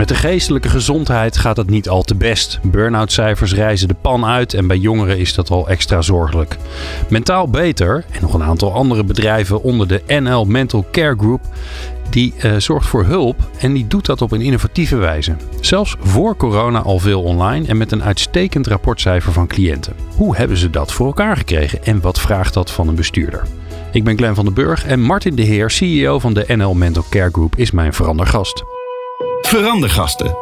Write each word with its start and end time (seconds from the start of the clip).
Met 0.00 0.08
de 0.08 0.14
geestelijke 0.14 0.68
gezondheid 0.68 1.36
gaat 1.36 1.56
het 1.56 1.70
niet 1.70 1.88
al 1.88 2.02
te 2.02 2.14
best. 2.14 2.58
Burn-out 2.62 3.12
cijfers 3.12 3.54
reizen 3.54 3.88
de 3.88 3.94
pan 3.94 4.24
uit 4.24 4.54
en 4.54 4.66
bij 4.66 4.76
jongeren 4.76 5.18
is 5.18 5.34
dat 5.34 5.50
al 5.50 5.68
extra 5.68 6.02
zorgelijk. 6.02 6.56
Mentaal 7.08 7.48
Beter 7.48 8.04
en 8.10 8.20
nog 8.20 8.34
een 8.34 8.42
aantal 8.42 8.72
andere 8.72 9.04
bedrijven 9.04 9.62
onder 9.62 9.88
de 9.88 10.02
NL 10.06 10.44
Mental 10.44 10.86
Care 10.92 11.14
Group 11.16 11.40
die 12.10 12.34
uh, 12.44 12.56
zorgt 12.56 12.86
voor 12.86 13.04
hulp 13.04 13.36
en 13.58 13.72
die 13.72 13.86
doet 13.86 14.06
dat 14.06 14.22
op 14.22 14.32
een 14.32 14.40
innovatieve 14.40 14.96
wijze. 14.96 15.36
Zelfs 15.60 15.96
voor 16.00 16.36
corona 16.36 16.78
al 16.78 16.98
veel 16.98 17.22
online 17.22 17.66
en 17.66 17.76
met 17.76 17.92
een 17.92 18.02
uitstekend 18.02 18.66
rapportcijfer 18.66 19.32
van 19.32 19.46
cliënten. 19.46 19.94
Hoe 20.16 20.36
hebben 20.36 20.56
ze 20.56 20.70
dat 20.70 20.92
voor 20.92 21.06
elkaar 21.06 21.36
gekregen 21.36 21.84
en 21.84 22.00
wat 22.00 22.20
vraagt 22.20 22.54
dat 22.54 22.70
van 22.70 22.88
een 22.88 22.94
bestuurder? 22.94 23.42
Ik 23.92 24.04
ben 24.04 24.16
Glenn 24.16 24.34
van 24.34 24.44
den 24.44 24.54
Burg 24.54 24.86
en 24.86 25.00
Martin 25.00 25.34
de 25.34 25.42
Heer, 25.42 25.70
CEO 25.70 26.18
van 26.18 26.34
de 26.34 26.44
NL 26.46 26.74
Mental 26.74 27.04
Care 27.10 27.30
Group, 27.30 27.56
is 27.56 27.70
mijn 27.70 27.92
verandergast. 27.92 28.64
Verandergasten. 29.40 30.36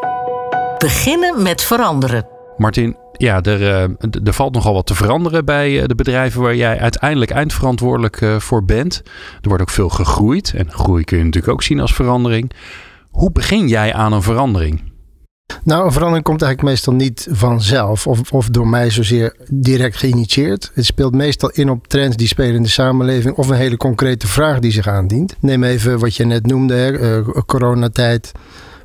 Beginnen 0.78 1.42
met 1.42 1.62
veranderen. 1.62 2.26
Martin, 2.56 2.96
ja, 3.12 3.42
er, 3.42 3.60
uh, 3.60 3.82
er 4.24 4.32
valt 4.32 4.54
nogal 4.54 4.74
wat 4.74 4.86
te 4.86 4.94
veranderen 4.94 5.44
bij 5.44 5.86
de 5.86 5.94
bedrijven 5.94 6.42
waar 6.42 6.56
jij 6.56 6.78
uiteindelijk 6.80 7.30
eindverantwoordelijk 7.30 8.20
uh, 8.20 8.38
voor 8.38 8.64
bent. 8.64 9.02
Er 9.40 9.48
wordt 9.48 9.62
ook 9.62 9.70
veel 9.70 9.88
gegroeid 9.88 10.52
en 10.56 10.72
groei 10.72 11.04
kun 11.04 11.18
je 11.18 11.24
natuurlijk 11.24 11.52
ook 11.52 11.62
zien 11.62 11.80
als 11.80 11.94
verandering. 11.94 12.52
Hoe 13.10 13.32
begin 13.32 13.68
jij 13.68 13.94
aan 13.94 14.12
een 14.12 14.22
verandering? 14.22 14.82
Nou, 15.64 15.84
een 15.84 15.92
verandering 15.92 16.24
komt 16.24 16.42
eigenlijk 16.42 16.72
meestal 16.72 16.94
niet 16.94 17.28
vanzelf 17.30 18.06
of, 18.06 18.32
of 18.32 18.48
door 18.48 18.68
mij 18.68 18.90
zozeer 18.90 19.36
direct 19.50 19.96
geïnitieerd. 19.96 20.70
Het 20.74 20.84
speelt 20.84 21.14
meestal 21.14 21.50
in 21.50 21.70
op 21.70 21.86
trends 21.86 22.16
die 22.16 22.26
spelen 22.26 22.54
in 22.54 22.62
de 22.62 22.68
samenleving 22.68 23.36
of 23.36 23.48
een 23.48 23.56
hele 23.56 23.76
concrete 23.76 24.26
vraag 24.26 24.58
die 24.58 24.72
zich 24.72 24.88
aandient. 24.88 25.36
Neem 25.40 25.64
even 25.64 25.98
wat 25.98 26.16
je 26.16 26.24
net 26.24 26.46
noemde, 26.46 26.74
hè, 26.74 27.22
coronatijd 27.46 28.32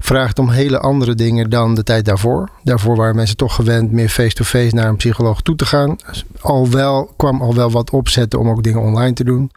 vraagt 0.04 0.40
om 0.40 0.50
hele 0.50 0.80
andere 0.80 1.16
dingen 1.16 1.50
dan 1.50 1.76
de 1.76 1.84
tijd 1.84 2.06
daarvoor. 2.06 2.50
Daarvoor 2.64 2.96
waren 2.96 3.16
mensen 3.16 3.38
toch 3.38 3.56
gewend 3.56 3.92
meer 3.92 4.10
face-to-face 4.10 4.64
-face 4.64 4.76
naar 4.76 4.88
een 4.88 4.96
psycholoog 4.96 5.42
toe 5.42 5.56
te 5.56 5.66
gaan. 5.66 5.96
Al 6.42 6.70
wel, 6.70 7.14
kwam 7.18 7.42
al 7.42 7.56
wel 7.56 7.72
wat 7.72 7.90
opzetten 7.90 8.40
om 8.40 8.50
ook 8.50 8.64
dingen 8.64 8.82
online 8.82 9.14
te 9.14 9.24
doen. 9.24 9.52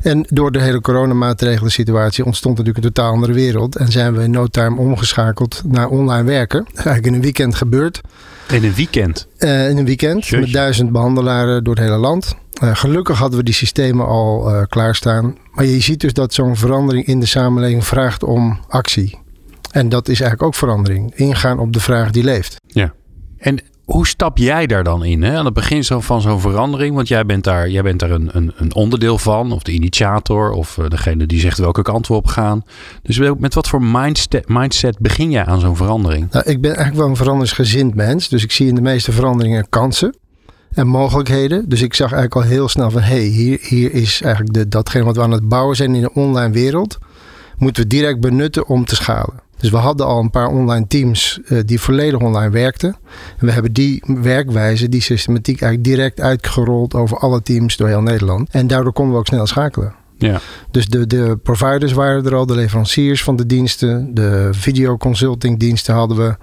En 0.00 0.26
door 0.28 0.52
de 0.52 0.60
hele 0.60 0.80
coronamaatregelen 0.80 1.72
situatie 1.72 2.24
ontstond 2.24 2.56
natuurlijk 2.56 2.84
een 2.84 2.92
totaal 2.92 3.12
andere 3.12 3.32
wereld. 3.32 3.76
En 3.76 3.92
zijn 3.92 4.14
we 4.14 4.22
in 4.22 4.30
no 4.30 4.46
time 4.46 4.78
omgeschakeld 4.78 5.62
naar 5.66 5.88
online 5.88 6.24
werken. 6.24 6.58
Dat 6.58 6.78
is 6.78 6.84
eigenlijk 6.84 7.06
in 7.06 7.14
een 7.14 7.20
weekend 7.20 7.54
gebeurd. 7.54 8.00
In 8.50 8.64
een 8.64 8.74
weekend? 8.74 9.26
Uh, 9.38 9.68
in 9.68 9.76
een 9.76 9.84
weekend 9.84 10.30
met 10.30 10.52
duizend 10.52 10.92
behandelaren 10.92 11.64
door 11.64 11.74
het 11.74 11.84
hele 11.84 11.96
land. 11.96 12.34
Uh, 12.62 12.74
gelukkig 12.74 13.18
hadden 13.18 13.38
we 13.38 13.44
die 13.44 13.54
systemen 13.54 14.06
al 14.06 14.50
uh, 14.50 14.62
klaarstaan. 14.68 15.36
Maar 15.52 15.64
je 15.64 15.80
ziet 15.80 16.00
dus 16.00 16.12
dat 16.12 16.34
zo'n 16.34 16.56
verandering 16.56 17.06
in 17.06 17.20
de 17.20 17.26
samenleving 17.26 17.86
vraagt 17.86 18.22
om 18.22 18.60
actie. 18.68 19.18
En 19.70 19.88
dat 19.88 20.08
is 20.08 20.20
eigenlijk 20.20 20.42
ook 20.42 20.54
verandering. 20.54 21.14
Ingaan 21.14 21.58
op 21.58 21.72
de 21.72 21.80
vraag 21.80 22.10
die 22.10 22.24
leeft. 22.24 22.56
Ja. 22.66 22.92
En 23.38 23.58
hoe 23.84 24.06
stap 24.06 24.38
jij 24.38 24.66
daar 24.66 24.84
dan 24.84 25.04
in? 25.04 25.22
Hè? 25.22 25.36
Aan 25.36 25.44
het 25.44 25.54
begin 25.54 25.84
zo 25.84 26.00
van 26.00 26.20
zo'n 26.20 26.40
verandering. 26.40 26.94
Want 26.94 27.08
jij 27.08 27.26
bent 27.26 27.44
daar, 27.44 27.70
jij 27.70 27.82
bent 27.82 27.98
daar 27.98 28.10
een, 28.10 28.28
een, 28.32 28.52
een 28.56 28.74
onderdeel 28.74 29.18
van. 29.18 29.52
Of 29.52 29.62
de 29.62 29.72
initiator. 29.72 30.50
Of 30.50 30.76
uh, 30.76 30.88
degene 30.88 31.26
die 31.26 31.40
zegt 31.40 31.58
welke 31.58 31.82
kant 31.82 32.06
we 32.06 32.14
op 32.14 32.26
gaan. 32.26 32.64
Dus 33.02 33.18
met 33.38 33.54
wat 33.54 33.68
voor 33.68 33.82
mindset, 33.82 34.48
mindset 34.48 34.98
begin 34.98 35.30
jij 35.30 35.44
aan 35.44 35.60
zo'n 35.60 35.76
verandering? 35.76 36.30
Nou, 36.30 36.44
ik 36.50 36.60
ben 36.60 36.70
eigenlijk 36.70 36.98
wel 36.98 37.08
een 37.08 37.16
veranderingsgezind 37.16 37.94
mens. 37.94 38.28
Dus 38.28 38.42
ik 38.42 38.52
zie 38.52 38.68
in 38.68 38.74
de 38.74 38.80
meeste 38.80 39.12
veranderingen 39.12 39.68
kansen. 39.68 40.14
En 40.74 40.86
mogelijkheden. 40.86 41.68
Dus 41.68 41.82
ik 41.82 41.94
zag 41.94 42.12
eigenlijk 42.12 42.46
al 42.46 42.52
heel 42.52 42.68
snel 42.68 42.90
van... 42.90 43.02
hé, 43.02 43.14
hey, 43.14 43.24
hier, 43.24 43.58
hier 43.60 43.92
is 43.92 44.22
eigenlijk 44.22 44.54
de, 44.54 44.68
datgene 44.68 45.04
wat 45.04 45.16
we 45.16 45.22
aan 45.22 45.30
het 45.30 45.48
bouwen 45.48 45.76
zijn 45.76 45.94
in 45.94 46.00
de 46.00 46.14
online 46.14 46.52
wereld... 46.52 46.98
moeten 47.56 47.82
we 47.82 47.88
direct 47.88 48.20
benutten 48.20 48.66
om 48.66 48.84
te 48.84 48.94
schalen. 48.94 49.48
Dus 49.60 49.70
we 49.70 49.76
hadden 49.76 50.06
al 50.06 50.20
een 50.20 50.30
paar 50.30 50.48
online 50.48 50.86
teams 50.86 51.40
uh, 51.44 51.60
die 51.66 51.80
volledig 51.80 52.20
online 52.20 52.50
werkten. 52.50 52.96
En 53.38 53.46
we 53.46 53.52
hebben 53.52 53.72
die 53.72 54.02
werkwijze, 54.06 54.88
die 54.88 55.02
systematiek 55.02 55.60
eigenlijk 55.60 55.96
direct 55.96 56.20
uitgerold 56.20 56.94
over 56.94 57.18
alle 57.18 57.42
teams 57.42 57.76
door 57.76 57.88
heel 57.88 58.02
Nederland. 58.02 58.48
En 58.50 58.66
daardoor 58.66 58.92
konden 58.92 59.12
we 59.12 59.18
ook 59.18 59.26
snel 59.26 59.46
schakelen. 59.46 59.94
Ja. 60.18 60.40
Dus 60.70 60.86
de, 60.88 61.06
de 61.06 61.38
providers 61.42 61.92
waren 61.92 62.26
er 62.26 62.34
al, 62.34 62.46
de 62.46 62.54
leveranciers 62.54 63.22
van 63.22 63.36
de 63.36 63.46
diensten, 63.46 64.14
de 64.14 64.48
videoconsulting 64.52 65.58
diensten 65.58 65.94
hadden 65.94 66.16
we, 66.16 66.36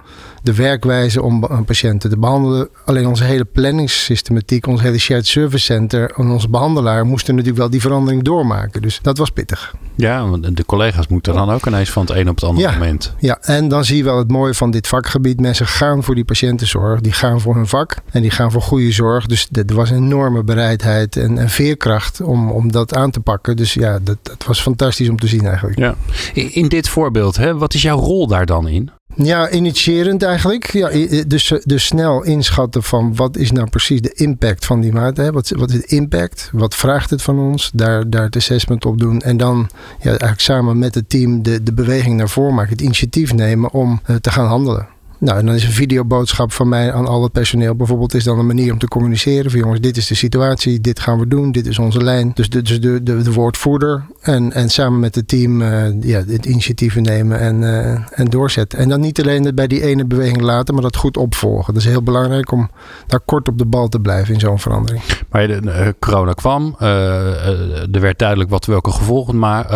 de 0.48 0.54
werkwijze 0.54 1.22
om 1.22 1.64
patiënten 1.64 2.10
te 2.10 2.18
behandelen. 2.18 2.68
Alleen 2.84 3.06
onze 3.06 3.24
hele 3.24 3.44
planningssystematiek, 3.44 4.66
ons 4.66 4.80
hele 4.80 4.98
shared 4.98 5.26
service 5.26 5.64
center 5.64 6.10
en 6.16 6.28
onze 6.28 6.48
behandelaar 6.48 7.06
moesten 7.06 7.34
natuurlijk 7.34 7.60
wel 7.60 7.70
die 7.70 7.80
verandering 7.80 8.22
doormaken. 8.22 8.82
Dus 8.82 8.98
dat 9.02 9.18
was 9.18 9.30
pittig. 9.30 9.74
Ja, 9.94 10.28
want 10.28 10.56
de 10.56 10.64
collega's 10.64 11.08
moeten 11.08 11.34
dan 11.34 11.50
ook 11.50 11.66
ineens 11.66 11.90
van 11.90 12.02
het 12.02 12.16
een 12.16 12.28
op 12.28 12.34
het 12.34 12.44
andere 12.44 12.68
ja, 12.68 12.72
moment. 12.72 13.14
Ja, 13.18 13.38
en 13.40 13.68
dan 13.68 13.84
zie 13.84 13.96
je 13.96 14.04
wel 14.04 14.18
het 14.18 14.30
mooie 14.30 14.54
van 14.54 14.70
dit 14.70 14.86
vakgebied. 14.86 15.40
Mensen 15.40 15.66
gaan 15.66 16.02
voor 16.02 16.14
die 16.14 16.24
patiëntenzorg, 16.24 17.00
die 17.00 17.12
gaan 17.12 17.40
voor 17.40 17.54
hun 17.54 17.66
vak 17.66 17.96
en 18.10 18.22
die 18.22 18.30
gaan 18.30 18.50
voor 18.50 18.62
goede 18.62 18.92
zorg. 18.92 19.26
Dus 19.26 19.48
er 19.52 19.74
was 19.74 19.90
een 19.90 19.96
enorme 19.96 20.42
bereidheid 20.44 21.16
en, 21.16 21.38
en 21.38 21.50
veerkracht 21.50 22.20
om, 22.20 22.50
om 22.50 22.72
dat 22.72 22.94
aan 22.94 23.10
te 23.10 23.20
pakken. 23.20 23.56
Dus 23.56 23.74
ja, 23.74 23.98
dat, 24.02 24.18
dat 24.22 24.44
was 24.46 24.60
fantastisch 24.60 25.08
om 25.08 25.18
te 25.18 25.26
zien 25.26 25.46
eigenlijk. 25.46 25.78
Ja. 25.78 25.94
In 26.32 26.68
dit 26.68 26.88
voorbeeld, 26.88 27.36
hè, 27.36 27.56
wat 27.56 27.74
is 27.74 27.82
jouw 27.82 27.98
rol 27.98 28.26
daar 28.26 28.46
dan 28.46 28.68
in? 28.68 28.90
Ja, 29.22 29.50
initiërend 29.50 30.22
eigenlijk. 30.22 30.72
Ja, 30.72 30.88
dus, 31.26 31.52
dus 31.64 31.84
snel 31.84 32.24
inschatten 32.24 32.82
van 32.82 33.16
wat 33.16 33.36
is 33.36 33.52
nou 33.52 33.68
precies 33.68 34.00
de 34.00 34.12
impact 34.14 34.64
van 34.64 34.80
die 34.80 34.92
maat. 34.92 35.30
Wat, 35.30 35.48
wat 35.48 35.70
is 35.70 35.80
de 35.80 35.86
impact? 35.86 36.50
Wat 36.52 36.74
vraagt 36.74 37.10
het 37.10 37.22
van 37.22 37.38
ons? 37.38 37.70
Daar, 37.74 38.10
daar 38.10 38.22
het 38.22 38.36
assessment 38.36 38.84
op 38.84 38.98
doen. 38.98 39.20
En 39.20 39.36
dan 39.36 39.68
ja, 40.00 40.08
eigenlijk 40.08 40.40
samen 40.40 40.78
met 40.78 40.94
het 40.94 41.08
team 41.08 41.42
de, 41.42 41.62
de 41.62 41.72
beweging 41.72 42.16
naar 42.16 42.28
voren 42.28 42.54
maken. 42.54 42.72
Het 42.72 42.80
initiatief 42.80 43.34
nemen 43.34 43.72
om 43.72 44.00
uh, 44.06 44.16
te 44.16 44.30
gaan 44.30 44.46
handelen. 44.46 44.97
Nou, 45.18 45.38
en 45.38 45.46
dan 45.46 45.54
is 45.54 45.64
een 45.64 45.72
videoboodschap 45.72 46.52
van 46.52 46.68
mij 46.68 46.92
aan 46.92 47.06
al 47.06 47.22
het 47.22 47.32
personeel 47.32 47.74
bijvoorbeeld 47.74 48.14
is 48.14 48.24
dan 48.24 48.38
een 48.38 48.46
manier 48.46 48.72
om 48.72 48.78
te 48.78 48.88
communiceren. 48.88 49.50
Van 49.50 49.60
jongens, 49.60 49.80
dit 49.80 49.96
is 49.96 50.06
de 50.06 50.14
situatie, 50.14 50.80
dit 50.80 51.00
gaan 51.00 51.18
we 51.18 51.28
doen, 51.28 51.52
dit 51.52 51.66
is 51.66 51.78
onze 51.78 52.04
lijn. 52.04 52.30
Dus 52.34 52.48
de, 52.48 52.62
dus 52.62 52.80
de, 52.80 53.02
de, 53.02 53.22
de 53.22 53.32
woordvoerder 53.32 54.06
en, 54.20 54.52
en 54.52 54.68
samen 54.68 55.00
met 55.00 55.14
het 55.14 55.28
team 55.28 55.62
uh, 55.62 56.02
ja, 56.02 56.24
het 56.26 56.46
initiatieven 56.46 57.02
nemen 57.02 57.38
en, 57.38 57.62
uh, 57.62 58.18
en 58.18 58.24
doorzetten. 58.24 58.78
En 58.78 58.88
dan 58.88 59.00
niet 59.00 59.20
alleen 59.20 59.54
bij 59.54 59.66
die 59.66 59.82
ene 59.82 60.04
beweging 60.04 60.40
laten, 60.40 60.74
maar 60.74 60.82
dat 60.82 60.96
goed 60.96 61.16
opvolgen. 61.16 61.74
Dat 61.74 61.82
is 61.82 61.88
heel 61.88 62.02
belangrijk 62.02 62.52
om 62.52 62.70
daar 63.06 63.20
kort 63.20 63.48
op 63.48 63.58
de 63.58 63.66
bal 63.66 63.88
te 63.88 64.00
blijven 64.00 64.34
in 64.34 64.40
zo'n 64.40 64.58
verandering. 64.58 65.02
Maar 65.30 65.46
de, 65.46 65.60
uh, 65.64 65.88
corona 65.98 66.32
kwam, 66.32 66.76
er 66.78 68.00
werd 68.00 68.18
duidelijk 68.18 68.50
wat, 68.50 68.66
welke, 68.66 68.90
gevolgen, 68.90 69.38
maar, 69.38 69.66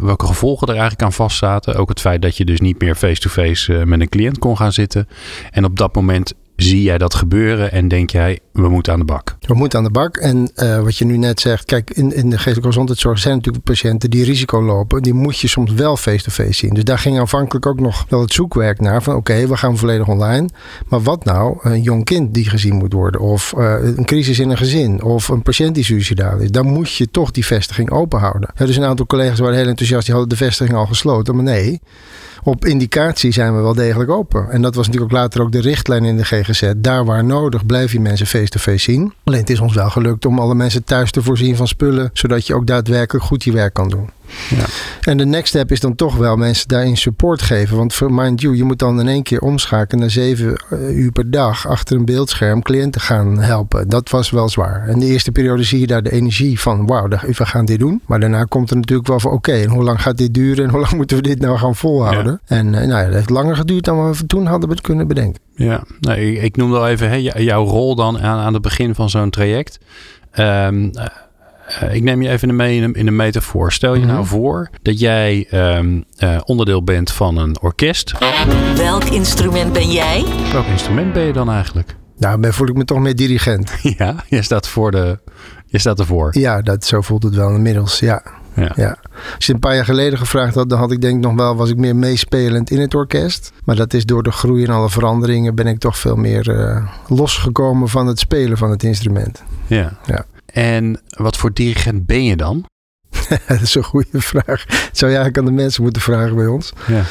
welke 0.00 0.26
gevolgen 0.26 0.66
er 0.66 0.72
eigenlijk 0.72 1.02
aan 1.02 1.12
vastzaten. 1.12 1.76
Ook 1.76 1.88
het 1.88 2.00
feit 2.00 2.22
dat 2.22 2.36
je 2.36 2.44
dus 2.44 2.60
niet 2.60 2.80
meer 2.80 2.94
face-to-face 2.94 3.72
-face, 3.72 3.86
met 3.86 4.00
een 4.00 4.08
cliënt 4.08 4.38
kon 4.38 4.56
gaan 4.56 4.72
zitten. 4.72 4.91
En 5.50 5.64
op 5.64 5.76
dat 5.76 5.94
moment 5.94 6.34
zie 6.56 6.82
jij 6.82 6.98
dat 6.98 7.14
gebeuren 7.14 7.72
en 7.72 7.88
denk 7.88 8.10
jij, 8.10 8.38
we 8.52 8.68
moeten 8.68 8.92
aan 8.92 8.98
de 8.98 9.04
bak? 9.04 9.36
We 9.40 9.54
moeten 9.54 9.78
aan 9.78 9.84
de 9.84 9.90
bak. 9.90 10.16
En 10.16 10.50
uh, 10.56 10.80
wat 10.80 10.96
je 10.96 11.04
nu 11.04 11.16
net 11.16 11.40
zegt, 11.40 11.64
kijk, 11.64 11.90
in, 11.90 12.14
in 12.14 12.30
de 12.30 12.36
geestelijke 12.36 12.66
gezondheidszorg 12.66 13.18
zijn 13.18 13.36
natuurlijk 13.36 13.64
patiënten 13.64 14.10
die 14.10 14.24
risico 14.24 14.62
lopen. 14.62 15.02
Die 15.02 15.14
moet 15.14 15.38
je 15.38 15.48
soms 15.48 15.72
wel 15.72 15.96
face-to-face 15.96 16.42
-face 16.42 16.58
zien. 16.58 16.74
Dus 16.74 16.84
daar 16.84 16.98
ging 16.98 17.18
aanvankelijk 17.18 17.66
ook 17.66 17.80
nog 17.80 18.06
wel 18.08 18.20
het 18.20 18.32
zoekwerk 18.32 18.80
naar 18.80 19.02
van 19.02 19.14
oké, 19.14 19.46
we 19.46 19.56
gaan 19.56 19.76
volledig 19.76 20.08
online. 20.08 20.48
Maar 20.88 21.02
wat 21.02 21.24
nou 21.24 21.58
een 21.62 21.82
jong 21.82 22.04
kind 22.04 22.34
die 22.34 22.48
gezien 22.48 22.74
moet 22.74 22.92
worden? 22.92 23.20
Of 23.20 23.54
uh, 23.58 23.74
een 23.96 24.04
crisis 24.04 24.38
in 24.38 24.50
een 24.50 24.56
gezin? 24.56 25.02
Of 25.02 25.28
een 25.28 25.42
patiënt 25.42 25.74
die 25.74 25.84
suicidaal 25.84 26.38
is? 26.38 26.50
Dan 26.50 26.66
moet 26.66 26.92
je 26.92 27.10
toch 27.10 27.30
die 27.30 27.46
vestiging 27.46 27.90
open 27.90 28.18
houden. 28.18 28.50
Ja, 28.56 28.66
dus 28.66 28.76
een 28.76 28.84
aantal 28.84 29.06
collega's 29.06 29.38
waren 29.38 29.56
heel 29.56 29.66
enthousiast, 29.68 30.04
die 30.04 30.14
hadden 30.14 30.38
de 30.38 30.44
vestiging 30.44 30.76
al 30.76 30.86
gesloten. 30.86 31.34
Maar 31.34 31.44
nee, 31.44 31.80
op 32.44 32.64
indicatie 32.64 33.32
zijn 33.32 33.56
we 33.56 33.62
wel 33.62 33.74
degelijk 33.74 34.10
open. 34.10 34.50
En 34.50 34.62
dat 34.62 34.74
was 34.74 34.86
natuurlijk 34.86 35.12
ook 35.12 35.18
later 35.18 35.42
ook 35.42 35.52
de 35.52 35.60
richtlijn 35.60 36.04
in 36.04 36.16
de 36.16 36.24
GGZ. 36.24 36.72
Daar 36.76 37.04
waar 37.04 37.24
nodig 37.24 37.66
blijf 37.66 37.92
je 37.92 38.00
mensen 38.00 38.26
face-to-face 38.42 38.92
zien. 38.92 39.12
Alleen 39.24 39.40
het 39.40 39.50
is 39.50 39.60
ons 39.60 39.74
wel 39.74 39.90
gelukt 39.90 40.26
om 40.26 40.38
alle 40.38 40.54
mensen 40.54 40.84
thuis 40.84 41.10
te 41.10 41.22
voorzien 41.22 41.56
van 41.56 41.68
spullen. 41.68 42.10
Zodat 42.12 42.46
je 42.46 42.54
ook 42.54 42.66
daadwerkelijk 42.66 43.24
goed 43.24 43.44
je 43.44 43.52
werk 43.52 43.74
kan 43.74 43.88
doen. 43.88 44.10
Ja. 44.50 44.64
En 45.00 45.16
de 45.16 45.26
next 45.26 45.48
step 45.48 45.70
is 45.72 45.80
dan 45.80 45.94
toch 45.94 46.16
wel 46.16 46.36
mensen 46.36 46.68
daarin 46.68 46.96
support 46.96 47.42
geven. 47.42 47.76
Want 47.76 48.00
mind 48.08 48.40
you, 48.40 48.56
je 48.56 48.64
moet 48.64 48.78
dan 48.78 49.00
in 49.00 49.08
één 49.08 49.22
keer 49.22 49.40
omschakelen 49.40 50.00
naar 50.00 50.10
zeven 50.10 50.56
eh, 50.70 50.96
uur 50.96 51.12
per 51.12 51.30
dag 51.30 51.68
achter 51.68 51.96
een 51.96 52.04
beeldscherm 52.04 52.62
cliënten 52.62 53.00
gaan 53.00 53.38
helpen. 53.38 53.88
Dat 53.88 54.10
was 54.10 54.30
wel 54.30 54.48
zwaar. 54.48 54.88
En 54.88 54.98
de 54.98 55.06
eerste 55.06 55.32
periode 55.32 55.62
zie 55.62 55.80
je 55.80 55.86
daar 55.86 56.02
de 56.02 56.12
energie 56.12 56.60
van, 56.60 56.86
wauw, 56.86 57.08
we 57.08 57.46
gaan 57.46 57.64
dit 57.64 57.78
doen. 57.78 58.00
Maar 58.06 58.20
daarna 58.20 58.44
komt 58.44 58.70
er 58.70 58.76
natuurlijk 58.76 59.08
wel 59.08 59.20
van, 59.20 59.32
oké, 59.32 59.52
en 59.52 59.68
hoe 59.68 59.84
lang 59.84 60.02
gaat 60.02 60.16
dit 60.16 60.34
duren 60.34 60.64
en 60.64 60.70
hoe 60.70 60.80
lang 60.80 60.92
moeten 61.00 61.16
we 61.16 61.22
dit 61.22 61.40
nou 61.40 61.58
gaan 61.58 61.76
volhouden? 61.76 62.40
En 62.44 62.66
uh, 62.66 62.72
nou 62.72 62.88
ja, 62.88 63.04
dat 63.04 63.14
heeft 63.14 63.30
langer 63.30 63.56
geduurd 63.56 63.84
dan 63.84 64.10
we 64.10 64.26
toen 64.26 64.46
hadden 64.46 64.68
we 64.68 64.74
het 64.74 64.84
kunnen 64.84 65.06
bedenken. 65.06 65.40
Ja, 65.54 65.84
nou, 66.00 66.18
ik, 66.18 66.42
ik 66.42 66.56
noemde 66.56 66.76
al 66.76 66.88
even 66.88 67.08
hè, 67.08 67.16
jouw 67.40 67.64
rol 67.64 67.94
dan 67.94 68.20
aan, 68.20 68.38
aan 68.38 68.52
het 68.52 68.62
begin 68.62 68.94
van 68.94 69.10
zo'n 69.10 69.30
traject. 69.30 69.78
Um, 70.38 70.90
uh, 71.82 71.94
ik 71.94 72.02
neem 72.02 72.22
je 72.22 72.28
even 72.28 72.56
mee 72.56 72.76
in 72.76 72.82
een, 72.82 72.94
in 72.94 73.06
een 73.06 73.16
metafoor. 73.16 73.72
Stel 73.72 73.94
je 73.94 74.00
mm 74.00 74.04
-hmm. 74.04 74.14
nou 74.14 74.26
voor 74.26 74.70
dat 74.82 74.98
jij 75.00 75.46
um, 75.76 76.04
uh, 76.18 76.40
onderdeel 76.44 76.82
bent 76.82 77.12
van 77.12 77.36
een 77.36 77.60
orkest. 77.60 78.12
Welk 78.76 79.04
instrument 79.04 79.72
ben 79.72 79.90
jij? 79.90 80.24
Welk 80.52 80.66
instrument 80.66 81.12
ben 81.12 81.22
je 81.22 81.32
dan 81.32 81.50
eigenlijk? 81.50 81.96
Nou, 82.18 82.40
dan 82.40 82.52
voel 82.52 82.68
ik 82.68 82.76
me 82.76 82.84
toch 82.84 82.98
meer 82.98 83.16
dirigent. 83.16 83.72
ja, 83.98 84.14
je 84.28 84.42
staat, 84.42 84.68
voor 84.68 84.90
de, 84.90 85.18
je 85.66 85.78
staat 85.78 85.98
ervoor. 85.98 86.38
Ja, 86.38 86.62
dat, 86.62 86.84
zo 86.84 87.00
voelt 87.00 87.22
het 87.22 87.34
wel 87.34 87.54
inmiddels, 87.54 87.98
ja. 87.98 88.22
Ja. 88.54 88.72
ja. 88.76 88.96
Als 89.34 89.46
je 89.46 89.52
een 89.52 89.58
paar 89.58 89.74
jaar 89.74 89.84
geleden 89.84 90.18
gevraagd 90.18 90.54
had, 90.54 90.68
dan 90.68 90.78
had 90.78 90.92
ik 90.92 91.00
denk 91.00 91.22
nog 91.22 91.34
wel, 91.34 91.56
was 91.56 91.70
ik 91.70 91.76
meer 91.76 91.96
meespelend 91.96 92.70
in 92.70 92.80
het 92.80 92.94
orkest. 92.94 93.52
Maar 93.64 93.76
dat 93.76 93.94
is 93.94 94.04
door 94.04 94.22
de 94.22 94.32
groei 94.32 94.64
en 94.64 94.70
alle 94.70 94.90
veranderingen 94.90 95.54
ben 95.54 95.66
ik 95.66 95.78
toch 95.78 95.98
veel 95.98 96.16
meer 96.16 96.48
uh, 96.48 96.86
losgekomen 97.08 97.88
van 97.88 98.06
het 98.06 98.18
spelen 98.18 98.58
van 98.58 98.70
het 98.70 98.82
instrument. 98.82 99.42
Ja. 99.66 99.98
ja. 100.04 100.24
En 100.52 101.00
wat 101.08 101.36
voor 101.36 101.52
dirigent 101.52 102.06
ben 102.06 102.24
je 102.24 102.36
dan? 102.36 102.64
dat 103.48 103.60
is 103.60 103.74
een 103.74 103.82
goede 103.82 104.20
vraag. 104.20 104.64
Dat 104.66 104.88
zou 104.92 105.10
je 105.10 105.16
eigenlijk 105.16 105.38
aan 105.38 105.44
de 105.44 105.62
mensen 105.62 105.82
moeten 105.82 106.02
vragen 106.02 106.36
bij 106.36 106.46
ons. 106.46 106.72
Ja. 106.86 107.02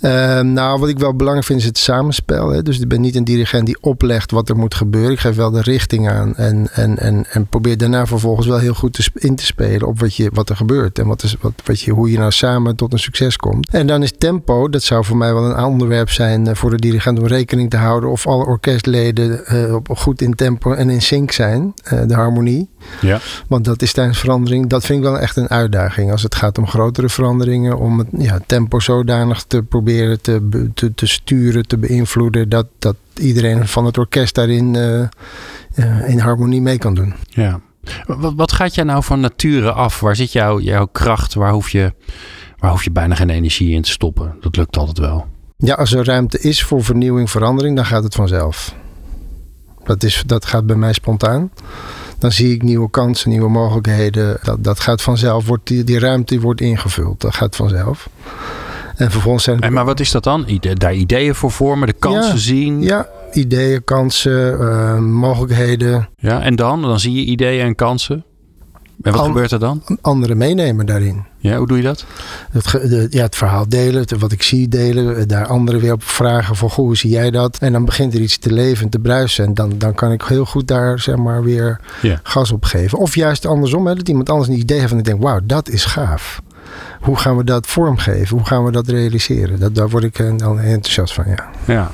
Uh, 0.00 0.40
nou, 0.40 0.80
wat 0.80 0.88
ik 0.88 0.98
wel 0.98 1.14
belangrijk 1.14 1.46
vind 1.46 1.60
is 1.60 1.66
het 1.66 1.78
samenspel. 1.78 2.50
Hè? 2.50 2.62
Dus 2.62 2.80
ik 2.80 2.88
ben 2.88 3.00
niet 3.00 3.16
een 3.16 3.24
dirigent 3.24 3.66
die 3.66 3.76
oplegt 3.80 4.30
wat 4.30 4.48
er 4.48 4.56
moet 4.56 4.74
gebeuren. 4.74 5.12
Ik 5.12 5.20
geef 5.20 5.36
wel 5.36 5.50
de 5.50 5.60
richting 5.60 6.08
aan. 6.08 6.36
En, 6.36 6.68
en, 6.72 6.98
en, 6.98 7.26
en 7.30 7.46
probeer 7.46 7.76
daarna 7.76 8.06
vervolgens 8.06 8.46
wel 8.46 8.58
heel 8.58 8.74
goed 8.74 8.92
te, 8.92 9.10
in 9.14 9.36
te 9.36 9.44
spelen 9.44 9.88
op 9.88 10.00
wat, 10.00 10.14
je, 10.14 10.30
wat 10.32 10.48
er 10.48 10.56
gebeurt. 10.56 10.98
En 10.98 11.06
wat 11.06 11.22
is, 11.22 11.36
wat, 11.40 11.52
wat 11.64 11.80
je, 11.80 11.90
hoe 11.90 12.10
je 12.10 12.18
nou 12.18 12.30
samen 12.30 12.76
tot 12.76 12.92
een 12.92 12.98
succes 12.98 13.36
komt. 13.36 13.68
En 13.70 13.86
dan 13.86 14.02
is 14.02 14.12
tempo, 14.18 14.68
dat 14.68 14.82
zou 14.82 15.04
voor 15.04 15.16
mij 15.16 15.34
wel 15.34 15.44
een 15.44 15.64
onderwerp 15.64 16.10
zijn 16.10 16.46
eh, 16.46 16.54
voor 16.54 16.70
de 16.70 16.76
dirigent 16.76 17.18
om 17.18 17.26
rekening 17.26 17.70
te 17.70 17.76
houden. 17.76 18.10
Of 18.10 18.26
alle 18.26 18.46
orkestleden 18.46 19.44
uh, 19.52 19.76
goed 19.84 20.22
in 20.22 20.34
tempo 20.34 20.72
en 20.72 20.90
in 20.90 21.02
sync 21.02 21.30
zijn. 21.32 21.74
Uh, 21.92 22.00
de 22.06 22.14
harmonie. 22.14 22.68
Ja. 23.00 23.20
Want 23.48 23.64
dat 23.64 23.82
is 23.82 23.92
tijdens 23.92 24.18
verandering, 24.18 24.66
dat 24.66 24.84
vind 24.84 24.98
ik 24.98 25.04
wel 25.04 25.18
echt 25.18 25.36
een 25.36 25.45
uitdaging. 25.48 26.10
Als 26.10 26.22
het 26.22 26.34
gaat 26.34 26.58
om 26.58 26.66
grotere 26.66 27.08
veranderingen, 27.08 27.78
om 27.78 27.98
het 27.98 28.08
ja, 28.18 28.40
tempo 28.46 28.80
zodanig 28.80 29.42
te 29.42 29.62
proberen 29.62 30.20
te, 30.20 30.68
te, 30.74 30.94
te 30.94 31.06
sturen, 31.06 31.66
te 31.66 31.78
beïnvloeden, 31.78 32.48
dat, 32.48 32.66
dat 32.78 32.96
iedereen 33.14 33.68
van 33.68 33.84
het 33.84 33.98
orkest 33.98 34.34
daarin 34.34 34.74
uh, 34.74 35.00
uh, 35.74 36.08
in 36.08 36.18
harmonie 36.18 36.60
mee 36.60 36.78
kan 36.78 36.94
doen. 36.94 37.14
Ja. 37.28 37.60
Wat, 38.06 38.32
wat 38.36 38.52
gaat 38.52 38.74
jij 38.74 38.84
nou 38.84 39.02
van 39.02 39.20
nature 39.20 39.72
af? 39.72 40.00
Waar 40.00 40.16
zit 40.16 40.32
jouw, 40.32 40.60
jouw 40.60 40.86
kracht? 40.86 41.34
Waar 41.34 41.52
hoef, 41.52 41.70
je, 41.70 41.94
waar 42.58 42.70
hoef 42.70 42.84
je 42.84 42.90
bijna 42.90 43.14
geen 43.14 43.30
energie 43.30 43.70
in 43.70 43.82
te 43.82 43.90
stoppen? 43.90 44.36
Dat 44.40 44.56
lukt 44.56 44.76
altijd 44.76 44.98
wel. 44.98 45.26
Ja, 45.56 45.74
als 45.74 45.92
er 45.92 46.04
ruimte 46.04 46.40
is 46.40 46.62
voor 46.62 46.84
vernieuwing, 46.84 47.30
verandering, 47.30 47.76
dan 47.76 47.84
gaat 47.86 48.02
het 48.02 48.14
vanzelf. 48.14 48.74
Dat, 49.84 50.02
is, 50.02 50.22
dat 50.26 50.46
gaat 50.46 50.66
bij 50.66 50.76
mij 50.76 50.92
spontaan 50.92 51.50
dan 52.18 52.32
zie 52.32 52.54
ik 52.54 52.62
nieuwe 52.62 52.90
kansen, 52.90 53.30
nieuwe 53.30 53.48
mogelijkheden. 53.48 54.38
Dat, 54.42 54.64
dat 54.64 54.80
gaat 54.80 55.02
vanzelf, 55.02 55.46
wordt 55.46 55.66
die, 55.66 55.84
die 55.84 55.98
ruimte 55.98 56.40
wordt 56.40 56.60
ingevuld. 56.60 57.20
Dat 57.20 57.34
gaat 57.34 57.56
vanzelf. 57.56 58.08
En 58.96 59.10
vervolgens 59.10 59.44
zijn 59.44 59.60
en 59.60 59.72
maar 59.72 59.84
wat 59.84 60.00
is 60.00 60.10
dat 60.10 60.24
dan? 60.24 60.44
Ide 60.46 60.74
daar 60.74 60.94
ideeën 60.94 61.34
voor 61.34 61.50
vormen, 61.50 61.88
de 61.88 61.94
kansen 61.98 62.34
ja, 62.34 62.40
zien? 62.40 62.82
Ja, 62.82 63.08
ideeën, 63.32 63.84
kansen, 63.84 64.60
uh, 64.60 64.98
mogelijkheden. 64.98 66.08
Ja, 66.16 66.42
en 66.42 66.56
dan? 66.56 66.82
Dan 66.82 67.00
zie 67.00 67.12
je 67.12 67.24
ideeën 67.24 67.64
en 67.64 67.74
kansen. 67.74 68.24
En 69.06 69.12
wat 69.12 69.20
An 69.20 69.26
gebeurt 69.26 69.52
er 69.52 69.58
dan? 69.58 69.82
Anderen 70.00 70.36
meenemen 70.36 70.86
daarin. 70.86 71.24
Ja, 71.38 71.56
hoe 71.56 71.66
doe 71.66 71.76
je 71.76 71.82
dat? 71.82 72.04
Het, 72.50 72.64
de, 72.64 73.06
ja, 73.10 73.22
het 73.22 73.36
verhaal 73.36 73.68
delen, 73.68 74.00
het, 74.00 74.18
wat 74.18 74.32
ik 74.32 74.42
zie 74.42 74.68
delen, 74.68 75.28
daar 75.28 75.46
anderen 75.46 75.80
weer 75.80 75.92
op 75.92 76.02
vragen 76.02 76.56
van 76.56 76.70
goh, 76.70 76.84
hoe 76.84 76.96
zie 76.96 77.10
jij 77.10 77.30
dat? 77.30 77.58
En 77.58 77.72
dan 77.72 77.84
begint 77.84 78.14
er 78.14 78.20
iets 78.20 78.38
te 78.38 78.52
leven, 78.52 78.88
te 78.88 78.98
bruisen. 78.98 79.44
En 79.44 79.54
dan, 79.54 79.72
dan 79.78 79.94
kan 79.94 80.12
ik 80.12 80.22
heel 80.22 80.44
goed 80.44 80.68
daar 80.68 81.00
zeg 81.00 81.16
maar 81.16 81.42
weer 81.42 81.80
ja. 82.02 82.20
gas 82.22 82.50
op 82.50 82.64
geven. 82.64 82.98
Of 82.98 83.14
juist 83.14 83.46
andersom, 83.46 83.86
hè, 83.86 83.94
dat 83.94 84.08
iemand 84.08 84.30
anders 84.30 84.48
een 84.48 84.58
idee 84.58 84.78
heeft 84.78 84.92
en 84.92 84.98
ik 84.98 85.04
denk, 85.04 85.22
wauw, 85.22 85.40
dat 85.44 85.68
is 85.68 85.84
gaaf. 85.84 86.42
Hoe 87.00 87.16
gaan 87.16 87.36
we 87.36 87.44
dat 87.44 87.66
vormgeven? 87.66 88.36
Hoe 88.36 88.46
gaan 88.46 88.64
we 88.64 88.70
dat 88.70 88.88
realiseren? 88.88 89.60
Dat, 89.60 89.74
daar 89.74 89.88
word 89.88 90.04
ik 90.04 90.38
dan 90.38 90.60
enthousiast 90.60 91.14
van, 91.14 91.24
ja. 91.26 91.50
Ja. 91.64 91.90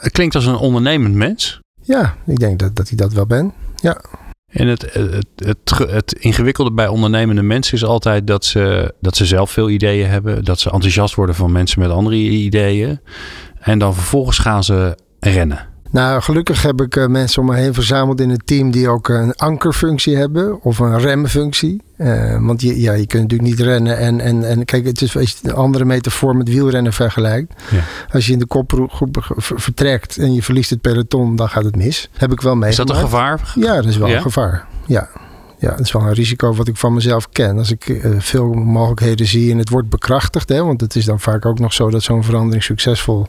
Het 0.00 0.12
klinkt 0.12 0.34
als 0.34 0.46
een 0.46 0.56
ondernemend 0.56 1.14
mens. 1.14 1.60
Ja, 1.82 2.14
ik 2.26 2.38
denk 2.38 2.58
dat, 2.58 2.76
dat 2.76 2.90
ik 2.90 2.98
dat 2.98 3.12
wel 3.12 3.26
ben. 3.26 3.52
Ja. 3.76 4.00
En 4.58 4.66
het, 4.66 4.92
het, 5.36 5.78
het, 5.90 6.12
ingewikkelde 6.12 6.72
bij 6.72 6.88
ondernemende 6.88 7.42
mensen 7.42 7.74
is 7.74 7.84
altijd 7.84 8.26
dat 8.26 8.44
ze, 8.44 8.94
dat 9.00 9.16
ze 9.16 9.26
zelf 9.26 9.50
veel 9.50 9.70
ideeën 9.70 10.08
hebben. 10.08 10.44
Dat 10.44 10.60
ze 10.60 10.70
enthousiast 10.70 11.14
worden 11.14 11.34
van 11.34 11.52
mensen 11.52 11.80
met 11.80 11.90
andere 11.90 12.16
ideeën. 12.16 13.00
En 13.60 13.78
dan 13.78 13.94
vervolgens 13.94 14.38
gaan 14.38 14.64
ze 14.64 14.98
rennen. 15.20 15.68
Nou, 15.90 16.22
gelukkig 16.22 16.62
heb 16.62 16.80
ik 16.80 16.96
uh, 16.96 17.06
mensen 17.06 17.42
om 17.42 17.48
me 17.48 17.56
heen 17.56 17.74
verzameld 17.74 18.20
in 18.20 18.30
het 18.30 18.46
team 18.46 18.70
die 18.70 18.88
ook 18.88 19.08
een 19.08 19.34
ankerfunctie 19.34 20.16
hebben 20.16 20.62
of 20.62 20.78
een 20.78 20.98
remfunctie. 20.98 21.82
Uh, 21.98 22.46
want 22.46 22.62
je, 22.62 22.80
ja, 22.80 22.92
je 22.92 23.06
kunt 23.06 23.22
natuurlijk 23.22 23.50
niet 23.50 23.60
rennen 23.60 23.98
en, 23.98 24.20
en, 24.20 24.48
en 24.48 24.64
kijk, 24.64 24.86
het 24.86 25.02
is 25.02 25.16
als 25.16 25.30
je 25.30 25.48
een 25.48 25.54
andere 25.54 25.84
metafoor 25.84 26.36
met 26.36 26.48
wielrennen 26.48 26.92
vergelijkt. 26.92 27.52
Ja. 27.70 27.80
Als 28.12 28.26
je 28.26 28.32
in 28.32 28.38
de 28.38 28.46
kopgroep 28.46 29.24
vertrekt 29.36 30.16
en 30.18 30.34
je 30.34 30.42
verliest 30.42 30.70
het 30.70 30.80
peloton, 30.80 31.36
dan 31.36 31.48
gaat 31.48 31.64
het 31.64 31.76
mis. 31.76 32.08
Heb 32.16 32.32
ik 32.32 32.40
wel 32.40 32.54
mee. 32.56 32.70
Is 32.70 32.76
dat 32.76 32.90
een 32.90 32.96
gevaar? 32.96 33.52
Ja, 33.54 33.74
dat 33.74 33.84
is 33.84 33.96
wel 33.96 34.08
Ja? 34.08 34.16
een 34.16 34.22
gevaar. 34.22 34.66
Ja. 34.86 35.08
Ja, 35.60 35.70
dat 35.70 35.80
is 35.80 35.92
wel 35.92 36.02
een 36.02 36.12
risico 36.12 36.54
wat 36.54 36.68
ik 36.68 36.76
van 36.76 36.94
mezelf 36.94 37.28
ken. 37.28 37.58
Als 37.58 37.70
ik 37.70 37.88
uh, 37.88 38.14
veel 38.18 38.52
mogelijkheden 38.52 39.26
zie 39.26 39.50
en 39.52 39.58
het 39.58 39.68
wordt 39.68 39.88
bekrachtigd. 39.88 40.48
Hè, 40.48 40.64
want 40.64 40.80
het 40.80 40.96
is 40.96 41.04
dan 41.04 41.20
vaak 41.20 41.46
ook 41.46 41.58
nog 41.58 41.72
zo 41.72 41.90
dat 41.90 42.02
zo'n 42.02 42.24
verandering 42.24 42.62
succesvol 42.62 43.26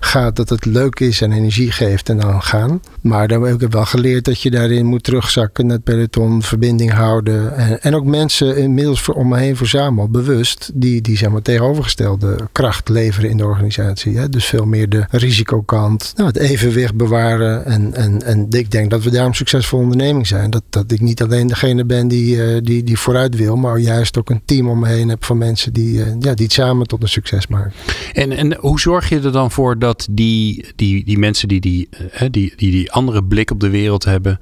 gaat. 0.00 0.36
Dat 0.36 0.48
het 0.48 0.64
leuk 0.64 1.00
is 1.00 1.20
en 1.20 1.32
energie 1.32 1.72
geeft 1.72 2.08
en 2.08 2.18
dan 2.18 2.42
gaan. 2.42 2.80
Maar 3.00 3.28
dan 3.28 3.42
heb 3.42 3.62
ik 3.62 3.70
wel 3.70 3.84
geleerd 3.84 4.24
dat 4.24 4.40
je 4.40 4.50
daarin 4.50 4.86
moet 4.86 5.02
terugzakken. 5.02 5.68
Het 5.68 5.84
peloton, 5.84 6.42
verbinding 6.42 6.92
houden. 6.92 7.56
En, 7.56 7.82
en 7.82 7.94
ook 7.94 8.04
mensen 8.04 8.56
inmiddels 8.56 9.00
voor, 9.00 9.14
om 9.14 9.28
me 9.28 9.38
heen 9.38 9.56
verzamel. 9.56 10.08
Bewust 10.08 10.70
die, 10.74 11.00
die 11.00 11.16
zeg 11.16 11.30
maar, 11.30 11.42
tegenovergestelde 11.42 12.36
kracht 12.52 12.88
leveren 12.88 13.30
in 13.30 13.36
de 13.36 13.44
organisatie. 13.44 14.18
Hè. 14.18 14.28
Dus 14.28 14.44
veel 14.44 14.66
meer 14.66 14.88
de 14.88 15.04
risicokant. 15.10 16.12
Nou, 16.16 16.28
het 16.28 16.38
evenwicht 16.38 16.94
bewaren. 16.94 17.64
En, 17.64 17.94
en, 17.94 18.22
en 18.22 18.46
ik 18.50 18.70
denk 18.70 18.90
dat 18.90 19.02
we 19.02 19.10
daarom 19.10 19.30
een 19.30 19.36
succesvolle 19.36 19.82
onderneming 19.82 20.26
zijn. 20.26 20.50
Dat, 20.50 20.62
dat 20.70 20.90
ik 20.90 21.00
niet 21.00 21.22
alleen 21.22 21.46
de 21.46 21.54
degene 21.62 21.84
ben 21.84 22.08
die, 22.08 22.36
uh, 22.36 22.58
die, 22.62 22.82
die 22.82 22.98
vooruit 22.98 23.36
wil, 23.36 23.56
maar 23.56 23.78
juist 23.78 24.18
ook 24.18 24.30
een 24.30 24.42
team 24.44 24.68
om 24.68 24.78
me 24.78 24.88
heen 24.88 25.08
heb 25.08 25.24
van 25.24 25.38
mensen 25.38 25.72
die, 25.72 25.94
uh, 25.94 26.06
ja, 26.18 26.34
die 26.34 26.44
het 26.44 26.52
samen 26.52 26.86
tot 26.86 27.02
een 27.02 27.08
succes 27.08 27.46
maken. 27.46 27.72
En, 28.12 28.32
en 28.32 28.54
hoe 28.54 28.80
zorg 28.80 29.08
je 29.08 29.20
er 29.20 29.32
dan 29.32 29.50
voor 29.50 29.78
dat 29.78 30.06
die, 30.10 30.66
die, 30.76 31.04
die 31.04 31.18
mensen 31.18 31.48
die 31.48 31.60
die, 31.60 31.88
uh, 32.14 32.20
die, 32.30 32.52
die 32.56 32.70
die 32.70 32.92
andere 32.92 33.24
blik 33.24 33.50
op 33.50 33.60
de 33.60 33.70
wereld 33.70 34.04
hebben, 34.04 34.40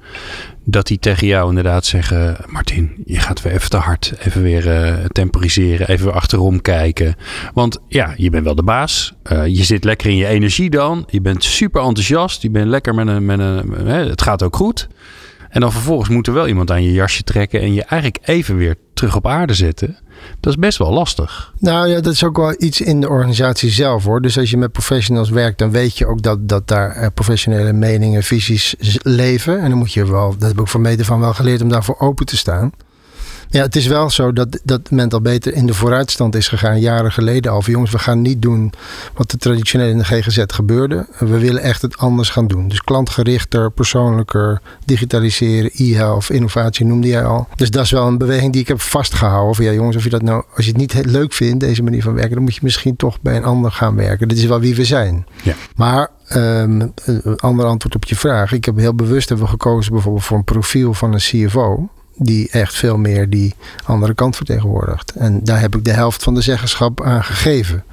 dat 0.63 0.87
die 0.87 0.99
tegen 0.99 1.27
jou 1.27 1.49
inderdaad 1.49 1.85
zeggen: 1.85 2.37
Martin, 2.47 2.91
je 3.05 3.19
gaat 3.19 3.41
weer 3.41 3.53
even 3.53 3.69
te 3.69 3.77
hard, 3.77 4.13
even 4.19 4.41
weer 4.41 4.99
temporiseren, 5.11 5.87
even 5.87 6.13
achterom 6.13 6.61
kijken. 6.61 7.15
Want 7.53 7.79
ja, 7.87 8.13
je 8.17 8.29
bent 8.29 8.43
wel 8.43 8.55
de 8.55 8.63
baas, 8.63 9.13
je 9.45 9.63
zit 9.63 9.83
lekker 9.83 10.09
in 10.09 10.15
je 10.15 10.27
energie 10.27 10.69
dan, 10.69 11.05
je 11.09 11.21
bent 11.21 11.43
super 11.43 11.81
enthousiast, 11.81 12.41
je 12.41 12.49
bent 12.49 12.67
lekker 12.67 12.95
met 12.95 13.07
een, 13.07 13.25
met 13.25 13.39
een 13.39 13.75
het 13.87 14.21
gaat 14.21 14.43
ook 14.43 14.55
goed. 14.55 14.87
En 15.51 15.61
dan 15.61 15.71
vervolgens 15.71 16.09
moet 16.09 16.27
er 16.27 16.33
wel 16.33 16.47
iemand 16.47 16.71
aan 16.71 16.83
je 16.83 16.91
jasje 16.91 17.23
trekken 17.23 17.61
en 17.61 17.73
je 17.73 17.83
eigenlijk 17.83 18.27
even 18.27 18.57
weer 18.57 18.75
terug 18.93 19.15
op 19.15 19.27
aarde 19.27 19.53
zetten. 19.53 19.97
Dat 20.39 20.53
is 20.53 20.59
best 20.59 20.77
wel 20.77 20.91
lastig. 20.91 21.53
Nou 21.59 21.87
ja, 21.87 22.01
dat 22.01 22.13
is 22.13 22.23
ook 22.23 22.37
wel 22.37 22.55
iets 22.57 22.81
in 22.81 23.01
de 23.01 23.09
organisatie 23.09 23.69
zelf 23.69 24.03
hoor. 24.03 24.21
Dus 24.21 24.37
als 24.37 24.49
je 24.49 24.57
met 24.57 24.71
professionals 24.71 25.29
werkt, 25.29 25.57
dan 25.57 25.71
weet 25.71 25.97
je 25.97 26.05
ook 26.05 26.21
dat, 26.21 26.47
dat 26.47 26.67
daar 26.67 27.11
professionele 27.11 27.73
meningen, 27.73 28.23
visies 28.23 28.75
leven. 29.01 29.59
En 29.59 29.69
dan 29.69 29.77
moet 29.77 29.93
je 29.93 30.11
wel, 30.11 30.35
dat 30.37 30.49
heb 30.49 30.59
ik 30.59 30.67
van 30.67 30.81
mede 30.81 31.05
van 31.05 31.19
wel 31.19 31.33
geleerd 31.33 31.61
om 31.61 31.69
daarvoor 31.69 31.99
open 31.99 32.25
te 32.25 32.37
staan. 32.37 32.71
Ja, 33.51 33.61
het 33.61 33.75
is 33.75 33.87
wel 33.87 34.09
zo 34.09 34.33
dat, 34.33 34.59
dat 34.63 34.91
men 34.91 35.09
al 35.09 35.21
beter 35.21 35.53
in 35.53 35.65
de 35.65 35.73
vooruitstand 35.73 36.35
is 36.35 36.47
gegaan, 36.47 36.79
jaren 36.79 37.11
geleden 37.11 37.51
al. 37.51 37.61
Van 37.61 37.73
jongens, 37.73 37.91
we 37.91 37.99
gaan 37.99 38.21
niet 38.21 38.41
doen 38.41 38.73
wat 39.13 39.31
er 39.31 39.37
traditioneel 39.37 39.87
in 39.87 39.97
de 39.97 40.03
GGZ 40.03 40.43
gebeurde. 40.47 41.07
We 41.19 41.37
willen 41.39 41.61
echt 41.61 41.81
het 41.81 41.97
anders 41.97 42.29
gaan 42.29 42.47
doen. 42.47 42.67
Dus 42.67 42.81
klantgerichter, 42.81 43.71
persoonlijker, 43.71 44.61
digitaliseren, 44.85 45.71
e-health, 45.73 46.29
innovatie 46.29 46.85
noemde 46.85 47.07
jij 47.07 47.25
al. 47.25 47.47
Dus 47.55 47.71
dat 47.71 47.83
is 47.83 47.91
wel 47.91 48.07
een 48.07 48.17
beweging 48.17 48.51
die 48.51 48.61
ik 48.61 48.67
heb 48.67 48.81
vastgehouden. 48.81 49.55
Van 49.55 49.65
ja, 49.65 49.71
jongens, 49.71 49.95
of 49.95 50.03
je 50.03 50.09
dat 50.09 50.21
nou, 50.21 50.43
als 50.55 50.65
je 50.65 50.71
het 50.71 50.79
niet 50.79 51.05
leuk 51.05 51.33
vindt, 51.33 51.59
deze 51.59 51.83
manier 51.83 52.03
van 52.03 52.13
werken, 52.13 52.33
dan 52.33 52.43
moet 52.43 52.55
je 52.55 52.61
misschien 52.63 52.95
toch 52.95 53.21
bij 53.21 53.35
een 53.35 53.43
ander 53.43 53.71
gaan 53.71 53.95
werken. 53.95 54.27
Dit 54.27 54.37
is 54.37 54.45
wel 54.45 54.59
wie 54.59 54.75
we 54.75 54.85
zijn. 54.85 55.25
Ja. 55.43 55.53
Maar 55.75 56.09
um, 56.35 56.93
een 57.05 57.39
ander 57.39 57.65
antwoord 57.65 57.95
op 57.95 58.05
je 58.05 58.15
vraag. 58.15 58.51
Ik 58.51 58.65
heb 58.65 58.77
heel 58.77 58.95
bewust 58.95 59.29
hebben 59.29 59.49
gekozen 59.49 59.93
bijvoorbeeld 59.93 60.25
voor 60.25 60.37
een 60.37 60.43
profiel 60.43 60.93
van 60.93 61.13
een 61.13 61.19
CFO 61.19 61.89
die 62.23 62.49
echt 62.49 62.75
veel 62.75 62.97
meer 62.97 63.29
die 63.29 63.53
andere 63.85 64.13
kant 64.13 64.35
vertegenwoordigt. 64.35 65.11
En 65.11 65.43
daar 65.43 65.59
heb 65.59 65.75
ik 65.75 65.83
de 65.83 65.91
helft 65.91 66.23
van 66.23 66.33
de 66.33 66.41
zeggenschap 66.41 67.03
aan 67.03 67.23
gegeven. 67.23 67.83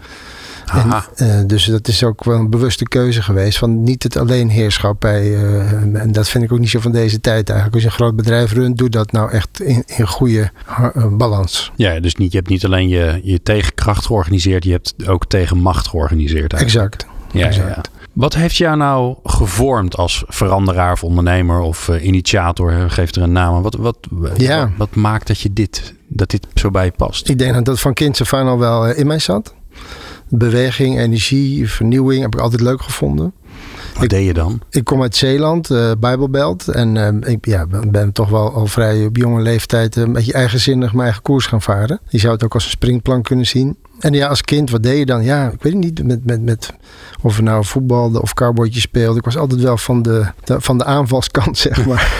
En, 0.73 1.05
uh, 1.17 1.41
dus 1.47 1.65
dat 1.65 1.89
is 1.89 2.05
ook 2.05 2.25
wel 2.25 2.39
een 2.39 2.51
bewuste 2.51 2.89
keuze 2.89 3.23
geweest. 3.23 3.59
Van 3.59 3.83
niet 3.83 4.03
het 4.03 4.17
alleen 4.17 4.49
heerschap 4.49 5.01
bij. 5.01 5.25
Uh, 5.25 5.73
en 5.73 6.13
dat 6.13 6.29
vind 6.29 6.45
ik 6.45 6.53
ook 6.53 6.59
niet 6.59 6.71
zo 6.71 6.81
van 6.81 6.93
deze 6.93 7.21
tijd 7.21 7.49
eigenlijk. 7.49 7.75
Als 7.75 7.83
je 7.83 7.89
een 7.89 8.05
groot 8.05 8.17
bedrijf 8.17 8.53
runt, 8.53 8.79
doe 8.79 8.89
dat 8.89 9.13
nou 9.13 9.31
echt 9.31 9.61
in, 9.61 9.83
in 9.87 10.07
goede 10.07 10.51
uh, 10.69 11.07
balans. 11.11 11.73
Ja, 11.77 12.01
dus 12.01 12.15
niet, 12.15 12.31
je 12.33 12.37
hebt 12.37 12.51
niet 12.51 12.65
alleen 12.65 12.89
je, 12.89 13.21
je 13.23 13.43
tegenkracht 13.43 14.07
georganiseerd, 14.07 14.65
je 14.65 14.71
hebt 14.71 14.95
ook 15.07 15.27
tegenmacht 15.27 15.89
georganiseerd. 15.89 16.53
Eigenlijk. 16.53 16.93
Exact. 16.95 17.07
Ja, 17.33 17.47
exact. 17.47 17.89
ja. 17.93 17.98
Wat 18.19 18.35
heeft 18.35 18.57
jou 18.57 18.77
nou 18.77 19.17
gevormd 19.25 19.97
als 19.97 20.25
veranderaar 20.27 20.93
of 20.93 21.05
ondernemer 21.05 21.61
of 21.61 21.89
uh, 21.89 22.05
initiator? 22.05 22.91
Geef 22.91 23.15
er 23.15 23.23
een 23.23 23.33
naam. 23.33 23.63
Wat, 23.63 23.75
wat, 23.75 23.97
ja. 24.37 24.61
wat, 24.61 24.71
wat, 24.77 24.95
maakt 24.95 25.27
dat, 25.27 25.41
je 25.41 25.53
dit, 25.53 25.95
dat 26.07 26.31
dit 26.31 26.47
zo 26.55 26.71
bij 26.71 26.85
je 26.85 26.93
past? 26.97 27.29
Ik 27.29 27.39
denk 27.39 27.55
dat 27.55 27.65
dat 27.65 27.81
van 27.81 27.95
kinds 27.95 28.21
af 28.21 28.35
aan 28.35 28.47
al 28.47 28.59
wel 28.59 28.91
in 28.91 29.07
mij 29.07 29.19
zat. 29.19 29.55
Beweging, 30.29 30.99
energie, 30.99 31.71
vernieuwing 31.71 32.23
heb 32.23 32.35
ik 32.35 32.41
altijd 32.41 32.61
leuk 32.61 32.83
gevonden. 32.83 33.33
Wat 33.99 34.13
ik, 34.13 34.19
deed 34.19 34.27
je 34.27 34.35
dan? 34.35 34.61
Ik 34.71 34.85
kom 34.85 35.03
uit 35.03 35.17
Zeeland, 35.17 35.71
uh, 35.71 35.91
Bijbelbelt. 35.99 36.69
En 36.69 36.97
uh, 36.97 37.33
ik 37.33 37.47
ja, 37.47 37.67
ben 37.91 38.13
toch 38.13 38.29
wel 38.29 38.53
al 38.53 38.67
vrij 38.67 39.05
op 39.05 39.17
jonge 39.17 39.43
leeftijd 39.43 39.97
een 39.97 40.13
beetje 40.13 40.33
eigenzinnig 40.33 40.93
mijn 40.93 41.05
eigen 41.05 41.23
koers 41.23 41.47
gaan 41.47 41.63
varen. 41.63 42.01
Je 42.09 42.19
zou 42.19 42.33
het 42.33 42.45
ook 42.45 42.55
als 42.55 42.65
een 42.65 42.71
springplank 42.71 43.25
kunnen 43.25 43.47
zien. 43.47 43.77
En 44.01 44.13
ja, 44.13 44.29
als 44.29 44.43
kind, 44.43 44.71
wat 44.71 44.83
deed 44.83 44.99
je 44.99 45.07
dan? 45.07 45.25
Ja, 45.25 45.51
ik 45.51 45.63
weet 45.63 45.75
niet, 45.75 46.05
met, 46.05 46.25
met, 46.25 46.43
met 46.43 46.75
of 47.23 47.37
we 47.37 47.43
nou 47.43 47.65
voetbalde 47.65 48.23
of 48.23 48.35
cowboytje 48.35 48.81
speelde. 48.81 49.19
Ik 49.19 49.25
was 49.25 49.37
altijd 49.37 49.61
wel 49.61 49.79
van 49.79 50.03
de, 50.03 50.27
de, 50.45 50.61
van 50.61 50.79
de 50.79 50.85
aanvalskant, 50.85 51.59
zeg 51.69 51.87
maar. 51.87 52.13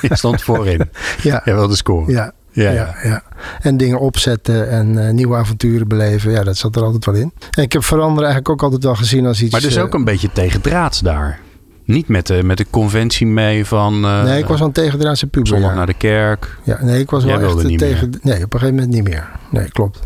Je 0.00 0.16
stond 0.16 0.42
voorin. 0.42 0.90
ja. 1.22 1.42
Je 1.44 1.54
wilde 1.54 1.76
scoren. 1.76 2.12
Ja. 2.12 2.32
Ja, 2.54 2.70
ja. 2.70 2.94
ja, 3.02 3.22
En 3.60 3.76
dingen 3.76 4.00
opzetten 4.00 4.70
en 4.70 4.94
uh, 4.94 5.10
nieuwe 5.10 5.36
avonturen 5.36 5.88
beleven. 5.88 6.30
Ja, 6.30 6.42
dat 6.42 6.56
zat 6.56 6.76
er 6.76 6.82
altijd 6.82 7.04
wel 7.04 7.14
in. 7.14 7.32
En 7.50 7.62
ik 7.62 7.72
heb 7.72 7.84
veranderen 7.84 8.22
eigenlijk 8.22 8.48
ook 8.48 8.62
altijd 8.62 8.84
wel 8.84 8.94
gezien 8.94 9.26
als 9.26 9.42
iets... 9.42 9.52
Maar 9.52 9.60
dus 9.60 9.78
ook 9.78 9.92
uh, 9.92 9.98
een 9.98 10.04
beetje 10.04 10.32
tegendraads 10.32 11.00
daar. 11.00 11.40
Niet 11.84 12.08
met 12.08 12.26
de, 12.26 12.42
met 12.42 12.56
de 12.56 12.66
conventie 12.70 13.26
mee 13.26 13.64
van... 13.64 14.04
Uh, 14.04 14.22
nee, 14.22 14.38
ik 14.38 14.46
was 14.46 14.58
wel 14.58 14.66
een 14.66 14.72
tegendraadse 14.72 15.26
puber. 15.26 15.48
Zondag 15.48 15.70
ja. 15.70 15.76
naar 15.76 15.86
de 15.86 15.94
kerk. 15.94 16.58
Ja, 16.62 16.84
nee, 16.84 17.00
ik 17.00 17.10
was 17.10 17.24
Jij 17.24 17.38
wel 17.38 17.60
echt 17.60 17.78
tegen... 17.78 18.10
Meer. 18.10 18.20
Nee, 18.22 18.44
op 18.44 18.52
een 18.52 18.58
gegeven 18.58 18.74
moment 18.74 18.94
niet 18.94 19.04
meer. 19.04 19.28
Nee, 19.50 19.68
klopt. 19.70 20.00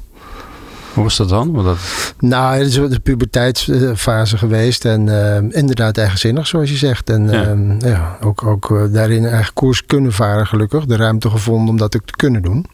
Hoe 0.94 1.04
was 1.04 1.16
dat 1.16 1.28
dan? 1.28 1.64
Dat... 1.64 1.78
Nou, 2.18 2.56
het 2.56 2.66
is 2.66 2.74
de 2.74 3.00
puberteitsfase 3.02 4.38
geweest. 4.38 4.84
En 4.84 5.06
uh, 5.06 5.36
inderdaad 5.36 5.98
eigenzinnig, 5.98 6.46
zoals 6.46 6.70
je 6.70 6.76
zegt. 6.76 7.10
En 7.10 7.28
Ja. 7.30 7.88
ja, 7.88 8.16
ook, 8.20 8.46
ook 8.46 8.70
uh, 8.70 8.92
daarin 8.92 9.24
eigen 9.24 9.54
koers 9.54 9.86
kunnen 9.86 10.12
varen, 10.12 10.46
gelukkig. 10.46 10.84
De 10.84 10.96
ruimte 10.96 11.30
gevonden 11.30 11.68
om 11.68 11.76
dat 11.76 11.96
ook 11.96 12.04
te 12.04 12.16
kunnen 12.16 12.42
doen. 12.42 12.66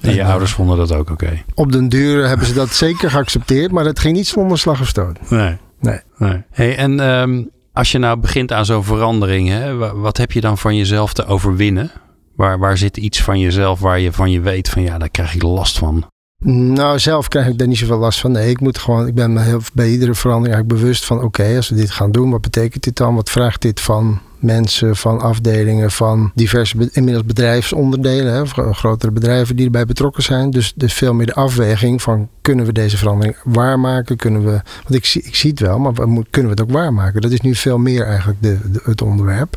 En 0.00 0.14
je 0.14 0.20
En, 0.20 0.26
ouders 0.26 0.52
vonden 0.52 0.76
dat 0.76 0.92
ook 0.92 1.10
oké? 1.10 1.42
Op 1.54 1.72
den 1.72 1.88
duur 1.88 2.28
hebben 2.28 2.46
ze 2.46 2.54
dat 2.54 2.68
zeker 2.68 3.10
geaccepteerd. 3.10 3.72
Maar 3.72 3.84
het 3.84 3.98
ging 3.98 4.16
niet 4.16 4.26
zonder 4.26 4.58
slag 4.58 4.80
of 4.80 4.88
stoot. 4.88 5.30
Nee. 5.30 5.56
Nee. 5.80 6.00
nee. 6.16 6.42
Hey, 6.50 6.76
en 6.76 7.00
um, 7.00 7.50
als 7.72 7.92
je 7.92 7.98
nou 7.98 8.18
begint 8.18 8.52
aan 8.52 8.64
zo'n 8.64 8.84
verandering, 8.84 9.48
hè, 9.48 9.76
wat 9.76 10.16
heb 10.16 10.32
je 10.32 10.40
dan 10.40 10.58
van 10.58 10.76
jezelf 10.76 11.12
te 11.12 11.26
overwinnen? 11.26 11.90
Waar, 12.36 12.58
waar 12.58 12.78
zit 12.78 12.96
iets 12.96 13.22
van 13.22 13.38
jezelf 13.38 13.80
waar 13.80 14.00
je 14.00 14.12
van 14.12 14.30
je 14.30 14.40
weet 14.40 14.68
van 14.68 14.82
ja, 14.82 14.98
daar 14.98 15.10
krijg 15.10 15.34
ik 15.34 15.42
last 15.42 15.78
van? 15.78 16.09
Nou, 16.44 16.98
zelf 16.98 17.28
krijg 17.28 17.46
ik 17.46 17.58
daar 17.58 17.68
niet 17.68 17.78
zoveel 17.78 17.98
last 17.98 18.20
van. 18.20 18.32
Nee, 18.32 18.50
ik 18.50 18.60
moet 18.60 18.78
gewoon, 18.78 19.06
ik 19.06 19.14
ben 19.14 19.32
me 19.32 19.40
heel, 19.40 19.60
bij 19.72 19.90
iedere 19.90 20.14
verandering 20.14 20.54
eigenlijk 20.54 20.82
bewust 20.82 21.04
van: 21.04 21.16
oké, 21.16 21.26
okay, 21.26 21.56
als 21.56 21.68
we 21.68 21.74
dit 21.74 21.90
gaan 21.90 22.12
doen, 22.12 22.30
wat 22.30 22.40
betekent 22.40 22.82
dit 22.82 22.96
dan? 22.96 23.14
Wat 23.14 23.30
vraagt 23.30 23.62
dit 23.62 23.80
van 23.80 24.20
mensen, 24.38 24.96
van 24.96 25.20
afdelingen, 25.20 25.90
van 25.90 26.30
diverse 26.34 26.90
inmiddels 26.92 27.26
bedrijfsonderdelen, 27.26 28.32
hè, 28.32 28.72
grotere 28.72 29.12
bedrijven 29.12 29.56
die 29.56 29.64
erbij 29.64 29.84
betrokken 29.84 30.22
zijn. 30.22 30.50
Dus, 30.50 30.72
dus 30.76 30.92
veel 30.92 31.14
meer 31.14 31.26
de 31.26 31.34
afweging 31.34 32.02
van: 32.02 32.28
kunnen 32.40 32.66
we 32.66 32.72
deze 32.72 32.96
verandering 32.96 33.36
waarmaken? 33.44 34.16
Kunnen 34.16 34.44
we, 34.44 34.60
want 34.82 34.94
ik, 34.94 35.04
zie, 35.04 35.22
ik 35.22 35.34
zie 35.34 35.50
het 35.50 35.60
wel, 35.60 35.78
maar 35.78 35.92
kunnen 35.92 36.22
we 36.30 36.60
het 36.60 36.60
ook 36.60 36.70
waarmaken? 36.70 37.20
Dat 37.20 37.30
is 37.30 37.40
nu 37.40 37.54
veel 37.54 37.78
meer 37.78 38.06
eigenlijk 38.06 38.42
de, 38.42 38.58
de, 38.70 38.80
het 38.84 39.02
onderwerp. 39.02 39.56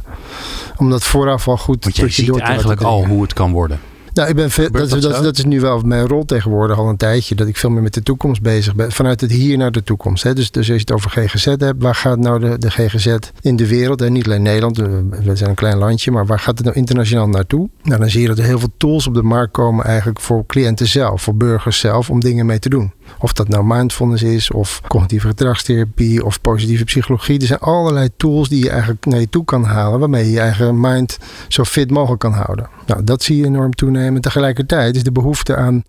Omdat 0.78 1.04
vooraf 1.04 1.48
al 1.48 1.58
goed. 1.58 1.84
Want 1.84 1.96
je 1.96 2.10
ziet 2.10 2.40
eigenlijk 2.40 2.82
al 2.82 3.06
hoe 3.06 3.22
het 3.22 3.34
kan 3.34 3.52
worden. 3.52 3.80
Nou, 4.14 4.30
ik 4.30 4.36
ben 4.36 4.52
veel, 4.52 4.72
dat, 4.72 4.90
dat, 4.90 5.02
dat, 5.02 5.24
dat, 5.24 5.38
is 5.38 5.46
nu 5.46 5.60
wel 5.60 5.80
mijn 5.80 6.08
rol 6.08 6.26
tegenwoordig 6.26 6.78
al 6.78 6.90
een 6.90 6.98
tijdje. 6.98 7.36
Dat 7.36 7.48
ik 7.48 7.58
veel 7.58 7.70
meer 7.70 7.82
met 7.82 7.94
de 7.94 8.04
toekomst 8.04 8.42
bezig 8.42 8.76
ben. 8.76 8.92
Vanuit 8.92 9.22
het 9.22 9.32
hier 9.32 9.58
naar 9.58 9.72
de 9.72 9.84
toekomst. 9.84 10.24
Hè. 10.24 10.34
Dus, 10.34 10.52
dus 10.52 10.72
als 10.72 10.82
je 10.82 10.82
het 10.82 10.92
over 10.92 11.10
GGZ 11.10 11.46
hebt. 11.46 11.82
Waar 11.82 11.96
gaat 11.96 12.20
nou 12.20 12.40
de, 12.40 12.58
de 12.58 12.72
GGZ 12.72 13.16
in 13.42 13.56
de 13.56 13.68
wereld? 13.68 14.02
En 14.02 14.14
niet 14.14 14.26
alleen 14.26 14.42
Nederland. 14.42 14.78
We 14.78 15.36
zijn 15.36 15.50
een 15.50 15.56
klein 15.56 15.78
landje. 15.78 16.12
Maar 16.12 16.26
waar 16.26 16.40
gaat 16.40 16.58
het 16.58 16.66
nou 16.66 16.78
internationaal 16.78 17.28
naartoe? 17.28 17.70
Nou, 17.84 18.00
dan 18.00 18.10
zie 18.10 18.22
je 18.22 18.28
dat 18.28 18.38
er 18.38 18.44
heel 18.44 18.60
veel 18.60 18.74
tools 18.78 19.08
op 19.08 19.14
de 19.14 19.24
markt 19.24 19.52
komen. 19.52 19.86
Eigenlijk 19.86 20.20
voor 20.20 20.46
cliënten 20.46 20.88
zelf. 20.88 21.22
Voor 21.22 21.36
burgers 21.36 21.80
zelf. 21.80 22.10
Om 22.10 22.20
dingen 22.20 22.46
mee 22.46 22.60
te 22.60 22.70
doen. 22.70 22.92
Of 23.20 23.34
dat 23.34 23.48
nou 23.48 23.64
mindfulness 23.66 24.24
is. 24.24 24.52
Of 24.52 24.82
cognitieve 24.88 25.28
gedragstherapie. 25.28 26.26
Of 26.26 26.42
positieve 26.42 26.84
psychologie. 26.84 27.40
Er 27.40 27.48
zijn 27.48 27.60
allerlei 27.60 28.10
tools 28.18 28.50
die 28.50 28.64
je 28.64 28.70
eigenlijk 28.70 29.06
naar 29.06 29.20
je 29.20 29.30
toe 29.30 29.46
kan 29.46 29.64
halen. 29.64 30.00
Waarmee 30.00 30.26
je 30.26 30.32
je 30.32 30.40
eigen 30.40 30.80
mind 30.80 31.18
zo 31.48 31.64
fit 31.64 31.92
mogelijk 31.92 32.22
kan 32.22 32.34
houden. 32.34 32.70
Nou, 32.86 33.04
dat 33.04 33.24
zie 33.24 33.38
je 33.38 33.46
enorm 33.46 33.74
toenemen. 33.74 34.22
Tegelijkertijd 34.22 34.96
is 34.96 35.04
de 35.04 35.12
behoefte 35.12 35.56
aan 35.56 35.84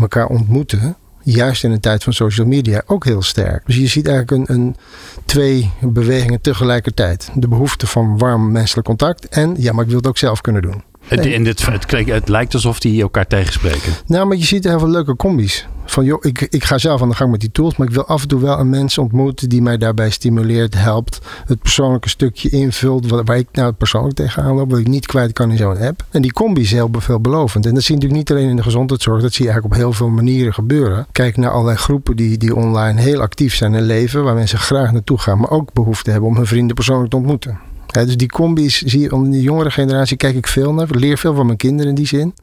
elkaar 0.00 0.26
ontmoeten, 0.26 0.96
juist 1.22 1.64
in 1.64 1.70
een 1.70 1.80
tijd 1.80 2.02
van 2.04 2.12
social 2.12 2.46
media, 2.46 2.82
ook 2.86 3.04
heel 3.04 3.22
sterk. 3.22 3.66
Dus 3.66 3.76
je 3.76 3.86
ziet 3.86 4.08
eigenlijk 4.08 4.48
een, 4.48 4.56
een 4.56 4.76
twee 5.24 5.70
bewegingen 5.80 6.40
tegelijkertijd. 6.40 7.30
De 7.34 7.48
behoefte 7.48 7.86
van 7.86 8.18
warm 8.18 8.52
menselijk 8.52 8.86
contact 8.86 9.28
en 9.28 9.54
ja, 9.58 9.72
maar 9.72 9.82
ik 9.82 9.90
wil 9.90 9.98
het 9.98 10.06
ook 10.06 10.18
zelf 10.18 10.40
kunnen 10.40 10.62
doen. 10.62 10.82
Het, 11.06 11.26
en 11.26 11.44
het, 11.44 11.66
het, 11.66 12.06
het, 12.06 12.28
lijkt 12.28 12.54
alsof 12.54 12.80
die 12.80 13.02
elkaar 13.02 13.26
tegenspreken. 13.26 13.92
Nou, 14.06 14.26
maar 14.26 14.36
je 14.36 14.44
ziet 14.44 14.64
heel 14.64 14.78
veel 14.78 14.88
leuke 14.88 15.16
combi's. 15.16 15.66
Van 15.84 16.04
joh, 16.04 16.24
ik, 16.24 16.40
ik 16.40 16.64
ga 16.64 16.78
zelf 16.78 17.02
aan 17.02 17.08
de 17.08 17.14
gang 17.14 17.30
met 17.30 17.40
die 17.40 17.52
tools, 17.52 17.76
maar 17.76 17.86
ik 17.86 17.94
wil 17.94 18.06
af 18.06 18.22
en 18.22 18.28
toe 18.28 18.40
wel 18.40 18.58
een 18.58 18.70
mens 18.70 18.98
ontmoeten 18.98 19.48
die 19.48 19.62
mij 19.62 19.78
daarbij 19.78 20.10
stimuleert, 20.10 20.74
helpt, 20.74 21.18
het 21.46 21.58
persoonlijke 21.58 22.08
stukje 22.08 22.48
invult, 22.48 23.08
waar, 23.08 23.24
waar 23.24 23.38
ik 23.38 23.48
nou 23.52 23.72
persoonlijk 23.72 24.14
tegenaan 24.14 24.54
loop, 24.54 24.70
wat 24.70 24.78
ik 24.78 24.88
niet 24.88 25.06
kwijt 25.06 25.32
kan 25.32 25.50
in 25.50 25.56
zo'n 25.56 25.78
app. 25.78 26.04
En 26.10 26.22
die 26.22 26.32
combi 26.32 26.60
is 26.60 26.70
heel 26.70 26.90
veelbelovend. 26.92 27.66
En 27.66 27.74
dat 27.74 27.82
zie 27.82 27.94
je 27.94 28.00
natuurlijk 28.00 28.30
niet 28.30 28.38
alleen 28.38 28.50
in 28.50 28.56
de 28.56 28.62
gezondheidszorg, 28.62 29.22
dat 29.22 29.32
zie 29.32 29.44
je 29.44 29.50
eigenlijk 29.50 29.80
op 29.80 29.80
heel 29.80 29.98
veel 29.98 30.08
manieren 30.08 30.54
gebeuren. 30.54 31.06
Kijk 31.12 31.36
naar 31.36 31.50
allerlei 31.50 31.76
groepen 31.76 32.16
die, 32.16 32.38
die 32.38 32.56
online 32.56 33.00
heel 33.00 33.20
actief 33.20 33.54
zijn 33.54 33.74
en 33.74 33.82
leven, 33.82 34.24
waar 34.24 34.34
mensen 34.34 34.58
graag 34.58 34.92
naartoe 34.92 35.18
gaan, 35.18 35.38
maar 35.38 35.50
ook 35.50 35.72
behoefte 35.72 36.10
hebben 36.10 36.28
om 36.28 36.36
hun 36.36 36.46
vrienden 36.46 36.74
persoonlijk 36.74 37.10
te 37.10 37.16
ontmoeten. 37.16 37.58
Dus 37.92 38.16
die 38.16 38.28
combi's 38.28 38.82
zie 38.82 39.00
je 39.00 39.12
onder 39.12 39.32
de 39.32 39.40
jongere 39.40 39.70
generatie 39.70 40.16
kijk 40.16 40.34
ik 40.34 40.46
veel 40.46 40.74
naar. 40.74 40.88
Leer 40.90 41.18
veel 41.18 41.34
van 41.34 41.46
mijn 41.46 41.58
kinderen 41.58 41.88
in 41.88 41.94
die 41.94 42.06
zin. 42.06 42.34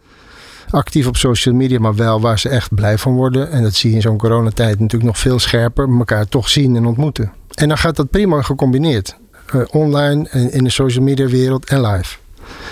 Actief 0.69 1.07
op 1.07 1.17
social 1.17 1.55
media, 1.55 1.79
maar 1.79 1.95
wel 1.95 2.21
waar 2.21 2.39
ze 2.39 2.49
echt 2.49 2.75
blij 2.75 2.97
van 2.97 3.13
worden. 3.13 3.51
En 3.51 3.63
dat 3.63 3.73
zie 3.73 3.89
je 3.89 3.95
in 3.95 4.01
zo'n 4.01 4.17
coronatijd 4.17 4.79
natuurlijk 4.79 5.11
nog 5.11 5.19
veel 5.19 5.39
scherper. 5.39 5.89
elkaar 5.97 6.27
toch 6.27 6.49
zien 6.49 6.75
en 6.75 6.85
ontmoeten. 6.85 7.31
En 7.53 7.67
dan 7.67 7.77
gaat 7.77 7.95
dat 7.95 8.09
prima 8.09 8.41
gecombineerd. 8.41 9.17
Uh, 9.55 9.61
online 9.71 10.29
in 10.29 10.63
de 10.63 10.69
social 10.69 11.03
media 11.03 11.27
wereld 11.27 11.65
en 11.65 11.81
live. 11.81 12.17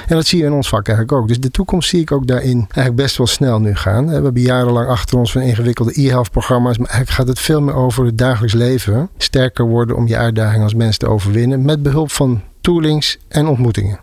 En 0.08 0.16
dat 0.16 0.26
zie 0.26 0.40
je 0.40 0.46
in 0.46 0.52
ons 0.52 0.70
vak 0.70 0.88
eigenlijk 0.88 1.18
ook. 1.18 1.28
Dus 1.28 1.40
de 1.40 1.52
toekomst 1.52 1.90
zie 1.90 2.02
ik 2.02 2.12
ook 2.12 2.28
daarin 2.28 2.58
eigenlijk 2.58 2.96
best 2.96 3.18
wel 3.18 3.28
snel 3.28 3.60
nu 3.60 3.76
gaan. 3.76 4.08
We 4.08 4.14
hebben 4.14 4.42
jarenlang 4.42 4.88
achter 4.88 5.18
ons 5.18 5.32
van 5.32 5.42
ingewikkelde 5.42 6.02
e-health 6.02 6.32
programma's. 6.32 6.78
Maar 6.78 6.90
eigenlijk 6.90 7.20
gaat 7.20 7.28
het 7.28 7.40
veel 7.40 7.62
meer 7.62 7.76
over 7.76 8.06
het 8.06 8.18
dagelijks 8.18 8.54
leven. 8.54 9.10
Sterker 9.18 9.66
worden 9.66 9.96
om 9.96 10.08
je 10.08 10.18
uitdaging 10.18 10.64
als 10.64 10.74
mens 10.74 10.98
te 10.98 11.08
overwinnen. 11.08 11.66
Met 11.66 11.84
behulp 11.84 12.12
van 12.12 12.42
toolings 12.68 13.18
en 13.28 13.48
ontmoetingen. 13.48 14.00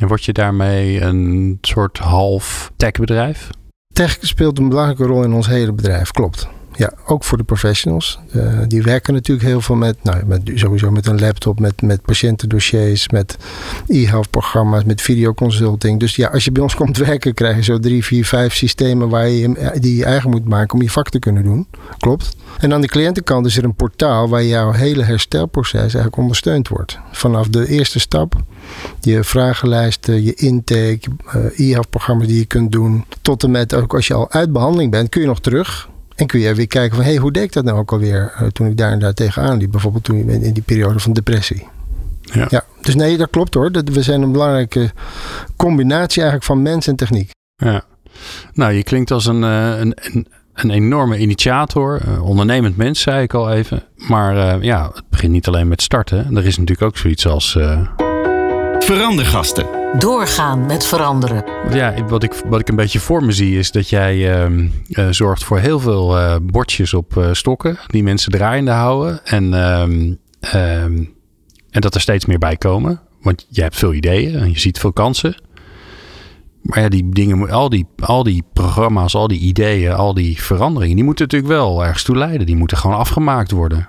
En 0.00 0.08
word 0.08 0.24
je 0.24 0.32
daarmee 0.32 1.00
een 1.00 1.58
soort 1.60 1.98
half 1.98 2.72
techbedrijf? 2.76 3.50
Tech 3.92 4.18
speelt 4.20 4.58
een 4.58 4.68
belangrijke 4.68 5.04
rol 5.04 5.22
in 5.22 5.32
ons 5.32 5.46
hele 5.46 5.72
bedrijf, 5.72 6.10
klopt. 6.10 6.48
Ja, 6.76 6.92
ook 7.06 7.24
voor 7.24 7.38
de 7.38 7.44
professionals. 7.44 8.18
Uh, 8.36 8.60
die 8.68 8.82
werken 8.82 9.14
natuurlijk 9.14 9.48
heel 9.48 9.60
veel 9.60 9.74
met, 9.74 9.96
nou, 10.02 10.24
met, 10.26 10.50
sowieso 10.54 10.90
met 10.90 11.06
een 11.06 11.20
laptop, 11.20 11.60
met, 11.60 11.82
met 11.82 12.02
patiëntendossiers, 12.02 13.08
met 13.08 13.36
e-health 13.86 14.30
programma's, 14.30 14.84
met 14.84 15.02
videoconsulting. 15.02 16.00
Dus 16.00 16.16
ja, 16.16 16.28
als 16.28 16.44
je 16.44 16.52
bij 16.52 16.62
ons 16.62 16.74
komt 16.84 16.96
werken, 16.96 17.34
krijg 17.34 17.56
je 17.56 17.62
zo 17.62 17.78
drie, 17.78 18.04
vier, 18.04 18.24
vijf 18.24 18.54
systemen 18.54 19.08
waar 19.08 19.28
je 19.28 19.72
die 19.80 19.96
je 19.96 20.04
eigen 20.04 20.30
moet 20.30 20.48
maken 20.48 20.74
om 20.74 20.82
je 20.82 20.90
vak 20.90 21.08
te 21.08 21.18
kunnen 21.18 21.42
doen. 21.42 21.66
Klopt. 21.98 22.36
En 22.58 22.72
aan 22.72 22.80
de 22.80 22.88
cliëntenkant 22.88 23.46
is 23.46 23.56
er 23.56 23.64
een 23.64 23.74
portaal 23.74 24.28
waar 24.28 24.44
jouw 24.44 24.72
hele 24.72 25.02
herstelproces 25.02 25.80
eigenlijk 25.80 26.16
ondersteund 26.16 26.68
wordt. 26.68 26.98
Vanaf 27.12 27.48
de 27.48 27.68
eerste 27.68 28.00
stap, 28.00 28.34
je 29.00 29.24
vragenlijsten, 29.24 30.22
je 30.22 30.34
intake, 30.34 31.00
e-health 31.56 31.90
programma's 31.90 32.26
die 32.26 32.38
je 32.38 32.44
kunt 32.44 32.72
doen, 32.72 33.04
tot 33.22 33.42
en 33.42 33.50
met 33.50 33.74
ook 33.74 33.94
als 33.94 34.06
je 34.06 34.14
al 34.14 34.30
uit 34.30 34.52
behandeling 34.52 34.90
bent, 34.90 35.08
kun 35.08 35.20
je 35.20 35.26
nog 35.26 35.40
terug. 35.40 35.92
En 36.14 36.26
kun 36.26 36.40
je 36.40 36.54
weer 36.54 36.66
kijken 36.66 36.96
van, 36.96 37.04
hé, 37.04 37.10
hey, 37.10 37.20
hoe 37.20 37.32
deed 37.32 37.42
ik 37.42 37.52
dat 37.52 37.64
nou 37.64 37.78
ook 37.78 37.92
alweer 37.92 38.32
uh, 38.40 38.48
toen 38.48 38.66
ik 38.66 38.76
daar 38.76 38.92
en 38.92 38.98
daar 38.98 39.14
tegenaan 39.14 39.58
liep? 39.58 39.70
Bijvoorbeeld 39.70 40.04
toen 40.04 40.28
in 40.28 40.52
die 40.52 40.62
periode 40.62 40.98
van 40.98 41.12
depressie. 41.12 41.68
Ja. 42.20 42.46
ja. 42.50 42.64
Dus 42.80 42.94
nee, 42.94 43.16
dat 43.16 43.30
klopt 43.30 43.54
hoor. 43.54 43.72
Dat, 43.72 43.88
we 43.88 44.02
zijn 44.02 44.22
een 44.22 44.32
belangrijke 44.32 44.90
combinatie 45.56 46.22
eigenlijk 46.22 46.44
van 46.44 46.62
mens 46.62 46.86
en 46.86 46.96
techniek. 46.96 47.30
Ja. 47.56 47.82
Nou, 48.52 48.72
je 48.72 48.82
klinkt 48.82 49.10
als 49.10 49.26
een, 49.26 49.42
uh, 49.42 49.78
een, 49.78 49.92
een, 49.94 50.26
een, 50.54 50.70
enorme 50.70 51.18
initiator. 51.18 52.00
Uh, 52.08 52.24
ondernemend 52.24 52.76
mens, 52.76 53.00
zei 53.00 53.22
ik 53.22 53.34
al 53.34 53.52
even. 53.52 53.82
Maar 53.96 54.64
ja, 54.64 54.90
het 54.94 55.04
begint 55.10 55.32
niet 55.32 55.46
alleen 55.46 55.68
met 55.68 55.82
starten. 55.82 56.36
Er 56.36 56.46
is 56.46 56.58
natuurlijk 56.58 56.88
ook 56.88 56.96
zoiets 56.96 57.26
als... 57.26 57.58
Verandergasten. 58.78 59.83
Doorgaan 59.98 60.66
met 60.66 60.86
veranderen. 60.86 61.44
Ja, 61.72 62.04
wat 62.04 62.22
ik, 62.22 62.32
wat 62.32 62.60
ik 62.60 62.68
een 62.68 62.76
beetje 62.76 63.00
voor 63.00 63.24
me 63.24 63.32
zie 63.32 63.58
is 63.58 63.70
dat 63.70 63.88
jij 63.88 64.40
ehm, 64.40 64.68
eh, 64.88 65.08
zorgt 65.10 65.44
voor 65.44 65.58
heel 65.58 65.80
veel 65.80 66.18
eh, 66.18 66.36
bordjes 66.42 66.94
op 66.94 67.16
eh, 67.16 67.32
stokken. 67.32 67.78
Die 67.86 68.02
mensen 68.02 68.32
draaiende 68.32 68.70
houden. 68.70 69.24
En, 69.24 69.54
ehm, 69.54 70.14
ehm, 70.40 71.04
en 71.70 71.80
dat 71.80 71.94
er 71.94 72.00
steeds 72.00 72.26
meer 72.26 72.38
bij 72.38 72.56
komen. 72.56 73.00
Want 73.22 73.46
je 73.48 73.62
hebt 73.62 73.76
veel 73.76 73.92
ideeën 73.92 74.34
en 74.34 74.50
je 74.50 74.58
ziet 74.58 74.78
veel 74.78 74.92
kansen. 74.92 75.34
Maar 76.62 76.80
ja, 76.80 76.88
die 76.88 77.08
dingen, 77.08 77.50
al 77.50 77.68
die, 77.68 77.86
al 77.96 78.22
die 78.22 78.44
programma's, 78.52 79.14
al 79.14 79.28
die 79.28 79.40
ideeën, 79.40 79.92
al 79.92 80.14
die 80.14 80.42
veranderingen, 80.42 80.96
die 80.96 81.04
moeten 81.04 81.24
natuurlijk 81.24 81.52
wel 81.52 81.84
ergens 81.84 82.02
toe 82.02 82.16
leiden. 82.16 82.46
Die 82.46 82.56
moeten 82.56 82.76
gewoon 82.76 82.96
afgemaakt 82.96 83.50
worden. 83.50 83.88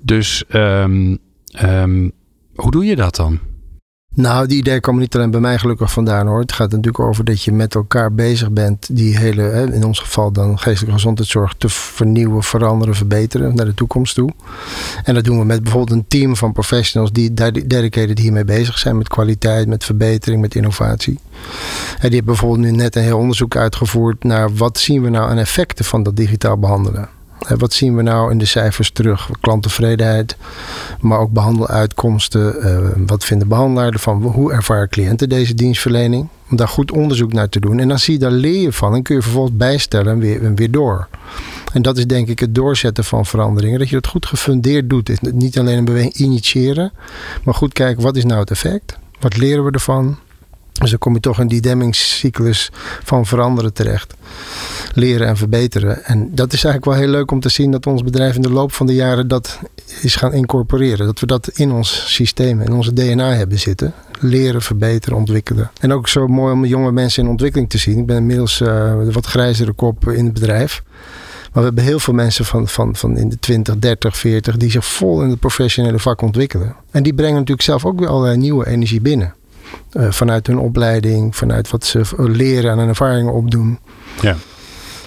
Dus 0.00 0.44
hoe 2.54 2.70
doe 2.70 2.84
je 2.84 2.96
dat 2.96 3.16
dan? 3.16 3.38
Nou, 4.16 4.46
die 4.46 4.58
ideeën 4.58 4.80
komen 4.80 5.00
niet 5.00 5.14
alleen 5.14 5.30
bij 5.30 5.40
mij 5.40 5.58
gelukkig 5.58 5.92
vandaan 5.92 6.26
hoor. 6.26 6.40
Het 6.40 6.52
gaat 6.52 6.70
natuurlijk 6.70 7.04
over 7.04 7.24
dat 7.24 7.42
je 7.42 7.52
met 7.52 7.74
elkaar 7.74 8.12
bezig 8.12 8.50
bent 8.50 8.96
die 8.96 9.18
hele, 9.18 9.70
in 9.72 9.84
ons 9.84 9.98
geval 9.98 10.32
dan 10.32 10.58
geestelijke 10.58 10.92
gezondheidszorg, 10.92 11.54
te 11.58 11.68
vernieuwen, 11.68 12.42
veranderen, 12.42 12.94
verbeteren 12.94 13.54
naar 13.54 13.66
de 13.66 13.74
toekomst 13.74 14.14
toe. 14.14 14.30
En 15.04 15.14
dat 15.14 15.24
doen 15.24 15.38
we 15.38 15.44
met 15.44 15.62
bijvoorbeeld 15.62 15.98
een 15.98 16.08
team 16.08 16.36
van 16.36 16.52
professionals 16.52 17.12
die 17.12 17.34
dedicated 17.66 18.18
hiermee 18.18 18.44
bezig 18.44 18.78
zijn 18.78 18.96
met 18.98 19.08
kwaliteit, 19.08 19.68
met 19.68 19.84
verbetering, 19.84 20.40
met 20.40 20.54
innovatie. 20.54 21.18
En 21.94 22.08
die 22.08 22.16
hebben 22.16 22.24
bijvoorbeeld 22.24 22.60
nu 22.60 22.70
net 22.70 22.96
een 22.96 23.02
heel 23.02 23.18
onderzoek 23.18 23.56
uitgevoerd 23.56 24.24
naar 24.24 24.54
wat 24.54 24.78
zien 24.78 25.02
we 25.02 25.08
nou 25.08 25.30
aan 25.30 25.38
effecten 25.38 25.84
van 25.84 26.02
dat 26.02 26.16
digitaal 26.16 26.58
behandelen. 26.58 27.08
Wat 27.48 27.72
zien 27.72 27.96
we 27.96 28.02
nou 28.02 28.30
in 28.30 28.38
de 28.38 28.44
cijfers 28.44 28.90
terug? 28.90 29.30
Klanttevredenheid, 29.40 30.36
maar 31.00 31.18
ook 31.18 31.30
behandeluitkomsten. 31.30 32.60
Eh, 32.60 32.88
wat 33.06 33.24
vinden 33.24 33.48
behandelaars 33.48 33.92
ervan? 33.92 34.22
Hoe 34.22 34.52
ervaren 34.52 34.88
cliënten 34.88 35.28
deze 35.28 35.54
dienstverlening? 35.54 36.28
Om 36.50 36.56
daar 36.56 36.68
goed 36.68 36.92
onderzoek 36.92 37.32
naar 37.32 37.48
te 37.48 37.60
doen. 37.60 37.78
En 37.78 37.88
dan 37.88 37.98
zie 37.98 38.12
je, 38.12 38.18
daar 38.18 38.30
leer 38.30 38.60
je 38.60 38.72
van 38.72 38.94
en 38.94 39.02
kun 39.02 39.14
je 39.14 39.22
vervolgens 39.22 39.56
bijstellen 39.56 40.12
en 40.12 40.18
weer, 40.18 40.44
en 40.44 40.54
weer 40.54 40.70
door. 40.70 41.08
En 41.72 41.82
dat 41.82 41.98
is 41.98 42.06
denk 42.06 42.28
ik 42.28 42.38
het 42.38 42.54
doorzetten 42.54 43.04
van 43.04 43.26
veranderingen. 43.26 43.78
Dat 43.78 43.88
je 43.88 43.94
dat 43.94 44.06
goed 44.06 44.26
gefundeerd 44.26 44.90
doet. 44.90 45.32
Niet 45.32 45.58
alleen 45.58 45.78
een 45.78 45.84
beweging 45.84 46.14
initiëren, 46.14 46.92
maar 47.42 47.54
goed 47.54 47.72
kijken 47.72 48.02
wat 48.02 48.16
is 48.16 48.24
nou 48.24 48.40
het 48.40 48.50
effect? 48.50 48.98
Wat 49.20 49.36
leren 49.36 49.64
we 49.64 49.70
ervan? 49.70 50.18
Dus 50.80 50.90
dan 50.90 50.98
kom 50.98 51.14
je 51.14 51.20
toch 51.20 51.40
in 51.40 51.46
die 51.46 51.60
demmingscyclus 51.60 52.70
van 53.02 53.26
veranderen 53.26 53.72
terecht. 53.72 54.14
Leren 54.94 55.26
en 55.26 55.36
verbeteren. 55.36 56.04
En 56.04 56.34
dat 56.34 56.52
is 56.52 56.64
eigenlijk 56.64 56.84
wel 56.84 56.94
heel 57.04 57.18
leuk 57.18 57.30
om 57.30 57.40
te 57.40 57.48
zien 57.48 57.70
dat 57.70 57.86
ons 57.86 58.02
bedrijf 58.02 58.34
in 58.34 58.42
de 58.42 58.50
loop 58.50 58.72
van 58.72 58.86
de 58.86 58.94
jaren 58.94 59.28
dat 59.28 59.58
is 60.00 60.16
gaan 60.16 60.32
incorporeren. 60.32 61.06
Dat 61.06 61.20
we 61.20 61.26
dat 61.26 61.48
in 61.48 61.72
ons 61.72 62.14
systeem, 62.14 62.60
in 62.60 62.72
onze 62.72 62.92
DNA 62.92 63.32
hebben 63.32 63.58
zitten. 63.58 63.92
Leren, 64.20 64.62
verbeteren, 64.62 65.18
ontwikkelen. 65.18 65.70
En 65.80 65.92
ook 65.92 66.08
zo 66.08 66.26
mooi 66.26 66.52
om 66.52 66.64
jonge 66.64 66.92
mensen 66.92 67.22
in 67.22 67.28
ontwikkeling 67.28 67.70
te 67.70 67.78
zien. 67.78 67.98
Ik 67.98 68.06
ben 68.06 68.16
inmiddels 68.16 68.60
uh, 68.60 68.94
wat 69.12 69.26
grijzere 69.26 69.72
kop 69.72 70.08
in 70.08 70.24
het 70.24 70.34
bedrijf. 70.34 70.82
Maar 71.52 71.62
we 71.62 71.68
hebben 71.68 71.84
heel 71.84 71.98
veel 71.98 72.14
mensen 72.14 72.44
van, 72.44 72.68
van, 72.68 72.96
van 72.96 73.16
in 73.16 73.28
de 73.28 73.38
20, 73.38 73.78
30, 73.78 74.16
40 74.16 74.56
die 74.56 74.70
zich 74.70 74.84
vol 74.84 75.22
in 75.22 75.30
het 75.30 75.40
professionele 75.40 75.98
vak 75.98 76.20
ontwikkelen. 76.20 76.74
En 76.90 77.02
die 77.02 77.14
brengen 77.14 77.34
natuurlijk 77.34 77.62
zelf 77.62 77.84
ook 77.84 77.98
weer 77.98 78.08
allerlei 78.08 78.36
nieuwe 78.36 78.66
energie 78.66 79.00
binnen. 79.00 79.34
Uh, 79.92 80.10
vanuit 80.10 80.46
hun 80.46 80.58
opleiding, 80.58 81.36
vanuit 81.36 81.70
wat 81.70 81.84
ze 81.84 82.02
leren 82.16 82.78
en 82.78 82.88
ervaringen 82.88 83.32
opdoen. 83.32 83.78
Ja. 84.20 84.36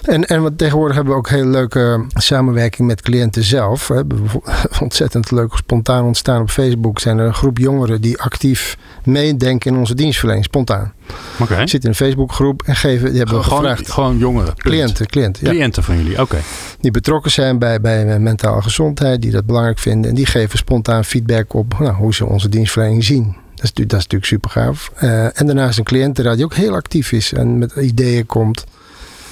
En, 0.02 0.24
en 0.24 0.42
wat 0.42 0.58
tegenwoordig 0.58 0.96
hebben 0.96 1.12
we 1.12 1.18
ook 1.18 1.28
hele 1.28 1.46
leuke 1.46 2.04
samenwerking 2.08 2.88
met 2.88 3.02
cliënten 3.02 3.42
zelf. 3.42 3.88
We 3.88 3.94
hebben 3.94 4.20
ontzettend 4.82 5.30
leuk 5.30 5.56
spontaan 5.56 6.04
ontstaan 6.04 6.40
op 6.40 6.50
Facebook. 6.50 6.98
Zijn 6.98 7.18
er 7.18 7.26
een 7.26 7.34
groep 7.34 7.58
jongeren 7.58 8.00
die 8.00 8.18
actief 8.18 8.76
meedenken 9.04 9.72
in 9.72 9.78
onze 9.78 9.94
dienstverlening, 9.94 10.44
spontaan. 10.44 10.92
Oké. 11.32 11.52
Okay. 11.52 11.66
Zitten 11.66 11.80
in 11.80 11.88
een 11.88 11.94
Facebookgroep 12.06 12.62
en 12.62 12.76
geven, 12.76 13.08
die 13.08 13.18
hebben 13.18 13.44
gewoon, 13.44 13.58
gevraagd. 13.58 13.90
Gewoon 13.90 14.18
jongeren? 14.18 14.54
Cliënten, 14.56 15.06
cliënten. 15.06 15.46
Ja. 15.46 15.50
Cliënten 15.50 15.82
van 15.82 15.96
jullie, 15.96 16.20
oké. 16.20 16.38
Die 16.80 16.90
betrokken 16.90 17.30
zijn 17.30 17.58
bij, 17.58 17.80
bij 17.80 18.18
mentale 18.18 18.62
gezondheid, 18.62 19.22
die 19.22 19.30
dat 19.30 19.46
belangrijk 19.46 19.78
vinden. 19.78 20.10
En 20.10 20.16
die 20.16 20.26
geven 20.26 20.58
spontaan 20.58 21.04
feedback 21.04 21.54
op 21.54 21.78
nou, 21.78 21.94
hoe 21.94 22.14
ze 22.14 22.26
onze 22.26 22.48
dienstverlening 22.48 23.04
zien. 23.04 23.36
Dat 23.60 23.64
is, 23.64 23.86
dat 23.86 23.90
natuurlijk 23.90 24.24
super 24.24 24.50
gaaf. 24.50 24.92
Uh, 25.02 25.40
en 25.40 25.46
daarnaast 25.46 25.78
een 25.78 25.84
cliëntenraad 25.84 26.36
die 26.36 26.44
ook 26.44 26.54
heel 26.54 26.74
actief 26.74 27.12
is 27.12 27.32
en 27.32 27.58
met 27.58 27.72
ideeën 27.72 28.26
komt. 28.26 28.64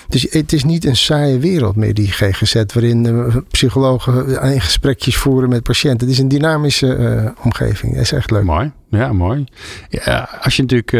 Dus 0.08 0.26
het 0.30 0.52
is 0.52 0.64
niet 0.64 0.84
een 0.84 0.96
saaie 0.96 1.38
wereld 1.38 1.76
meer, 1.76 1.94
die 1.94 2.10
GGZ, 2.10 2.54
waarin 2.74 3.02
de 3.02 3.42
psychologen 3.50 4.42
in 4.52 4.60
gesprekjes 4.60 5.16
voeren 5.16 5.48
met 5.48 5.62
patiënten. 5.62 6.06
Het 6.06 6.16
is 6.16 6.22
een 6.22 6.28
dynamische 6.28 7.34
omgeving. 7.42 7.92
Dat 7.92 8.02
is 8.02 8.12
echt 8.12 8.30
leuk. 8.30 8.42
Mooi, 8.42 8.72
ja, 8.90 9.12
mooi. 9.12 9.44
Ja, 9.88 10.28
als 10.40 10.56
je 10.56 10.62
natuurlijk 10.62 10.90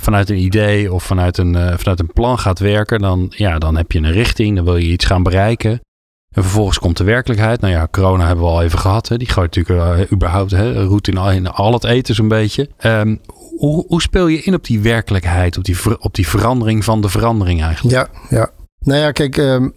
vanuit 0.00 0.30
een 0.30 0.38
idee 0.38 0.92
of 0.92 1.04
vanuit 1.04 1.38
een, 1.38 1.78
vanuit 1.78 2.00
een 2.00 2.12
plan 2.12 2.38
gaat 2.38 2.58
werken, 2.58 2.98
dan, 2.98 3.32
ja, 3.36 3.58
dan 3.58 3.76
heb 3.76 3.92
je 3.92 3.98
een 3.98 4.12
richting, 4.12 4.56
dan 4.56 4.64
wil 4.64 4.76
je 4.76 4.88
iets 4.88 5.04
gaan 5.04 5.22
bereiken. 5.22 5.80
En 6.28 6.42
vervolgens 6.42 6.78
komt 6.78 6.96
de 6.96 7.04
werkelijkheid. 7.04 7.60
Nou 7.60 7.72
ja, 7.72 7.88
corona 7.90 8.26
hebben 8.26 8.44
we 8.44 8.50
al 8.50 8.62
even 8.62 8.78
gehad. 8.78 9.08
Hè. 9.08 9.16
Die 9.16 9.28
gooit 9.28 9.56
natuurlijk 9.56 10.12
überhaupt 10.12 10.50
hè, 10.50 10.82
roet 10.84 11.08
in 11.08 11.16
al, 11.16 11.30
in 11.30 11.46
al 11.46 11.72
het 11.72 11.84
eten 11.84 12.14
zo'n 12.14 12.28
beetje. 12.28 12.68
Um, 12.82 13.20
hoe, 13.56 13.84
hoe 13.88 14.02
speel 14.02 14.26
je 14.26 14.42
in 14.42 14.54
op 14.54 14.64
die 14.64 14.80
werkelijkheid, 14.80 15.56
op 15.56 15.64
die, 15.64 16.00
op 16.00 16.14
die 16.14 16.28
verandering 16.28 16.84
van 16.84 17.00
de 17.00 17.08
verandering 17.08 17.62
eigenlijk? 17.62 17.96
Ja, 17.96 18.36
ja. 18.36 18.50
Nou 18.88 19.00
ja, 19.00 19.12
kijk, 19.12 19.36
ehm, 19.36 19.68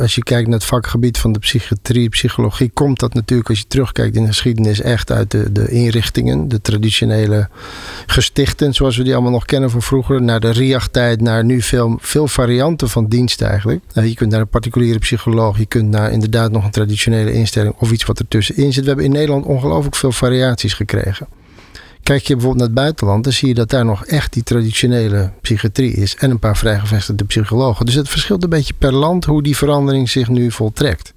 als 0.00 0.14
je 0.14 0.22
kijkt 0.22 0.48
naar 0.48 0.58
het 0.58 0.68
vakgebied 0.68 1.18
van 1.18 1.32
de 1.32 1.38
psychiatrie, 1.38 2.08
psychologie, 2.08 2.70
komt 2.74 3.00
dat 3.00 3.14
natuurlijk, 3.14 3.48
als 3.48 3.58
je 3.58 3.64
terugkijkt 3.68 4.16
in 4.16 4.22
de 4.22 4.28
geschiedenis, 4.28 4.80
echt 4.80 5.10
uit 5.10 5.30
de, 5.30 5.52
de 5.52 5.68
inrichtingen, 5.68 6.48
de 6.48 6.60
traditionele 6.60 7.48
gestichten, 8.06 8.74
zoals 8.74 8.96
we 8.96 9.02
die 9.02 9.12
allemaal 9.12 9.32
nog 9.32 9.44
kennen 9.44 9.70
van 9.70 9.82
vroeger, 9.82 10.22
naar 10.22 10.40
de 10.40 10.50
RIAG-tijd, 10.50 11.20
naar 11.20 11.44
nu 11.44 11.62
veel, 11.62 11.98
veel 12.00 12.28
varianten 12.28 12.88
van 12.88 13.06
dienst 13.06 13.42
eigenlijk. 13.42 13.80
Nou, 13.94 14.08
je 14.08 14.14
kunt 14.14 14.30
naar 14.30 14.40
een 14.40 14.48
particuliere 14.48 14.98
psycholoog, 14.98 15.58
je 15.58 15.66
kunt 15.66 15.90
naar 15.90 16.12
inderdaad 16.12 16.50
nog 16.50 16.64
een 16.64 16.70
traditionele 16.70 17.32
instelling 17.32 17.74
of 17.78 17.90
iets 17.90 18.04
wat 18.04 18.18
ertussenin 18.18 18.72
zit. 18.72 18.82
We 18.82 18.88
hebben 18.88 19.06
in 19.06 19.12
Nederland 19.12 19.44
ongelooflijk 19.44 19.96
veel 19.96 20.12
variaties 20.12 20.74
gekregen. 20.74 21.26
Kijk 22.02 22.26
je 22.26 22.34
bijvoorbeeld 22.34 22.56
naar 22.56 22.76
het 22.76 22.84
buitenland, 22.84 23.24
dan 23.24 23.32
zie 23.32 23.48
je 23.48 23.54
dat 23.54 23.70
daar 23.70 23.84
nog 23.84 24.06
echt 24.06 24.32
die 24.32 24.42
traditionele 24.42 25.30
psychiatrie 25.40 25.92
is 25.92 26.16
en 26.16 26.30
een 26.30 26.38
paar 26.38 26.56
vrijgevestigde 26.56 27.24
psychologen. 27.24 27.86
Dus 27.86 27.94
het 27.94 28.08
verschilt 28.08 28.42
een 28.42 28.48
beetje 28.48 28.74
per 28.78 28.94
land 28.94 29.24
hoe 29.24 29.42
die 29.42 29.56
verandering 29.56 30.10
zich 30.10 30.28
nu 30.28 30.50
voltrekt. 30.50 31.12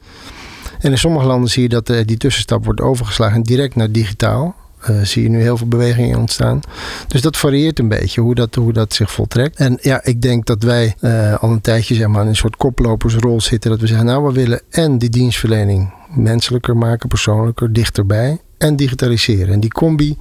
En 0.80 0.92
in 0.92 0.98
sommige 0.98 1.26
landen 1.26 1.50
zie 1.50 1.62
je 1.62 1.70
dat 1.70 1.90
eh, 1.90 2.06
die 2.06 2.18
tussenstap 2.18 2.66
wordt 2.66 2.82
overgeslagen 2.82 3.44
direct 3.44 3.76
naar 3.76 3.92
digitaal. 3.92 4.56
Uh, 4.90 5.02
zie 5.02 5.24
je 5.24 5.30
nu 5.30 5.42
heel 5.42 5.58
veel 5.58 5.68
bewegingen 5.68 6.20
ontstaan. 6.20 6.60
Dus 7.08 7.22
dat 7.22 7.38
varieert 7.38 7.80
een 7.80 7.88
beetje 7.88 8.22
hoe 8.22 8.36
dat, 8.36 8.56
hoe 8.56 8.74
dat 8.74 8.94
zich 8.94 9.12
voltrekt. 9.12 9.58
En 9.58 9.78
ja, 9.82 10.04
ik 10.04 10.22
denk 10.22 10.46
dat 10.46 10.64
wij 10.64 10.96
uh, 11.00 11.36
al 11.36 11.52
een 11.52 11.62
tijdje 11.62 11.96
zeg 11.96 12.08
maar, 12.08 12.22
in 12.22 12.28
een 12.28 12.36
soort 12.36 12.56
koplopersrol 12.56 13.42
zitten. 13.42 13.72
Dat 13.72 13.80
we 13.80 13.88
zeggen, 13.88 14.06
nou, 14.06 14.24
we 14.24 14.32
willen 14.32 14.62
en 14.70 14.98
die 14.98 15.10
dienstverlening 15.10 15.94
menselijker 16.16 16.78
maken, 16.78 17.10
persoonlijker, 17.10 17.74
dichterbij 17.74 18.40
en 18.64 18.76
digitaliseren. 18.76 19.54
En 19.54 19.60
die 19.60 19.72
combi, 19.72 20.18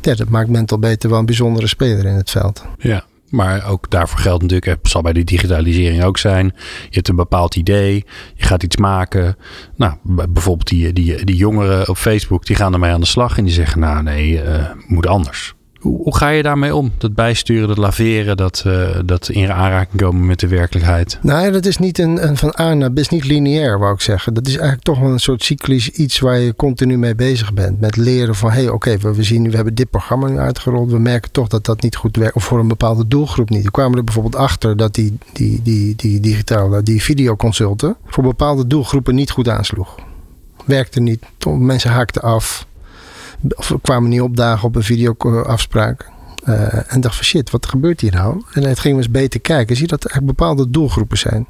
ja, 0.00 0.14
dat 0.14 0.28
maakt 0.28 0.48
Mental 0.48 0.78
Beter 0.78 1.10
wel 1.10 1.18
een 1.18 1.26
bijzondere 1.26 1.66
speler 1.66 2.06
in 2.06 2.14
het 2.14 2.30
veld. 2.30 2.64
Ja, 2.78 3.04
maar 3.28 3.68
ook 3.68 3.90
daarvoor 3.90 4.18
geldt 4.18 4.42
natuurlijk, 4.42 4.82
het 4.82 4.90
zal 4.90 5.02
bij 5.02 5.12
die 5.12 5.24
digitalisering 5.24 6.04
ook 6.04 6.18
zijn. 6.18 6.46
Je 6.88 6.94
hebt 6.94 7.08
een 7.08 7.16
bepaald 7.16 7.56
idee, 7.56 8.04
je 8.34 8.44
gaat 8.44 8.62
iets 8.62 8.76
maken. 8.76 9.36
Nou, 9.76 9.94
bijvoorbeeld 10.28 10.68
die, 10.68 10.92
die, 10.92 11.24
die 11.24 11.36
jongeren 11.36 11.88
op 11.88 11.96
Facebook, 11.96 12.46
die 12.46 12.56
gaan 12.56 12.72
ermee 12.72 12.92
aan 12.92 13.00
de 13.00 13.06
slag 13.06 13.38
en 13.38 13.44
die 13.44 13.54
zeggen, 13.54 13.80
nou 13.80 14.02
nee, 14.02 14.44
uh, 14.44 14.70
moet 14.86 15.06
anders. 15.06 15.55
Hoe, 15.86 16.16
ga 16.16 16.28
je 16.28 16.42
daarmee 16.42 16.74
om? 16.74 16.92
Dat 16.98 17.14
bijsturen, 17.14 17.68
dat 17.68 17.76
laveren, 17.76 18.36
dat, 18.36 18.64
uh, 18.66 18.98
dat 19.04 19.28
in 19.28 19.52
aanraking 19.52 20.00
komen 20.00 20.26
met 20.26 20.40
de 20.40 20.48
werkelijkheid? 20.48 21.18
Nou 21.22 21.44
ja, 21.44 21.50
dat 21.50 21.66
is 21.66 21.78
niet 21.78 21.98
een, 21.98 22.28
een 22.28 22.36
van 22.36 22.54
A 22.60 22.74
naar 22.74 22.90
is 22.94 23.08
niet 23.08 23.24
lineair, 23.24 23.78
wou 23.78 23.94
ik 23.94 24.00
zeggen. 24.00 24.34
Dat 24.34 24.46
is 24.46 24.52
eigenlijk 24.52 24.82
toch 24.82 24.98
wel 24.98 25.10
een 25.10 25.20
soort 25.20 25.42
cyclisch 25.42 25.90
iets 25.90 26.18
waar 26.18 26.38
je 26.38 26.56
continu 26.56 26.98
mee 26.98 27.14
bezig 27.14 27.54
bent. 27.54 27.80
Met 27.80 27.96
leren 27.96 28.34
van, 28.34 28.50
hé, 28.50 28.60
hey, 28.60 28.68
oké, 28.68 28.98
we, 28.98 29.14
we 29.14 29.22
zien 29.22 29.42
nu, 29.42 29.50
we 29.50 29.56
hebben 29.56 29.74
dit 29.74 29.90
programma 29.90 30.28
nu 30.28 30.38
uitgerold. 30.38 30.90
We 30.90 30.98
merken 30.98 31.30
toch 31.30 31.48
dat 31.48 31.64
dat 31.64 31.82
niet 31.82 31.96
goed 31.96 32.16
werkt. 32.16 32.34
Of 32.34 32.44
voor 32.44 32.58
een 32.58 32.68
bepaalde 32.68 33.06
doelgroep 33.06 33.50
niet. 33.50 33.64
We 33.64 33.70
kwamen 33.70 33.98
er 33.98 34.04
bijvoorbeeld 34.04 34.36
achter 34.36 34.76
dat 34.76 34.94
die, 34.94 35.18
die, 35.32 35.60
die, 35.62 35.96
die 35.96 36.20
digitale, 36.20 36.82
die 36.82 37.02
videoconsulten 37.02 37.96
voor 38.06 38.22
bepaalde 38.22 38.66
doelgroepen 38.66 39.14
niet 39.14 39.30
goed 39.30 39.48
aansloeg. 39.48 39.94
Werkte 40.64 41.00
niet. 41.00 41.24
Mensen 41.46 41.90
haakten 41.90 42.22
af 42.22 42.66
of 43.54 43.74
kwamen 43.82 44.10
niet 44.10 44.20
opdagen 44.20 44.68
op 44.68 44.76
een 44.76 44.82
videoafspraak. 44.82 46.10
Uh, 46.48 46.92
en 46.92 47.00
dacht 47.00 47.14
van 47.14 47.24
shit, 47.24 47.50
wat 47.50 47.66
gebeurt 47.66 48.00
hier 48.00 48.12
nou? 48.12 48.42
En 48.52 48.62
het 48.62 48.78
gingen 48.78 48.96
we 48.96 49.02
eens 49.02 49.12
beter 49.12 49.40
kijken. 49.40 49.76
Zie 49.76 49.84
je 49.84 49.96
dat 49.96 50.12
er 50.12 50.24
bepaalde 50.24 50.70
doelgroepen 50.70 51.18
zijn. 51.18 51.46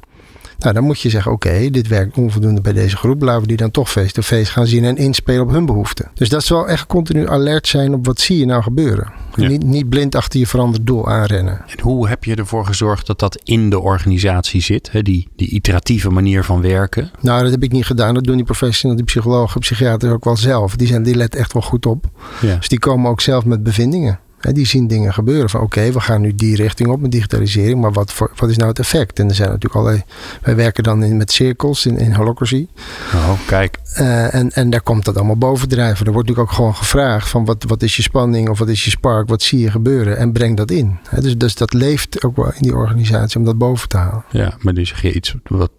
Nou, 0.57 0.73
dan 0.73 0.83
moet 0.83 1.01
je 1.01 1.09
zeggen, 1.09 1.31
oké, 1.31 1.69
dit 1.69 1.87
werkt 1.87 2.17
onvoldoende 2.17 2.61
bij 2.61 2.73
deze 2.73 2.97
groep. 2.97 3.21
Laten 3.21 3.41
we 3.41 3.47
die 3.47 3.57
dan 3.57 3.71
toch 3.71 3.91
face-to-face 3.91 4.51
gaan 4.51 4.67
zien 4.67 4.83
en 4.83 4.97
inspelen 4.97 5.41
op 5.41 5.49
hun 5.49 5.65
behoeften. 5.65 6.11
Dus 6.13 6.29
dat 6.29 6.41
is 6.41 6.49
wel 6.49 6.67
echt 6.67 6.87
continu 6.87 7.29
alert 7.29 7.67
zijn 7.67 7.93
op 7.93 8.05
wat 8.05 8.19
zie 8.19 8.37
je 8.37 8.45
nou 8.45 8.63
gebeuren. 8.63 9.11
Ja. 9.35 9.47
Niet, 9.47 9.63
niet 9.63 9.89
blind 9.89 10.15
achter 10.15 10.39
je 10.39 10.47
veranderd 10.47 10.85
doel 10.85 11.09
aanrennen. 11.09 11.61
En 11.67 11.81
hoe 11.81 12.07
heb 12.07 12.23
je 12.23 12.35
ervoor 12.35 12.65
gezorgd 12.65 13.07
dat 13.07 13.19
dat 13.19 13.41
in 13.43 13.69
de 13.69 13.79
organisatie 13.79 14.61
zit? 14.61 14.91
Hè? 14.91 15.01
Die, 15.01 15.27
die 15.35 15.49
iteratieve 15.49 16.09
manier 16.09 16.43
van 16.43 16.61
werken? 16.61 17.11
Nou, 17.21 17.41
dat 17.41 17.51
heb 17.51 17.63
ik 17.63 17.71
niet 17.71 17.85
gedaan. 17.85 18.13
Dat 18.13 18.23
doen 18.23 18.35
die 18.35 18.45
professionals, 18.45 19.01
die 19.01 19.09
psychologen, 19.09 19.59
psychiaters 19.59 20.11
ook 20.11 20.23
wel 20.23 20.37
zelf. 20.37 20.75
Die, 20.75 20.87
zijn, 20.87 21.03
die 21.03 21.15
letten 21.15 21.39
echt 21.39 21.53
wel 21.53 21.61
goed 21.61 21.85
op. 21.85 22.05
Ja. 22.41 22.55
Dus 22.55 22.67
die 22.67 22.79
komen 22.79 23.11
ook 23.11 23.21
zelf 23.21 23.45
met 23.45 23.63
bevindingen. 23.63 24.19
Die 24.39 24.65
zien 24.65 24.87
dingen 24.87 25.13
gebeuren 25.13 25.49
van 25.49 25.61
oké, 25.61 25.91
we 25.91 25.99
gaan 25.99 26.21
nu 26.21 26.35
die 26.35 26.55
richting 26.55 26.89
op 26.89 27.01
met 27.01 27.11
digitalisering, 27.11 27.81
maar 27.81 27.93
wat, 27.93 28.13
voor, 28.13 28.31
wat 28.35 28.49
is 28.49 28.57
nou 28.57 28.69
het 28.69 28.79
effect? 28.79 29.19
En 29.19 29.29
er 29.29 29.35
zijn 29.35 29.49
natuurlijk 29.49 29.75
allerlei, 29.75 30.03
wij 30.41 30.55
werken 30.55 30.83
dan 30.83 31.03
in, 31.03 31.17
met 31.17 31.31
cirkels 31.31 31.85
in, 31.85 31.97
in 31.97 32.13
Holocracy. 32.13 32.67
Oh, 33.13 33.31
kijk. 33.47 33.77
Uh, 33.99 34.33
en, 34.33 34.51
en 34.51 34.69
daar 34.69 34.81
komt 34.81 35.05
dat 35.05 35.15
allemaal 35.15 35.37
bovendrijven. 35.37 36.05
Er 36.05 36.11
wordt 36.11 36.27
natuurlijk 36.27 36.49
ook 36.49 36.55
gewoon 36.55 36.75
gevraagd 36.75 37.29
van 37.29 37.45
wat, 37.45 37.63
wat 37.67 37.83
is 37.83 37.95
je 37.95 38.01
spanning 38.01 38.49
of 38.49 38.59
wat 38.59 38.67
is 38.67 38.83
je 38.83 38.89
spark, 38.89 39.29
wat 39.29 39.41
zie 39.41 39.59
je 39.59 39.71
gebeuren 39.71 40.17
en 40.17 40.31
breng 40.31 40.57
dat 40.57 40.71
in. 40.71 40.97
Dus, 41.19 41.37
dus 41.37 41.55
dat 41.55 41.73
leeft 41.73 42.23
ook 42.23 42.35
wel 42.35 42.45
in 42.45 42.61
die 42.61 42.75
organisatie 42.75 43.39
om 43.39 43.45
dat 43.45 43.57
boven 43.57 43.87
te 43.87 43.97
halen. 43.97 44.23
Ja, 44.31 44.53
maar 44.59 44.73
nu 44.73 44.85
zeg 44.85 45.01
je 45.01 45.13
iets 45.13 45.35
wat 45.43 45.71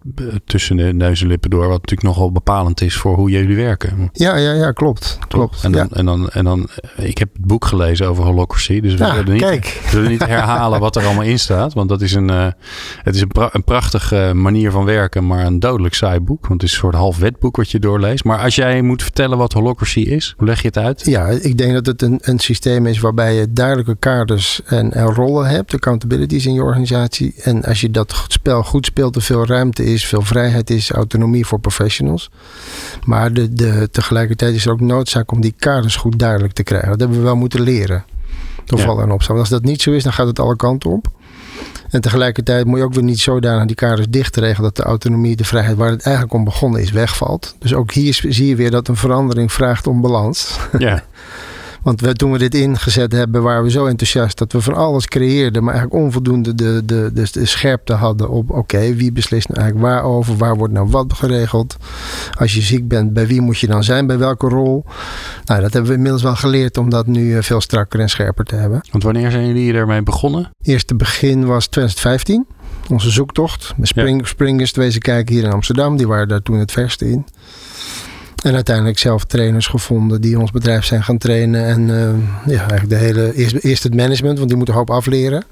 tussen 0.45 0.77
de 0.77 0.93
neus 0.93 1.21
en 1.21 1.27
lippen 1.27 1.49
door, 1.49 1.67
wat 1.67 1.81
natuurlijk 1.81 2.07
nogal 2.07 2.31
bepalend 2.31 2.81
is 2.81 2.95
voor 2.95 3.15
hoe 3.15 3.29
jullie 3.29 3.55
werken. 3.55 4.09
Ja, 4.13 4.35
ja, 4.35 4.53
ja, 4.53 4.71
klopt. 4.71 5.17
klopt. 5.27 5.63
En 5.63 5.71
dan, 5.71 5.87
ja. 5.89 5.95
en 5.95 6.05
dan, 6.05 6.29
en 6.29 6.43
dan, 6.43 6.69
ik 6.97 7.17
heb 7.17 7.33
het 7.33 7.45
boek 7.45 7.65
gelezen 7.65 8.07
over 8.07 8.23
holocracy, 8.23 8.47
dus 8.57 8.93
we 8.93 9.03
Ja, 9.03 9.13
zullen 9.15 9.33
niet, 9.33 9.91
we 9.91 9.99
niet 9.99 10.25
herhalen 10.25 10.79
wat 10.79 10.95
er 10.95 11.05
allemaal 11.05 11.23
in 11.23 11.39
staat, 11.39 11.73
want 11.73 11.89
dat 11.89 12.01
is 12.01 12.13
een, 12.13 12.29
eh, 12.29 12.47
het 13.03 13.15
is 13.15 13.21
een, 13.21 13.27
pra- 13.27 13.49
een 13.51 13.63
prachtige 13.63 14.31
manier 14.35 14.71
van 14.71 14.85
werken, 14.85 15.27
maar 15.27 15.45
een 15.45 15.59
dodelijk 15.59 15.93
saai 15.93 16.19
boek, 16.19 16.47
want 16.47 16.61
het 16.61 16.69
is 16.69 16.75
een 16.75 16.81
soort 16.81 16.95
half 16.95 17.17
wetboek 17.17 17.55
wat 17.55 17.71
je 17.71 17.79
doorleest. 17.79 18.23
Maar 18.23 18.39
als 18.39 18.55
jij 18.55 18.81
moet 18.81 19.03
vertellen 19.03 19.37
wat 19.37 19.53
holocracy 19.53 19.99
is, 19.99 20.33
hoe 20.37 20.47
leg 20.47 20.61
je 20.61 20.67
het 20.67 20.77
uit? 20.77 21.05
Ja, 21.05 21.27
ik 21.27 21.57
denk 21.57 21.73
dat 21.73 21.85
het 21.85 22.01
een, 22.01 22.19
een 22.21 22.39
systeem 22.39 22.85
is 22.85 22.99
waarbij 22.99 23.35
je 23.35 23.53
duidelijke 23.53 23.95
kaders 23.99 24.61
en, 24.65 24.93
en 24.93 25.05
rollen 25.05 25.47
hebt, 25.47 25.73
accountabilities 25.73 26.45
in 26.45 26.53
je 26.53 26.63
organisatie. 26.63 27.33
En 27.43 27.63
als 27.63 27.81
je 27.81 27.91
dat 27.91 28.23
spel 28.27 28.63
goed 28.63 28.85
speelt, 28.85 29.15
er 29.15 29.21
veel 29.21 29.45
ruimte 29.45 29.83
is, 29.85 30.05
veel 30.05 30.21
vrijheid 30.21 30.69
is, 30.69 30.91
autonomie 30.91 31.45
voor 31.45 31.59
professionals. 31.59 32.29
Maar 33.05 33.33
de, 33.33 33.53
de, 33.53 33.87
tegelijkertijd 33.91 34.55
is 34.55 34.65
er 34.65 34.71
ook 34.71 34.81
noodzaak 34.81 35.31
om 35.31 35.41
die 35.41 35.53
kaders 35.57 35.95
goed 35.95 36.19
duidelijk 36.19 36.53
te 36.53 36.63
krijgen. 36.63 36.89
Dat 36.89 36.99
hebben 36.99 37.17
we 37.17 37.23
wel 37.23 37.35
moeten 37.35 37.61
leren. 37.61 38.03
Door 38.69 38.79
Ja. 38.79 38.85
vallen 38.85 39.03
en 39.03 39.11
opstaan. 39.11 39.35
Want 39.35 39.49
als 39.51 39.59
dat 39.61 39.69
niet 39.69 39.81
zo 39.81 39.91
is, 39.91 40.03
dan 40.03 40.13
gaat 40.13 40.27
het 40.27 40.39
alle 40.39 40.55
kanten 40.55 40.89
op. 40.89 41.07
En 41.89 42.01
tegelijkertijd 42.01 42.65
moet 42.65 42.77
je 42.77 42.83
ook 42.83 42.93
weer 42.93 43.03
niet 43.03 43.19
zodanig 43.19 43.65
die 43.65 43.75
kaders 43.75 44.07
dicht 44.09 44.35
regelen 44.35 44.63
dat 44.73 44.75
de 44.75 44.83
autonomie, 44.83 45.35
de 45.35 45.43
vrijheid 45.45 45.77
waar 45.77 45.89
het 45.91 46.01
eigenlijk 46.03 46.35
om 46.35 46.43
begonnen 46.43 46.81
is, 46.81 46.91
wegvalt. 46.91 47.55
Dus 47.59 47.73
ook 47.73 47.91
hier 47.91 48.19
zie 48.27 48.47
je 48.47 48.55
weer 48.55 48.71
dat 48.71 48.87
een 48.87 48.95
verandering 48.95 49.51
vraagt 49.51 49.87
om 49.87 50.01
balans. 50.01 50.57
Ja, 50.77 51.03
Want 51.83 52.01
we, 52.01 52.13
toen 52.13 52.31
we 52.31 52.37
dit 52.37 52.55
ingezet 52.55 53.11
hebben, 53.11 53.43
waren 53.43 53.63
we 53.63 53.69
zo 53.71 53.85
enthousiast 53.85 54.37
dat 54.37 54.51
we 54.51 54.61
van 54.61 54.73
alles 54.73 55.05
creëerden, 55.07 55.63
maar 55.63 55.73
eigenlijk 55.73 56.03
onvoldoende 56.03 56.55
de, 56.55 56.81
de, 56.85 57.09
de, 57.13 57.27
de 57.31 57.45
scherpte 57.45 57.93
hadden 57.93 58.29
op: 58.29 58.49
oké, 58.51 58.93
wie 58.95 59.11
beslist 59.11 59.47
nou 59.47 59.61
eigenlijk 59.61 59.91
waarover? 59.91 60.37
Waar 60.37 60.55
wordt 60.55 60.73
nou 60.73 60.87
wat 60.89 61.13
geregeld? 61.13 61.75
Als 62.39 62.53
je 62.53 62.61
ziek 62.61 62.87
bent, 62.87 63.13
bij 63.13 63.27
wie 63.27 63.41
moet 63.41 63.59
je 63.59 63.67
dan 63.67 63.83
zijn? 63.83 64.07
Bij 64.07 64.17
welke 64.17 64.47
rol? 64.47 64.83
Nou, 65.49 65.61
dat 65.61 65.73
hebben 65.73 65.91
we 65.91 65.97
inmiddels 65.97 66.23
wel 66.23 66.35
geleerd 66.35 66.77
om 66.77 66.89
dat 66.89 67.07
nu 67.07 67.35
eh, 67.37 67.43
veel 67.43 67.61
strakker 67.61 67.99
en 67.99 68.09
scherper 68.09 68.45
te 68.45 68.55
hebben. 68.55 68.81
want 68.91 69.03
wanneer 69.03 69.31
zijn 69.31 69.47
jullie 69.47 69.73
ermee 69.73 70.01
begonnen? 70.01 70.49
Eerste 70.63 70.95
begin 70.95 71.45
was 71.45 71.67
2015, 71.67 72.47
onze 72.89 73.09
zoektocht. 73.09 73.73
Met 73.77 73.87
Spring, 73.87 74.27
Springers 74.27 74.71
wezen 74.71 75.01
kijken 75.01 75.35
hier 75.35 75.43
in 75.43 75.51
Amsterdam, 75.51 75.97
die 75.97 76.07
waren 76.07 76.27
daar 76.27 76.41
toen 76.41 76.59
het 76.59 76.71
verste 76.71 77.09
in. 77.09 77.25
En 78.43 78.55
uiteindelijk 78.55 78.97
zelf 78.97 79.25
trainers 79.25 79.67
gevonden 79.67 80.21
die 80.21 80.39
ons 80.39 80.51
bedrijf 80.51 80.85
zijn 80.85 81.03
gaan 81.03 81.17
trainen. 81.17 81.65
En 81.65 81.89
eh, 81.89 82.53
ja, 82.53 82.59
eigenlijk 82.59 82.89
de 82.89 82.95
hele, 82.95 83.33
eerst, 83.35 83.55
eerst 83.55 83.83
het 83.83 83.95
management, 83.95 84.37
want 84.37 84.47
die 84.47 84.57
moeten 84.57 84.75
een 84.75 84.79
hoop 84.79 84.89
afleren. 84.89 85.43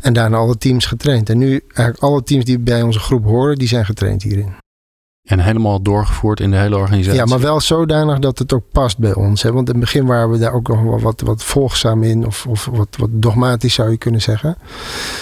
En 0.00 0.12
daarna 0.12 0.36
alle 0.36 0.58
teams 0.58 0.86
getraind. 0.86 1.30
En 1.30 1.38
nu 1.38 1.60
eigenlijk 1.66 1.98
alle 1.98 2.22
teams 2.22 2.44
die 2.44 2.58
bij 2.58 2.82
onze 2.82 2.98
groep 2.98 3.24
horen, 3.24 3.56
die 3.56 3.68
zijn 3.68 3.84
getraind 3.84 4.22
hierin. 4.22 4.66
En 5.28 5.38
helemaal 5.40 5.82
doorgevoerd 5.82 6.40
in 6.40 6.50
de 6.50 6.56
hele 6.56 6.76
organisatie? 6.76 7.18
Ja, 7.18 7.24
maar 7.24 7.40
wel 7.40 7.60
zodanig 7.60 8.18
dat 8.18 8.38
het 8.38 8.52
ook 8.52 8.64
past 8.72 8.98
bij 8.98 9.14
ons. 9.14 9.42
Hè? 9.42 9.52
Want 9.52 9.68
in 9.68 9.74
het 9.74 9.84
begin 9.84 10.06
waren 10.06 10.30
we 10.30 10.38
daar 10.38 10.52
ook 10.52 10.68
nog 10.68 10.82
wel 10.82 11.00
wat, 11.00 11.20
wat 11.20 11.44
volgzaam 11.44 12.02
in. 12.02 12.26
Of, 12.26 12.46
of 12.46 12.68
wat, 12.72 12.88
wat 12.98 13.08
dogmatisch 13.12 13.74
zou 13.74 13.90
je 13.90 13.96
kunnen 13.96 14.20
zeggen. 14.20 14.56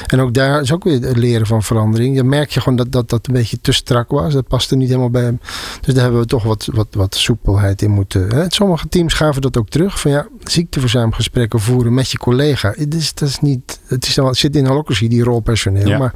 En 0.07 0.21
ook 0.21 0.35
daar 0.35 0.61
is 0.61 0.73
ook 0.73 0.85
weer 0.85 1.01
het 1.01 1.17
leren 1.17 1.47
van 1.47 1.63
verandering. 1.63 2.17
Dan 2.17 2.29
merk 2.29 2.51
je 2.51 2.61
gewoon 2.61 2.77
dat, 2.77 2.93
dat 2.93 3.09
dat 3.09 3.27
een 3.27 3.35
beetje 3.35 3.61
te 3.61 3.73
strak 3.73 4.11
was. 4.11 4.33
Dat 4.33 4.49
paste 4.49 4.77
niet 4.77 4.89
helemaal 4.89 5.11
bij 5.11 5.23
hem. 5.23 5.41
Dus 5.81 5.95
daar 5.95 6.03
hebben 6.03 6.21
we 6.21 6.27
toch 6.27 6.43
wat, 6.43 6.69
wat, 6.73 6.89
wat 6.91 7.15
soepelheid 7.15 7.83
in 7.83 7.91
moeten. 7.91 8.35
Hè? 8.35 8.45
Sommige 8.49 8.89
teams 8.89 9.15
gaven 9.15 9.43
dat 9.43 9.57
ook 9.57 9.69
terug. 9.69 10.01
Van 10.01 10.11
ja, 10.11 10.27
ziekteverzuimgesprekken 10.45 11.61
voeren 11.61 11.95
met 11.95 12.11
je 12.11 12.19
collega. 12.19 12.73
Het, 12.77 12.95
is, 12.95 13.15
dat 13.15 13.29
is 13.29 13.41
niet, 13.41 13.81
het, 13.87 14.07
is 14.07 14.15
dan, 14.15 14.27
het 14.27 14.37
zit 14.37 14.57
in 14.57 14.67
holocracy, 14.67 15.09
die 15.09 15.23
rolpersoneel. 15.23 15.89
Ja. 15.89 15.99
Maar 15.99 16.13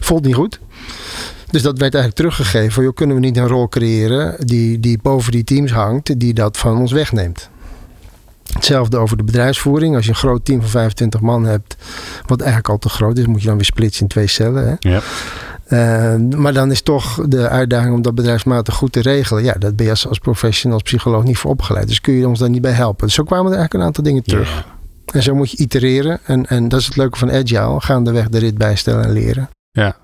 voelt 0.00 0.24
niet 0.24 0.34
goed. 0.34 0.60
Dus 1.50 1.62
dat 1.62 1.78
werd 1.78 1.94
eigenlijk 1.94 2.14
teruggegeven. 2.14 2.72
Van, 2.72 2.84
joh, 2.84 2.94
kunnen 2.94 3.16
we 3.16 3.22
niet 3.22 3.36
een 3.36 3.48
rol 3.48 3.68
creëren 3.68 4.46
die, 4.46 4.80
die 4.80 4.98
boven 5.02 5.32
die 5.32 5.44
teams 5.44 5.72
hangt, 5.72 6.20
die 6.20 6.34
dat 6.34 6.56
van 6.56 6.78
ons 6.78 6.92
wegneemt. 6.92 7.48
Hetzelfde 8.52 8.96
over 8.96 9.16
de 9.16 9.24
bedrijfsvoering. 9.24 9.94
Als 9.94 10.04
je 10.04 10.10
een 10.10 10.16
groot 10.16 10.44
team 10.44 10.60
van 10.60 10.68
25 10.68 11.20
man 11.20 11.44
hebt, 11.44 11.76
wat 12.26 12.40
eigenlijk 12.40 12.68
al 12.68 12.78
te 12.78 12.88
groot 12.88 13.18
is, 13.18 13.26
moet 13.26 13.40
je 13.40 13.46
dan 13.46 13.56
weer 13.56 13.64
splitsen 13.64 14.02
in 14.02 14.08
twee 14.08 14.26
cellen. 14.26 14.68
Hè? 14.68 14.74
Ja. 14.78 15.00
Eh, 15.66 16.38
maar 16.38 16.52
dan 16.52 16.70
is 16.70 16.82
toch 16.82 17.28
de 17.28 17.48
uitdaging 17.48 17.94
om 17.94 18.02
dat 18.02 18.14
bedrijfsmatig 18.14 18.74
goed 18.74 18.92
te 18.92 19.00
regelen. 19.00 19.44
Ja, 19.44 19.52
dat 19.52 19.76
ben 19.76 19.84
je 19.84 19.90
als, 19.90 20.08
als 20.08 20.18
professional, 20.18 20.78
als 20.78 20.82
psycholoog 20.82 21.24
niet 21.24 21.38
voor 21.38 21.50
opgeleid. 21.50 21.88
Dus 21.88 22.00
kun 22.00 22.14
je 22.14 22.28
ons 22.28 22.38
daar 22.38 22.50
niet 22.50 22.62
bij 22.62 22.72
helpen. 22.72 23.06
Dus 23.06 23.14
zo 23.14 23.24
kwamen 23.24 23.52
er 23.52 23.58
eigenlijk 23.58 23.74
een 23.74 23.88
aantal 23.88 24.04
dingen 24.04 24.22
terug. 24.22 24.54
Ja. 24.54 24.64
En 25.12 25.22
zo 25.22 25.34
moet 25.34 25.50
je 25.50 25.56
itereren. 25.56 26.20
En, 26.24 26.46
en 26.46 26.68
dat 26.68 26.80
is 26.80 26.86
het 26.86 26.96
leuke 26.96 27.18
van 27.18 27.32
Agile. 27.32 27.80
Gaandeweg 27.80 28.28
de 28.28 28.38
rit 28.38 28.58
bijstellen 28.58 29.04
en 29.04 29.12
leren. 29.12 29.48
Ja. 29.70 29.96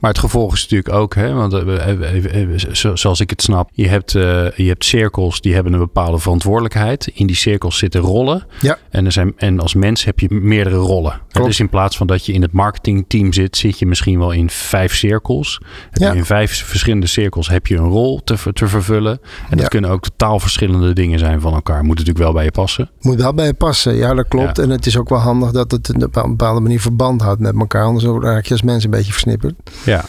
Maar 0.00 0.10
het 0.10 0.18
gevolg 0.20 0.54
is 0.54 0.60
natuurlijk 0.62 0.94
ook, 0.94 1.14
hè, 1.14 1.32
want 1.32 1.52
eh, 1.52 1.86
even- 2.34 2.76
zo- 2.76 2.96
zoals 2.96 3.20
ik 3.20 3.30
het 3.30 3.42
snap, 3.42 3.70
je 3.72 3.88
hebt, 3.88 4.14
eh, 4.14 4.22
je 4.50 4.68
hebt 4.68 4.84
cirkels 4.84 5.40
die 5.40 5.54
hebben 5.54 5.72
een 5.72 5.78
bepaalde 5.78 6.18
verantwoordelijkheid. 6.18 7.10
In 7.14 7.26
die 7.26 7.36
cirkels 7.36 7.78
zitten 7.78 8.00
rollen. 8.00 8.46
Ja. 8.60 8.78
En, 8.90 9.04
er 9.04 9.12
zijn, 9.12 9.32
en 9.36 9.60
als 9.60 9.74
mens 9.74 10.04
heb 10.04 10.20
je 10.20 10.26
meerdere 10.34 10.76
rollen. 10.76 11.20
Klopt. 11.28 11.46
Dus 11.46 11.60
in 11.60 11.68
plaats 11.68 11.96
van 11.96 12.06
dat 12.06 12.26
je 12.26 12.32
in 12.32 12.42
het 12.42 12.52
marketingteam 12.52 13.32
zit, 13.32 13.56
zit 13.56 13.78
je 13.78 13.86
misschien 13.86 14.18
wel 14.18 14.30
in 14.30 14.50
vijf 14.50 14.94
cirkels. 14.94 15.60
Ja. 15.92 16.12
In 16.12 16.24
vijf 16.24 16.64
verschillende 16.64 17.06
cirkels 17.06 17.48
heb 17.48 17.66
je 17.66 17.76
een 17.76 17.88
rol 17.88 18.20
te, 18.24 18.36
te 18.52 18.66
vervullen. 18.68 19.12
En 19.42 19.50
dat 19.50 19.60
Ja. 19.60 19.68
kunnen 19.68 19.90
ook 19.90 20.02
totaal 20.02 20.40
verschillende 20.40 20.92
dingen 20.92 21.18
zijn 21.18 21.40
van 21.40 21.54
elkaar. 21.54 21.80
Moet 21.84 21.98
natuurlijk 21.98 22.24
wel 22.24 22.32
bij 22.32 22.44
je 22.44 22.50
passen. 22.50 22.90
Moet 23.00 23.20
wel 23.20 23.34
bij 23.34 23.46
je 23.46 23.54
passen. 23.54 23.94
Ja, 23.94 24.14
dat 24.14 24.28
klopt. 24.28 24.56
Ja. 24.56 24.62
En 24.62 24.70
het 24.70 24.86
is 24.86 24.98
ook 24.98 25.08
wel 25.08 25.18
handig 25.18 25.50
dat 25.50 25.70
het 25.70 25.88
op 26.04 26.16
een 26.16 26.30
bepaalde 26.30 26.60
manier 26.60 26.80
verband 26.80 27.20
houdt 27.22 27.40
met 27.40 27.54
elkaar. 27.58 27.84
Anders 27.84 28.04
raak 28.04 28.44
je 28.44 28.52
als 28.52 28.62
mens 28.62 28.84
een 28.84 28.90
beetje 28.90 29.12
versnipperd. 29.12 29.54
Ja. 29.84 30.04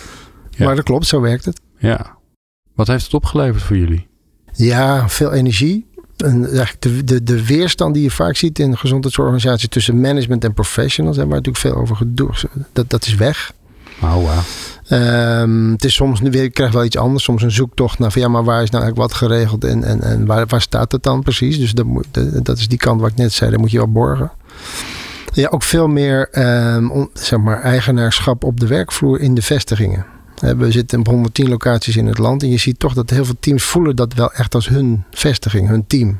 Ja. 0.49 0.65
Maar 0.65 0.75
dat 0.75 0.85
klopt, 0.85 1.05
zo 1.05 1.21
werkt 1.21 1.45
het. 1.45 1.61
Ja. 1.77 2.17
Wat 2.75 2.87
heeft 2.87 3.03
het 3.03 3.13
opgeleverd 3.13 3.63
voor 3.63 3.77
jullie? 3.77 4.07
Ja, 4.53 5.09
veel 5.09 5.31
energie. 5.31 5.91
En 6.17 6.45
eigenlijk 6.45 6.81
de, 6.81 7.03
de, 7.03 7.23
de 7.23 7.45
weerstand 7.45 7.93
die 7.93 8.03
je 8.03 8.11
vaak 8.11 8.35
ziet 8.35 8.59
in 8.59 8.77
gezondheidsorganisaties 8.77 9.69
tussen 9.69 10.01
management 10.01 10.43
en 10.43 10.53
professionals, 10.53 11.15
daar 11.15 11.27
waar 11.27 11.35
natuurlijk 11.35 11.65
veel 11.65 11.81
over 11.81 11.95
gedoe. 11.95 12.29
Dat, 12.73 12.89
dat 12.89 13.05
is 13.05 13.15
weg. 13.15 13.53
Oh, 14.01 14.13
wow. 14.13 14.39
Ehm, 14.87 15.71
het 15.71 15.83
is 15.83 15.93
soms 15.93 16.19
je 16.19 16.49
krijgt 16.49 16.73
wel 16.73 16.83
iets 16.83 16.97
anders. 16.97 17.23
Soms 17.23 17.41
een 17.41 17.51
zoektocht 17.51 17.99
naar 17.99 18.11
van 18.11 18.21
ja, 18.21 18.27
maar 18.27 18.43
waar 18.43 18.63
is 18.63 18.69
nou 18.69 18.83
eigenlijk 18.83 19.11
wat 19.11 19.19
geregeld 19.19 19.63
en, 19.63 19.83
en, 19.83 20.01
en 20.01 20.25
waar, 20.25 20.47
waar 20.47 20.61
staat 20.61 20.91
het 20.91 21.03
dan 21.03 21.23
precies? 21.23 21.59
Dus 21.59 21.73
dat, 21.73 21.85
moet, 21.85 22.07
dat 22.11 22.45
dat 22.45 22.57
is 22.57 22.67
die 22.67 22.77
kant 22.77 23.01
wat 23.01 23.09
ik 23.09 23.17
net 23.17 23.33
zei, 23.33 23.49
daar 23.49 23.59
moet 23.59 23.71
je 23.71 23.77
wel 23.77 23.91
borgen. 23.91 24.31
Ja, 25.33 25.47
ook 25.51 25.63
veel 25.63 25.87
meer 25.87 26.27
ehm, 26.31 27.05
zeg 27.13 27.39
maar, 27.39 27.61
eigenaarschap 27.61 28.43
op 28.43 28.59
de 28.59 28.67
werkvloer 28.67 29.19
in 29.19 29.33
de 29.33 29.41
vestigingen. 29.41 30.05
We 30.57 30.71
zitten 30.71 30.99
op 30.99 31.07
110 31.07 31.49
locaties 31.49 31.97
in 31.97 32.05
het 32.07 32.17
land 32.17 32.43
en 32.43 32.49
je 32.49 32.57
ziet 32.57 32.79
toch 32.79 32.93
dat 32.93 33.09
heel 33.09 33.25
veel 33.25 33.35
teams 33.39 33.63
voelen 33.63 33.95
dat 33.95 34.13
wel 34.13 34.31
echt 34.33 34.55
als 34.55 34.67
hun 34.67 35.03
vestiging, 35.11 35.67
hun 35.67 35.87
team. 35.87 36.19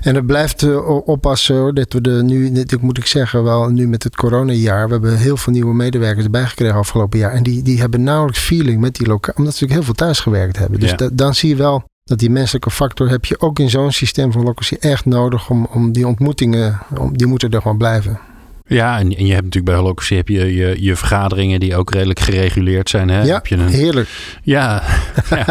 En 0.00 0.14
het 0.14 0.26
blijft 0.26 0.62
eh, 0.62 0.88
oppassen 1.08 1.56
hoor, 1.56 1.74
dat 1.74 1.92
we 1.92 2.00
de 2.00 2.22
nu, 2.22 2.52
dit 2.52 2.80
moet 2.80 2.98
ik 2.98 3.06
zeggen, 3.06 3.42
wel 3.44 3.68
nu 3.68 3.88
met 3.88 4.02
het 4.02 4.16
coronajaar. 4.16 4.86
We 4.86 4.92
hebben 4.92 5.16
heel 5.18 5.36
veel 5.36 5.52
nieuwe 5.52 5.74
medewerkers 5.74 6.24
erbij 6.24 6.46
gekregen 6.46 6.74
afgelopen 6.76 7.18
jaar. 7.18 7.32
En 7.32 7.42
die, 7.42 7.62
die 7.62 7.80
hebben 7.80 8.02
nauwelijks 8.02 8.40
feeling 8.40 8.80
met 8.80 8.94
die 8.94 9.06
locatie, 9.06 9.38
omdat 9.38 9.54
ze 9.54 9.62
natuurlijk 9.64 9.72
heel 9.72 9.82
veel 9.82 10.06
thuis 10.06 10.20
gewerkt 10.20 10.58
hebben. 10.58 10.80
Dus 10.80 10.90
Ja. 10.90 10.96
da- 10.96 11.08
dan 11.12 11.34
zie 11.34 11.48
je 11.48 11.56
wel 11.56 11.84
dat 12.04 12.18
die 12.18 12.30
menselijke 12.30 12.70
factor 12.70 13.08
heb 13.08 13.24
je 13.24 13.40
ook 13.40 13.58
in 13.58 13.70
zo'n 13.70 13.92
systeem 13.92 14.32
van 14.32 14.42
locatie 14.42 14.78
echt 14.78 15.04
nodig 15.04 15.50
om, 15.50 15.66
om 15.70 15.92
die 15.92 16.06
ontmoetingen, 16.06 16.80
om, 16.98 17.16
die 17.16 17.26
moeten 17.26 17.50
er 17.50 17.60
gewoon 17.60 17.78
blijven. 17.78 18.20
Ja, 18.66 18.98
en, 18.98 19.16
en 19.16 19.26
je 19.26 19.32
hebt 19.32 19.44
natuurlijk 19.44 19.64
bij 19.64 19.74
Holocracy 19.74 20.14
heb 20.14 20.28
je, 20.28 20.54
je 20.54 20.82
je 20.82 20.96
vergaderingen 20.96 21.60
die 21.60 21.76
ook 21.76 21.90
redelijk 21.90 22.20
gereguleerd 22.20 22.90
zijn. 22.90 23.08
Hè? 23.08 23.22
Ja, 23.22 23.34
heb 23.34 23.46
je 23.46 23.56
een, 23.56 23.68
heerlijk. 23.68 24.38
ja, 24.42 24.82
ja. 25.30 25.46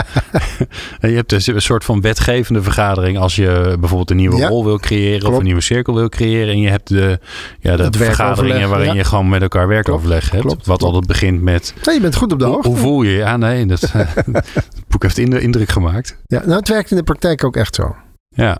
Je 1.02 1.16
hebt 1.16 1.30
dus 1.30 1.48
een 1.48 1.62
soort 1.62 1.84
van 1.84 2.02
wetgevende 2.02 2.62
vergadering 2.64 3.18
als 3.18 3.36
je 3.36 3.76
bijvoorbeeld 3.80 4.10
een 4.10 4.18
nieuwe 4.18 4.38
Ja, 4.38 4.48
rol 4.48 4.66
wil 4.66 4.80
creëren 4.80 5.30
of 5.30 5.38
een 5.38 5.44
nieuwe 5.44 5.62
cirkel 5.62 5.96
wil 5.96 6.10
creëren. 6.10 6.54
En 6.54 6.60
je 6.60 6.70
hebt 6.70 6.88
de, 6.88 7.20
ja, 7.60 7.76
de 7.76 7.98
vergaderingen 7.98 8.70
waarin 8.70 8.94
je 8.96 9.04
gewoon 9.04 9.30
met 9.30 9.42
elkaar 9.42 9.68
werkoverleg 9.68 10.32
hebt. 10.32 10.44
klopt, 10.44 10.66
wat 10.66 10.84
altijd 10.84 11.08
begint 11.08 11.42
met 11.42 11.74
Nee, 11.84 11.96
je 11.96 12.02
bent 12.02 12.16
goed 12.16 12.32
op 12.32 12.40
de 12.40 12.46
hoogte. 12.46 12.68
hoe 12.68 12.78
voel 12.78 13.02
je 13.02 13.12
je? 13.12 13.18
Ja, 13.18 13.38
nee, 13.38 13.66
dat, 13.66 13.82
het 13.92 14.84
boek 14.88 15.04
heeft 15.04 15.18
indruk 15.18 15.70
gemaakt. 15.70 16.18
Ja, 16.28 16.40
nou, 16.46 16.60
het 16.60 16.68
werkt 16.68 16.92
in 16.92 16.98
de 16.98 17.04
praktijk 17.04 17.44
ook 17.44 17.56
echt 17.56 17.76
zo. 17.76 17.96
Ja. 18.30 18.58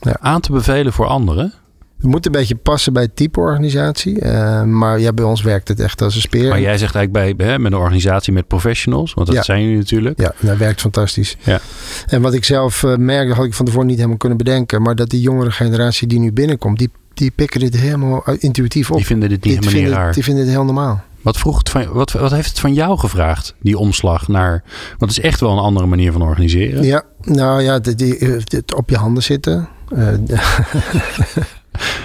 Ja. 0.00 0.16
Aan 0.20 0.40
te 0.40 0.52
bevelen 0.52 0.92
voor 0.92 1.06
anderen. 1.06 1.52
Het 1.98 2.06
moet 2.06 2.26
een 2.26 2.32
beetje 2.32 2.54
passen 2.56 2.92
bij 2.92 3.02
het 3.02 3.16
type 3.16 3.40
organisatie. 3.40 4.20
eh, 4.20 4.62
maar 4.62 5.00
ja, 5.00 5.12
bij 5.12 5.24
ons 5.24 5.42
werkt 5.42 5.68
het 5.68 5.80
echt 5.80 6.02
als 6.02 6.14
een 6.14 6.20
speer. 6.20 6.48
Maar 6.48 6.60
jij 6.60 6.78
zegt 6.78 6.94
eigenlijk 6.94 7.36
bij, 7.36 7.46
hè, 7.46 7.58
met 7.58 7.72
een 7.72 7.78
organisatie 7.78 8.32
met 8.32 8.46
professionals, 8.46 9.14
want 9.14 9.26
dat 9.26 9.36
Ja. 9.36 9.42
zijn 9.42 9.62
jullie 9.62 9.76
natuurlijk. 9.76 10.20
Ja, 10.20 10.32
dat 10.40 10.56
werkt 10.56 10.80
fantastisch. 10.80 11.36
Ja. 11.42 11.60
En 12.06 12.22
wat 12.22 12.34
ik 12.34 12.44
zelf 12.44 12.82
eh, 12.82 12.96
merk, 12.96 13.28
dat 13.28 13.36
had 13.36 13.46
ik 13.46 13.54
van 13.54 13.64
tevoren 13.66 13.86
niet 13.86 13.96
helemaal 13.96 14.16
kunnen 14.16 14.38
bedenken. 14.38 14.82
Maar 14.82 14.94
dat 14.94 15.08
die 15.10 15.20
jongere 15.20 15.50
generatie 15.50 16.06
die 16.08 16.18
nu 16.18 16.32
binnenkomt, 16.32 16.78
die, 16.78 16.90
die 17.14 17.30
pikken 17.30 17.60
dit 17.60 17.76
helemaal 17.76 18.24
intuïtief 18.38 18.90
op. 18.90 18.96
Die 18.96 19.06
vinden 19.06 19.28
dit 19.28 19.44
niet 19.44 19.52
Die 19.52 19.62
helemaal 19.62 19.80
vinden, 19.82 19.98
raar. 20.04 20.12
die 20.12 20.24
vinden 20.24 20.42
het 20.44 20.52
heel 20.52 20.64
normaal. 20.64 21.02
Wat, 21.22 21.36
vroeg 21.38 21.58
het 21.58 21.68
van, 21.70 21.86
wat, 21.92 22.12
wat 22.12 22.30
heeft 22.30 22.48
het 22.48 22.58
van 22.58 22.74
jou 22.74 22.98
gevraagd, 22.98 23.54
die 23.60 23.78
omslag 23.78 24.28
naar... 24.28 24.62
Want 24.98 25.10
het 25.10 25.10
is 25.10 25.30
echt 25.30 25.40
wel 25.40 25.50
een 25.52 25.58
andere 25.58 25.86
manier 25.86 26.12
van 26.12 26.22
organiseren. 26.22 26.84
Ja, 26.84 27.02
nou 27.20 27.62
ja, 27.62 27.78
die, 27.78 27.94
die, 27.94 28.18
eh, 28.18 28.42
dit 28.44 28.74
op 28.74 28.90
je 28.90 28.96
handen 28.96 29.22
zitten. 29.22 29.68
Eh, 29.94 30.08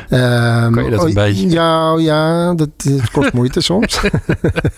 Ehm, 0.09 0.71
Kan 0.71 0.83
je 0.83 0.89
dat 0.89 1.01
een 1.01 1.07
oh, 1.07 1.13
beetje? 1.13 1.49
Ja, 1.49 1.97
ja 1.97 2.53
dat, 2.53 2.69
dat 2.83 3.11
kost 3.11 3.33
moeite 3.39 3.61
soms. 3.61 4.01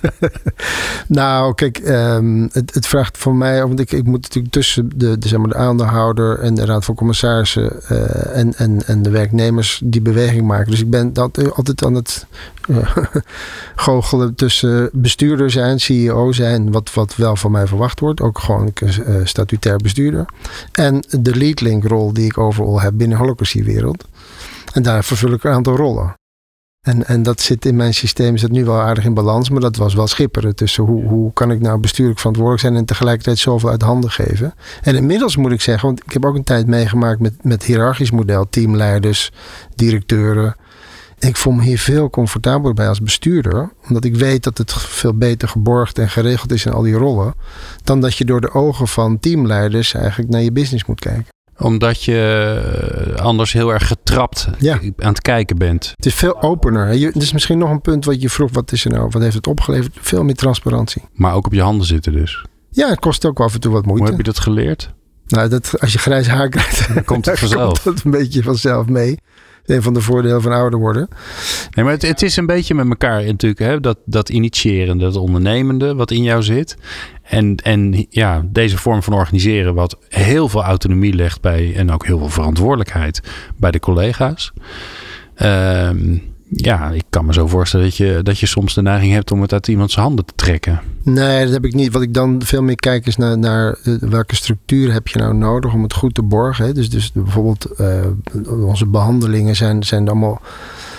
nou, 1.08 1.54
kijk, 1.54 1.78
ehm, 1.78 2.48
het, 2.52 2.74
het 2.74 2.88
vraagt 2.88 3.18
voor 3.18 3.36
mij, 3.36 3.62
want 3.62 3.80
ik, 3.80 3.92
ik 3.92 4.04
moet 4.04 4.22
natuurlijk 4.22 4.54
tussen 4.54 4.90
de, 4.96 5.18
de, 5.18 5.28
zeg 5.28 5.40
maar, 5.40 5.50
de 5.50 5.56
aandeelhouder 5.56 6.40
en 6.40 6.56
de 6.56 6.66
raad 6.66 6.86
van 6.86 6.96
commissarissen 6.96 7.82
eh, 7.88 8.38
en, 8.38 8.54
en, 8.56 8.82
en 8.86 9.02
de 9.02 9.10
werknemers 9.10 9.82
die 9.84 10.02
beweging 10.02 10.48
maken. 10.48 10.72
Dus 10.72 10.82
ik 10.82 10.90
ben 10.90 11.14
dat, 11.14 11.56
altijd 11.56 11.86
aan 11.86 11.94
het 11.94 12.26
eh, 12.68 12.98
goochelen 13.76 14.36
tussen 14.36 14.90
bestuurder 14.94 15.52
zijn, 15.52 15.80
CEO 15.80 16.32
zijn, 16.32 16.72
wat, 16.72 16.94
wat 16.94 17.16
wel 17.16 17.36
van 17.36 17.52
mij 17.52 17.68
verwacht 17.68 18.00
wordt. 18.00 18.22
Ook 18.22 18.40
gewoon 18.40 18.72
een 18.74 18.92
uh, 19.08 19.16
statutair 19.24 19.78
bestuurder. 19.78 20.26
En 20.72 21.04
de 21.10 21.36
lead 21.36 21.62
link 21.62 21.84
rol 21.84 22.14
die 22.14 22.26
ik 22.26 22.38
overal 22.38 22.82
heb 22.82 22.94
binnen 22.98 23.18
de 23.18 23.24
holocracy-wereld. 23.24 24.06
En 24.76 24.84
daar 24.84 25.04
vervul 25.04 25.32
ik 25.32 25.44
een 25.44 25.52
aantal 25.52 25.76
rollen. 25.76 26.14
En, 26.82 27.08
en 27.08 27.24
dat 27.24 27.42
zit 27.42 27.66
in 27.66 27.76
mijn 27.76 27.94
systeem, 27.94 28.36
is 28.36 28.42
dat 28.42 28.52
nu 28.52 28.66
wel 28.66 28.80
aardig 28.80 29.06
in 29.06 29.14
balans, 29.14 29.50
maar 29.50 29.62
dat 29.62 29.76
was 29.76 29.94
wel 29.94 30.08
schipperen 30.08 30.56
tussen 30.56 30.84
hoe, 30.84 31.04
hoe 31.04 31.34
kan 31.34 31.52
ik 31.52 31.60
nou 31.60 31.80
bestuurlijk 31.80 32.18
verantwoordelijk 32.18 32.64
zijn 32.64 32.76
en 32.76 32.86
tegelijkertijd 32.86 33.38
zoveel 33.38 33.70
uit 33.70 33.82
handen 33.82 34.12
geven. 34.12 34.54
En 34.82 34.96
inmiddels 34.96 35.36
moet 35.36 35.52
ik 35.52 35.62
zeggen, 35.62 35.88
want 35.88 36.04
ik 36.06 36.14
heb 36.14 36.26
ook 36.26 36.36
een 36.36 36.44
tijd 36.44 36.68
meegemaakt 36.68 37.20
met, 37.20 37.44
met 37.44 37.64
hiërarchisch 37.64 38.12
model, 38.12 38.50
teamleiders, 38.50 39.32
directeuren. 39.76 40.56
En 41.20 41.28
ik 41.28 41.38
voel 41.38 41.54
me 41.54 41.64
hier 41.64 41.80
veel 41.80 42.10
comfortabeler 42.10 42.74
bij 42.74 42.88
als 42.88 43.02
bestuurder, 43.02 43.72
omdat 43.88 44.04
ik 44.04 44.16
weet 44.16 44.44
dat 44.44 44.58
het 44.58 44.74
veel 44.74 45.14
beter 45.14 45.48
geborgd 45.48 46.00
en 46.00 46.10
geregeld 46.10 46.52
is 46.52 46.66
in 46.66 46.74
al 46.74 46.82
die 46.82 46.96
rollen, 46.96 47.34
dan 47.84 48.02
dat 48.02 48.18
je 48.18 48.26
door 48.26 48.42
de 48.42 48.54
ogen 48.54 48.88
van 48.88 49.20
teamleiders 49.20 49.94
eigenlijk 49.94 50.30
naar 50.30 50.42
je 50.42 50.52
business 50.52 50.86
moet 50.86 51.00
kijken 51.00 51.35
omdat 51.58 52.04
je 52.04 53.14
anders 53.22 53.54
heel 53.54 53.74
erg 53.74 53.88
getrapt 53.88 54.48
ja. 54.60 54.80
aan 54.98 55.10
het 55.10 55.22
kijken 55.22 55.58
bent. 55.58 55.94
Het 55.96 56.06
is 56.06 56.14
veel 56.14 56.42
opener. 56.42 56.88
Het 56.88 57.16
is 57.16 57.34
misschien 57.34 57.58
nog 57.58 57.70
een 57.70 57.82
punt 57.82 58.06
wat 58.06 58.22
je 58.22 58.30
vroeg. 58.30 58.52
Wat 58.52 58.72
is 58.72 58.86
er 58.86 58.92
nou? 58.92 59.08
Wat 59.10 59.22
heeft 59.22 59.36
het 59.36 59.48
opgeleverd? 59.48 59.98
Veel 60.02 60.24
meer 60.24 60.36
transparantie. 60.36 61.02
Maar 61.14 61.34
ook 61.34 61.46
op 61.46 61.54
je 61.54 61.62
handen 61.62 61.88
zitten 61.88 62.14
dus. 62.14 62.46
Ja, 62.70 62.90
het 62.90 63.00
kost 63.00 63.26
ook 63.26 63.40
af 63.40 63.54
en 63.54 63.60
toe 63.60 63.72
wat 63.72 63.86
moeite. 63.86 64.02
Hoe 64.02 64.16
heb 64.16 64.26
je 64.26 64.32
dat 64.32 64.40
geleerd? 64.40 64.94
Nou, 65.28 65.50
dat, 65.50 65.80
als 65.80 65.94
je 65.94 66.00
grijs 66.00 66.28
haar 66.28 66.50
krijgt, 66.50 66.94
dan 66.94 67.04
komt 67.04 67.26
het 67.26 67.40
vanzelf. 67.50 67.84
komt 67.84 67.96
het 67.96 68.06
een 68.06 68.12
beetje 68.12 68.44
vanzelf 68.44 68.88
mee. 68.88 69.18
Een 69.66 69.82
van 69.82 69.94
de 69.94 70.02
voordelen 70.02 70.42
van 70.42 70.52
ouder 70.52 70.80
worden. 70.80 71.08
Nee, 71.70 71.86
maar 71.86 71.94
het, 71.94 72.02
het 72.02 72.22
is 72.22 72.38
een 72.38 72.46
beetje 72.46 72.74
met 72.74 72.90
elkaar 72.90 73.24
natuurlijk. 73.24 73.62
Hè? 73.62 73.80
Dat, 73.80 73.98
dat 74.06 74.30
initiërende, 74.30 75.04
dat 75.04 75.16
ondernemende 75.16 75.96
wat 75.96 76.12
in 76.12 76.24
jou 76.24 76.44
zit. 76.44 76.78
En, 77.24 77.56
en 77.56 78.06
ja, 78.10 78.46
deze 78.46 78.78
vorm 78.78 79.04
van 79.04 79.14
organiseren, 79.14 79.74
wat 79.74 79.98
heel 80.10 80.50
veel 80.50 80.64
autonomie 80.64 81.14
legt 81.14 81.42
bij 81.42 81.76
en 81.76 81.92
ook 81.92 82.06
heel 82.06 82.18
veel 82.18 82.30
verantwoordelijkheid 82.30 83.22
bij 83.58 83.72
de 83.72 83.80
collega's. 83.80 84.54
Um, 85.42 86.35
ja, 86.56 86.90
ik 86.90 87.04
kan 87.10 87.26
me 87.26 87.34
zo 87.34 87.48
voorstellen 87.48 87.86
dat 87.86 87.98
je, 87.98 88.20
dat 88.24 88.40
je 88.40 88.46
soms 88.46 88.74
de 88.74 88.82
neiging 88.82 89.14
hebt 89.14 89.32
om 89.32 89.42
het 89.42 89.54
uit 89.54 89.68
iemands 89.68 89.96
handen 89.96 90.26
te 90.26 90.34
trekken. 90.36 90.82
Nee, 91.04 91.44
dat 91.44 91.54
heb 91.54 91.66
ik 91.66 91.74
niet. 91.74 91.94
Wat 91.94 92.02
ik 92.02 92.14
dan 92.14 92.42
veel 92.46 92.62
meer 92.62 92.76
kijk 92.76 93.06
is 93.06 93.18
naar, 93.18 93.38
naar 93.38 93.78
welke 94.00 94.36
structuur 94.36 94.94
heb 94.94 95.08
je 95.08 95.20
nou 95.20 95.34
nodig 95.34 95.74
om 95.74 95.84
het 95.84 95.94
goed 95.94 96.14
te 96.14 96.22
borgen. 96.22 96.66
Hè? 96.66 96.74
Dus, 96.74 96.90
dus 96.90 97.12
bijvoorbeeld 97.12 97.68
uh, 97.78 98.06
onze 98.66 98.86
behandelingen 98.86 99.56
zijn, 99.56 99.84
zijn 99.84 100.08
allemaal 100.08 100.42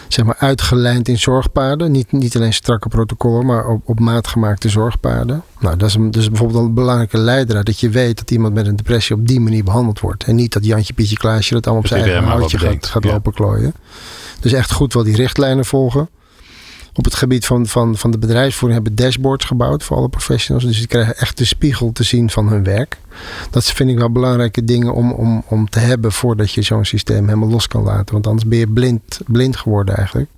zeg 0.09 0.25
maar, 0.25 0.37
uitgelijnd 0.38 1.09
in 1.09 1.19
zorgpaden. 1.19 1.92
Niet, 1.92 2.12
niet 2.12 2.37
alleen 2.37 2.53
strakke 2.53 2.88
protocollen, 2.88 3.47
maar 3.47 3.66
op, 3.66 3.81
op 3.85 4.01
maat 4.01 4.27
gemaakte 4.27 4.69
zorgpaden. 4.69 5.42
Nou, 5.61 5.77
dat 5.77 5.88
is, 5.88 5.95
een, 5.95 6.11
dus 6.11 6.29
bijvoorbeeld 6.29 6.64
een 6.64 6.75
belangrijke 6.75 7.19
leider. 7.19 7.64
Dat 7.64 7.81
je 7.81 7.90
weet 7.90 8.19
dat 8.19 8.31
iemand 8.31 8.55
met 8.55 8.66
een 8.66 8.77
depressie 8.77 9.16
op 9.16 9.29
die 9.29 9.40
manier 9.40 9.64
behandeld 9.64 10.01
wordt. 10.01 10.25
En 10.25 10.35
niet 10.35 10.53
dat 10.53 10.64
Jantje, 10.64 10.92
Pietje, 10.92 11.16
Klaasje 11.16 11.55
dat 11.55 11.64
allemaal 11.64 11.83
op 11.83 11.88
zijn 11.88 12.03
eigen 12.03 12.25
houtje 12.25 12.59
gaat, 12.59 12.87
gaat 12.87 13.05
ja. 13.05 13.11
lopen 13.11 13.33
klooien. 13.33 13.75
Dus 14.40 14.53
echt 14.53 14.72
goed 14.72 14.92
wel 14.92 15.05
die 15.05 15.16
richtlijnen 15.16 15.64
volgen. 15.64 16.09
Op 16.94 17.05
het 17.05 17.14
gebied 17.14 17.46
van, 17.46 17.66
van, 17.66 17.96
van 17.96 18.11
de 18.11 18.18
bedrijfsvoering 18.18 18.83
hebben 18.83 19.05
dashboards 19.05 19.44
gebouwd 19.44 19.85
voor 19.85 19.96
alle 19.96 20.09
professionals. 20.09 20.64
Dus 20.64 20.79
die 20.79 20.87
krijgen 20.87 21.16
echt 21.16 21.38
de 21.38 21.44
spiegel 21.44 21.92
te 21.92 22.03
zien 22.03 22.31
van 22.31 22.49
hun 22.49 22.64
werk. 22.64 22.99
Dat 23.51 23.64
vind 23.64 23.90
ik 23.90 23.99
wel 23.99 24.11
belangrijke 24.11 24.64
dingen 24.64 24.94
om, 24.94 25.12
om, 25.12 25.42
om 25.46 25.70
te 25.70 25.79
hebben 25.79 26.12
voordat 26.12 26.53
je 26.53 26.62
zo'n 26.62 26.85
systeem 26.85 27.25
helemaal 27.25 27.49
los 27.49 27.68
kan 27.68 27.83
laten. 27.83 28.12
Want 28.12 28.27
anders 28.27 28.49
ben 28.49 28.59
je 28.59 28.68
blind, 28.68 29.20
blind 29.27 29.57
geworden 29.57 29.96
eigenlijk. 29.96 30.29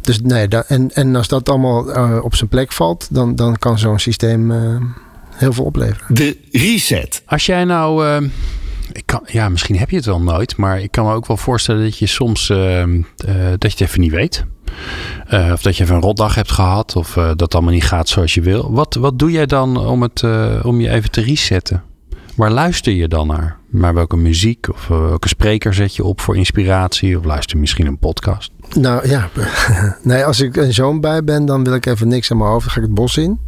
Dus 0.00 0.20
nee, 0.20 0.48
en, 0.48 0.94
en 0.94 1.16
als 1.16 1.28
dat 1.28 1.48
allemaal 1.48 1.96
uh, 1.96 2.18
op 2.22 2.34
zijn 2.34 2.48
plek 2.48 2.72
valt, 2.72 3.08
dan, 3.10 3.34
dan 3.34 3.58
kan 3.58 3.78
zo'n 3.78 3.98
systeem 3.98 4.50
uh, 4.50 4.80
heel 5.30 5.52
veel 5.52 5.64
opleveren. 5.64 6.14
De 6.14 6.36
reset. 6.52 7.22
Als 7.26 7.46
jij 7.46 7.64
nou. 7.64 8.06
Uh, 8.06 8.30
ik 8.92 9.02
kan, 9.06 9.20
ja, 9.26 9.48
misschien 9.48 9.76
heb 9.78 9.90
je 9.90 9.96
het 9.96 10.04
wel 10.04 10.20
nooit, 10.20 10.56
maar 10.56 10.80
ik 10.80 10.90
kan 10.90 11.06
me 11.06 11.12
ook 11.12 11.26
wel 11.26 11.36
voorstellen 11.36 11.82
dat 11.82 11.98
je 11.98 12.06
soms 12.06 12.46
dat 12.46 12.56
je 13.16 13.68
het 13.68 13.80
even 13.80 14.00
niet 14.00 14.12
weet. 14.12 14.44
Uh, 15.30 15.50
of 15.52 15.62
dat 15.62 15.76
je 15.76 15.82
even 15.82 15.94
een 15.94 16.02
rotdag 16.02 16.34
hebt 16.34 16.52
gehad. 16.52 16.96
Of 16.96 17.16
uh, 17.16 17.30
dat 17.36 17.54
allemaal 17.54 17.72
niet 17.72 17.84
gaat 17.84 18.08
zoals 18.08 18.34
je 18.34 18.40
wil. 18.40 18.72
Wat, 18.72 18.94
wat 18.94 19.18
doe 19.18 19.30
jij 19.30 19.46
dan 19.46 19.76
om, 19.76 20.02
het, 20.02 20.24
om 20.62 20.80
je 20.80 20.90
even 20.90 21.10
te 21.10 21.20
resetten? 21.20 21.82
Waar 22.36 22.50
luister 22.50 22.92
je 22.92 23.08
dan 23.08 23.26
naar? 23.26 23.59
Maar 23.70 23.94
welke 23.94 24.16
muziek 24.16 24.68
of 24.72 24.88
welke 24.88 25.28
spreker 25.28 25.74
zet 25.74 25.96
je 25.96 26.04
op 26.04 26.20
voor 26.20 26.36
inspiratie? 26.36 27.18
Of 27.18 27.24
luister 27.24 27.54
je 27.54 27.60
misschien 27.60 27.86
een 27.86 27.98
podcast? 27.98 28.52
Nou 28.74 29.08
ja, 29.08 29.28
nee, 30.02 30.24
als 30.24 30.40
ik 30.40 30.56
een 30.56 30.72
zoon 30.72 31.00
bij 31.00 31.24
ben, 31.24 31.44
dan 31.44 31.64
wil 31.64 31.74
ik 31.74 31.86
even 31.86 32.08
niks 32.08 32.30
aan 32.30 32.36
mijn 32.36 32.50
hoofd. 32.50 32.64
Dan 32.64 32.72
ga 32.72 32.80
ik 32.80 32.86
het 32.86 32.94
bos 32.94 33.16
in. 33.16 33.40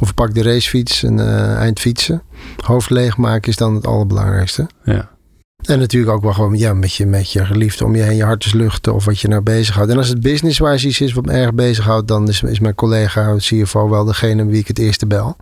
Of 0.00 0.08
ik 0.08 0.14
pak 0.14 0.34
de 0.34 0.42
racefiets 0.42 1.02
en 1.02 1.18
eind 1.56 1.80
fietsen. 1.80 2.22
Hoofd 2.64 2.90
leegmaken 2.90 3.50
is 3.50 3.56
dan 3.56 3.74
het 3.74 3.86
allerbelangrijkste. 3.86 4.68
Ja. 4.84 5.10
En 5.64 5.78
natuurlijk 5.78 6.12
ook 6.12 6.22
wel 6.22 6.32
gewoon 6.32 6.58
ja, 6.58 6.74
met, 6.74 6.94
je, 6.94 7.06
met 7.06 7.32
je 7.32 7.46
geliefde 7.46 7.84
om 7.84 7.96
je 7.96 8.02
heen 8.02 8.16
je 8.16 8.24
hart 8.24 8.44
eens 8.44 8.54
luchten 8.54 8.94
of 8.94 9.04
wat 9.04 9.20
je 9.20 9.28
nou 9.28 9.42
bezighoudt. 9.42 9.90
En 9.90 9.96
als 9.96 10.08
het 10.08 10.20
business-wise 10.20 10.88
iets 10.88 11.00
is 11.00 11.12
wat 11.12 11.26
me 11.26 11.32
erg 11.32 11.54
bezighoudt, 11.54 12.08
dan 12.08 12.28
is, 12.28 12.42
is 12.42 12.60
mijn 12.60 12.74
collega, 12.74 13.34
CFO, 13.36 13.88
wel 13.88 14.04
degene 14.04 14.46
wie 14.46 14.60
ik 14.60 14.68
het 14.68 14.78
eerste 14.78 15.06
bel. 15.06 15.36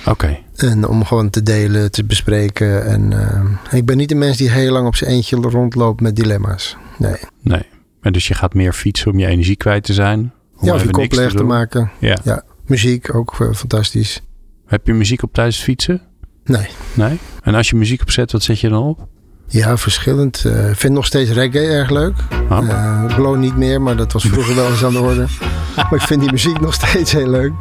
Oké. 0.00 0.10
Okay. 0.10 0.44
En 0.56 0.88
om 0.88 1.04
gewoon 1.04 1.30
te 1.30 1.42
delen, 1.42 1.90
te 1.90 2.04
bespreken. 2.04 2.86
En 2.86 3.10
uh, 3.10 3.78
ik 3.78 3.84
ben 3.84 3.96
niet 3.96 4.08
de 4.08 4.14
mens 4.14 4.36
die 4.36 4.50
heel 4.50 4.72
lang 4.72 4.86
op 4.86 4.96
zijn 4.96 5.10
eentje 5.10 5.36
rondloopt 5.36 6.00
met 6.00 6.16
dilemma's. 6.16 6.76
Nee. 6.98 7.16
Nee. 7.42 7.62
En 8.00 8.12
dus 8.12 8.28
je 8.28 8.34
gaat 8.34 8.54
meer 8.54 8.72
fietsen 8.72 9.10
om 9.10 9.18
je 9.18 9.26
energie 9.26 9.56
kwijt 9.56 9.84
te 9.84 9.92
zijn? 9.92 10.32
Om 10.56 10.66
ja, 10.66 10.74
of 10.74 10.82
je 10.82 10.90
kop 10.90 11.12
leeg 11.12 11.30
te, 11.30 11.36
te 11.36 11.42
maken. 11.42 11.90
Ja. 11.98 12.18
ja. 12.24 12.42
Muziek, 12.66 13.14
ook 13.14 13.38
uh, 13.40 13.52
fantastisch. 13.52 14.22
Heb 14.66 14.86
je 14.86 14.94
muziek 14.94 15.22
op 15.22 15.32
tijdens 15.32 15.58
fietsen? 15.58 16.02
Nee. 16.44 16.66
Nee? 16.94 17.18
En 17.42 17.54
als 17.54 17.70
je 17.70 17.76
muziek 17.76 18.00
opzet, 18.00 18.32
wat 18.32 18.42
zet 18.42 18.60
je 18.60 18.68
dan 18.68 18.82
op? 18.82 19.08
Ja, 19.46 19.76
verschillend. 19.76 20.44
Ik 20.44 20.52
uh, 20.52 20.70
vind 20.74 20.94
nog 20.94 21.06
steeds 21.06 21.30
reggae 21.30 21.66
erg 21.66 21.90
leuk. 21.90 22.14
Ah. 22.48 22.62
Uh, 22.62 23.14
Blow 23.14 23.36
niet 23.36 23.56
meer, 23.56 23.82
maar 23.82 23.96
dat 23.96 24.12
was 24.12 24.24
vroeger 24.24 24.54
wel 24.54 24.70
eens 24.70 24.84
aan 24.84 24.92
de 24.92 25.00
orde. 25.00 25.26
maar 25.76 25.94
ik 25.94 26.00
vind 26.00 26.20
die 26.20 26.30
muziek 26.30 26.60
nog 26.60 26.74
steeds 26.74 27.12
heel 27.12 27.28
leuk. 27.28 27.52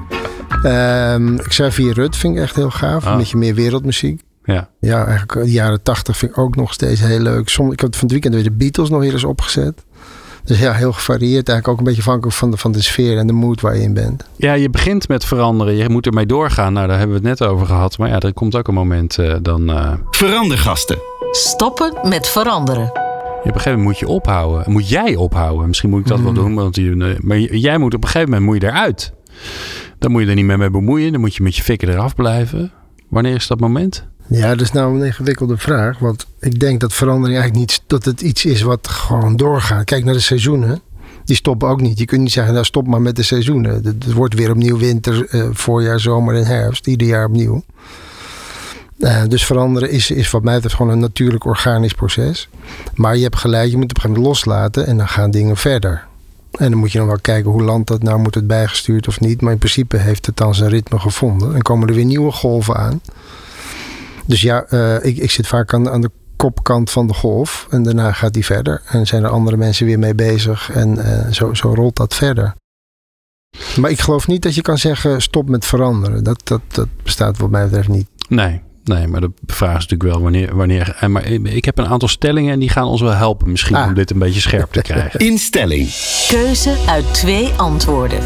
Um, 0.65 1.38
Xavier 1.48 1.93
Rut 1.93 2.15
vind 2.15 2.36
ik 2.36 2.41
echt 2.41 2.56
heel 2.56 2.69
gaaf. 2.72 3.06
Ah. 3.06 3.12
Een 3.12 3.17
beetje 3.17 3.38
meer 3.38 3.56
wereldmuziek. 3.56 4.22
Ja. 4.43 4.69
Ja, 4.80 5.06
eigenlijk 5.06 5.45
de 5.45 5.52
jaren 5.52 5.84
tachtig 5.84 6.17
vind 6.17 6.32
ik 6.32 6.38
ook 6.38 6.56
nog 6.56 6.74
steeds 6.74 7.00
heel 7.02 7.19
leuk. 7.19 7.50
Soms, 7.50 7.74
ik 7.74 7.80
heb 7.80 7.91
van 7.93 8.02
het 8.04 8.12
weekend 8.12 8.34
weer 8.34 8.43
de 8.43 8.52
Beatles 8.52 8.89
nog 8.89 9.00
weer 9.00 9.13
eens 9.13 9.24
opgezet. 9.24 9.84
Dus 10.43 10.60
ja, 10.60 10.72
heel 10.74 10.91
gevarieerd. 10.93 11.50
Eigenlijk 11.50 11.67
ook 11.67 11.78
een 11.78 11.84
beetje 11.84 12.00
afhankelijk 12.02 12.36
van 12.36 12.52
de, 12.52 12.58
van 12.58 12.72
de 12.72 12.82
sfeer 12.82 13.17
en 13.17 13.28
de 13.28 13.34
mood 13.34 13.62
waar 13.62 13.76
je 13.76 13.82
in 13.82 13.93
bent. 13.93 14.24
Ja, 14.36 14.54
je 14.54 14.69
begint 14.69 15.08
met 15.08 15.26
veranderen. 15.26 15.76
Je 15.76 15.89
moet 15.89 16.06
ermee 16.06 16.26
doorgaan. 16.26 16.74
Nou, 16.74 16.88
daar 16.88 16.98
hebben 16.98 17.22
we 17.22 17.28
het 17.30 17.39
net 17.39 17.50
over 17.50 17.65
gehad. 17.65 17.98
Maar 17.98 18.10
ja, 18.10 18.19
er 18.19 18.34
komt 18.34 18.56
ook 18.56 18.67
een 18.67 18.74
moment 18.74 19.17
uh, 19.17 19.36
dan... 19.41 19.69
Uh... 19.69 19.93
Verandergasten. 20.12 20.98
Stoppen 21.32 21.93
met 22.10 22.28
veranderen. 22.28 22.84
Ja, 22.93 23.00
op 23.39 23.45
een 23.45 23.52
gegeven 23.52 23.72
moment 23.72 23.84
moet 23.88 24.00
je 24.00 24.08
ophouden. 24.08 24.72
Moet 24.72 24.89
jij 24.89 25.15
ophouden. 25.15 25.67
Misschien 25.67 25.89
moet 25.89 26.00
ik 26.00 26.08
dat 26.08 26.17
Mhm. 26.19 26.28
mm. 26.28 26.34
wel 26.36 26.43
doen. 26.43 26.56
Want 26.56 26.76
je, 26.76 27.17
maar 27.22 27.39
jij 27.39 27.78
moet 27.78 27.93
op 27.93 28.04
een 28.04 28.10
gegeven 28.10 28.30
moment 28.34 28.50
moet 28.52 28.62
je 28.62 28.67
eruit. 28.67 29.13
Dan 30.00 30.12
moet 30.12 30.22
je 30.22 30.28
er 30.28 30.36
niet 30.36 30.46
meer 30.46 30.58
mee 30.58 30.70
bemoeien. 30.70 31.12
Dan 31.12 31.22
moet 31.22 31.36
je 31.36 31.44
met 31.44 31.56
je 31.56 31.64
fikken 31.64 31.90
eraf 31.90 32.16
blijven. 32.16 32.72
Wanneer 33.08 33.36
is 33.36 33.48
dat 33.48 33.60
moment? 33.60 34.08
Ja, 34.28 34.50
dat 34.50 34.62
is 34.62 34.72
nou 34.72 34.96
een 34.96 35.06
ingewikkelde 35.06 35.58
vraag. 35.58 36.00
Want 36.00 36.28
ik 36.40 36.60
denk 36.60 36.80
dat 36.80 36.94
verandering 36.94 37.40
eigenlijk 37.40 37.72
niet... 37.72 37.84
dat 37.88 38.06
het 38.06 38.22
iets 38.22 38.46
is 38.46 38.62
wat 38.62 38.88
gewoon 38.88 39.36
doorgaat. 39.36 39.84
Kijk 39.84 40.04
naar 40.04 40.14
de 40.14 40.20
seizoenen. 40.20 40.82
Die 41.26 41.36
stoppen 41.36 41.70
ook 41.70 41.82
niet. 41.82 42.00
Je 42.00 42.06
kunt 42.06 42.22
niet 42.22 42.32
zeggen, 42.32 42.54
nou 42.54 42.66
stop 42.66 42.88
maar 42.88 43.02
met 43.02 43.16
de 43.16 43.24
seizoenen. 43.24 43.84
Het 43.84 44.14
wordt 44.14 44.34
weer 44.34 44.52
opnieuw 44.52 44.78
winter, 44.78 45.34
uh, 45.36 45.48
voorjaar, 45.52 46.00
zomer 46.00 46.36
en 46.36 46.46
herfst. 46.46 46.88
Ieder 46.88 47.08
jaar 47.08 47.26
opnieuw. 47.26 47.64
Uh, 48.98 49.24
dus 49.28 49.46
veranderen 49.46 49.92
is, 49.92 50.12
is 50.12 50.32
wat 50.32 50.44
mij 50.44 50.54
betreft 50.54 50.76
gewoon 50.76 50.92
een 50.92 51.00
natuurlijk 51.00 51.46
organisch 51.46 51.94
proces. 51.94 52.50
Maar 52.96 53.18
je 53.18 53.24
hebt 53.24 53.38
gelijk, 53.38 53.72
je 53.72 53.78
moet 53.78 53.90
op 53.90 53.96
een 53.96 54.02
gegeven 54.02 54.22
moment 54.22 54.44
loslaten 54.44 54.88
en 54.88 54.98
dan 54.98 55.08
gaan 55.08 55.32
dingen 55.32 55.58
verder. 55.58 56.08
En 56.52 56.70
dan 56.70 56.80
moet 56.80 56.92
je 56.92 56.98
dan 56.98 57.08
wel 57.08 57.20
kijken 57.22 57.52
hoe 57.52 57.64
land 57.64 57.88
dat 57.88 58.04
nou 58.04 58.20
moet 58.20 58.36
het 58.36 58.48
bijgestuurd 58.48 59.08
of 59.08 59.20
niet. 59.20 59.42
Maar 59.42 59.52
in 59.52 59.58
principe 59.58 59.98
heeft 59.98 60.26
het 60.26 60.38
dan 60.38 60.56
zijn 60.56 60.70
ritme 60.70 61.00
gevonden. 61.00 61.56
En 61.56 61.62
komen 61.62 61.88
er 61.88 61.96
weer 61.96 62.06
nieuwe 62.06 62.32
golven 62.32 62.76
aan. 62.76 63.02
Dus 64.26 64.42
ja, 64.42 64.66
uh, 64.70 65.06
ik, 65.06 65.18
ik 65.18 65.32
zit 65.32 65.48
vaak 65.48 65.74
aan, 65.74 66.02
de 66.02 66.12
kopkant 66.36 66.92
van 66.92 67.08
de 67.08 67.14
golf. 67.14 67.68
En 67.70 67.84
daarna 67.84 68.12
gaat 68.12 68.34
die 68.34 68.46
verder. 68.46 68.82
En 68.86 69.08
zijn 69.08 69.24
er 69.24 69.30
andere 69.30 69.58
mensen 69.58 69.86
weer 69.86 70.00
mee 70.00 70.16
bezig. 70.16 70.72
En 70.72 70.98
uh, 70.98 71.32
zo, 71.32 71.54
zo 71.54 71.74
rolt 71.74 71.96
dat 71.96 72.16
verder. 72.16 72.54
Maar 73.80 73.92
ik 73.92 74.00
geloof 74.00 74.28
niet 74.28 74.42
dat 74.42 74.56
je 74.56 74.62
kan 74.62 74.78
zeggen 74.78 75.22
stop 75.22 75.50
met 75.50 75.66
veranderen. 75.66 76.24
Dat, 76.24 76.42
dat, 76.44 76.62
dat 76.68 76.88
bestaat 77.04 77.38
wat 77.38 77.50
mij 77.50 77.64
betreft 77.64 77.88
niet. 77.88 78.08
Nee, 78.28 78.62
Nee, 78.89 79.08
maar 79.08 79.21
de 79.21 79.32
vraag 79.45 79.78
is 79.78 79.88
natuurlijk 79.88 80.12
wel 80.12 80.21
wanneer. 80.21 80.56
wanneer 80.56 80.97
maar 81.08 81.25
ik 81.28 81.65
heb 81.65 81.78
een 81.78 81.88
aantal 81.88 82.08
stellingen 82.08 82.54
en 82.54 82.60
die 82.60 82.69
gaan 82.69 82.88
ons 82.88 83.02
wel 83.02 83.13
helpen 83.13 83.52
misschien 83.52 83.75
ah. 83.75 83.88
om 83.88 83.93
dit 83.93 84.12
een 84.12 84.19
beetje 84.19 84.41
scherp 84.41 84.71
te 84.71 84.82
krijgen. 84.82 85.19
Instelling. 85.30 85.89
Keuze 86.28 86.78
uit 86.88 87.13
twee 87.13 87.49
antwoorden. 87.58 88.19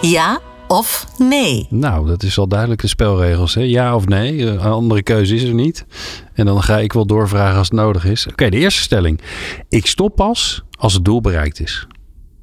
Ja 0.00 0.40
of 0.68 1.06
nee? 1.18 1.66
Nou, 1.70 2.06
dat 2.06 2.22
is 2.22 2.38
al 2.38 2.48
duidelijk 2.48 2.80
de 2.80 2.86
spelregels. 2.86 3.54
Hè? 3.54 3.60
Ja 3.60 3.94
of 3.94 4.06
nee. 4.06 4.46
Een 4.46 4.60
andere 4.60 5.02
keuze 5.02 5.34
is 5.34 5.42
er 5.42 5.54
niet. 5.54 5.86
En 6.34 6.46
dan 6.46 6.62
ga 6.62 6.78
ik 6.78 6.92
wel 6.92 7.06
doorvragen 7.06 7.58
als 7.58 7.68
het 7.68 7.76
nodig 7.76 8.04
is. 8.04 8.26
Oké, 8.26 8.48
de 8.48 8.56
eerste 8.56 8.82
stelling. 8.82 9.20
Ik 9.68 9.86
stop 9.86 10.16
pas 10.16 10.64
als 10.78 10.92
het 10.92 11.04
doel 11.04 11.20
bereikt 11.20 11.60
is. 11.60 11.86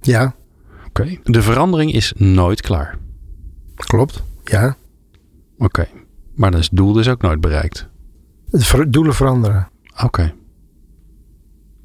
Ja. 0.02 0.36
Oké. 0.88 1.18
De 1.24 1.42
verandering 1.42 1.94
is 1.94 2.14
nooit 2.16 2.62
klaar. 2.62 2.98
Klopt, 3.76 4.24
ja. 4.44 4.76
Oké. 5.58 5.88
Maar 6.34 6.54
het 6.54 6.70
doel 6.72 7.00
is 7.00 7.08
ook 7.08 7.22
nooit 7.22 7.42
bereikt. 7.42 7.88
Het 8.52 8.94
doelen 8.94 9.14
veranderen. 9.14 9.70
Oké. 10.04 10.34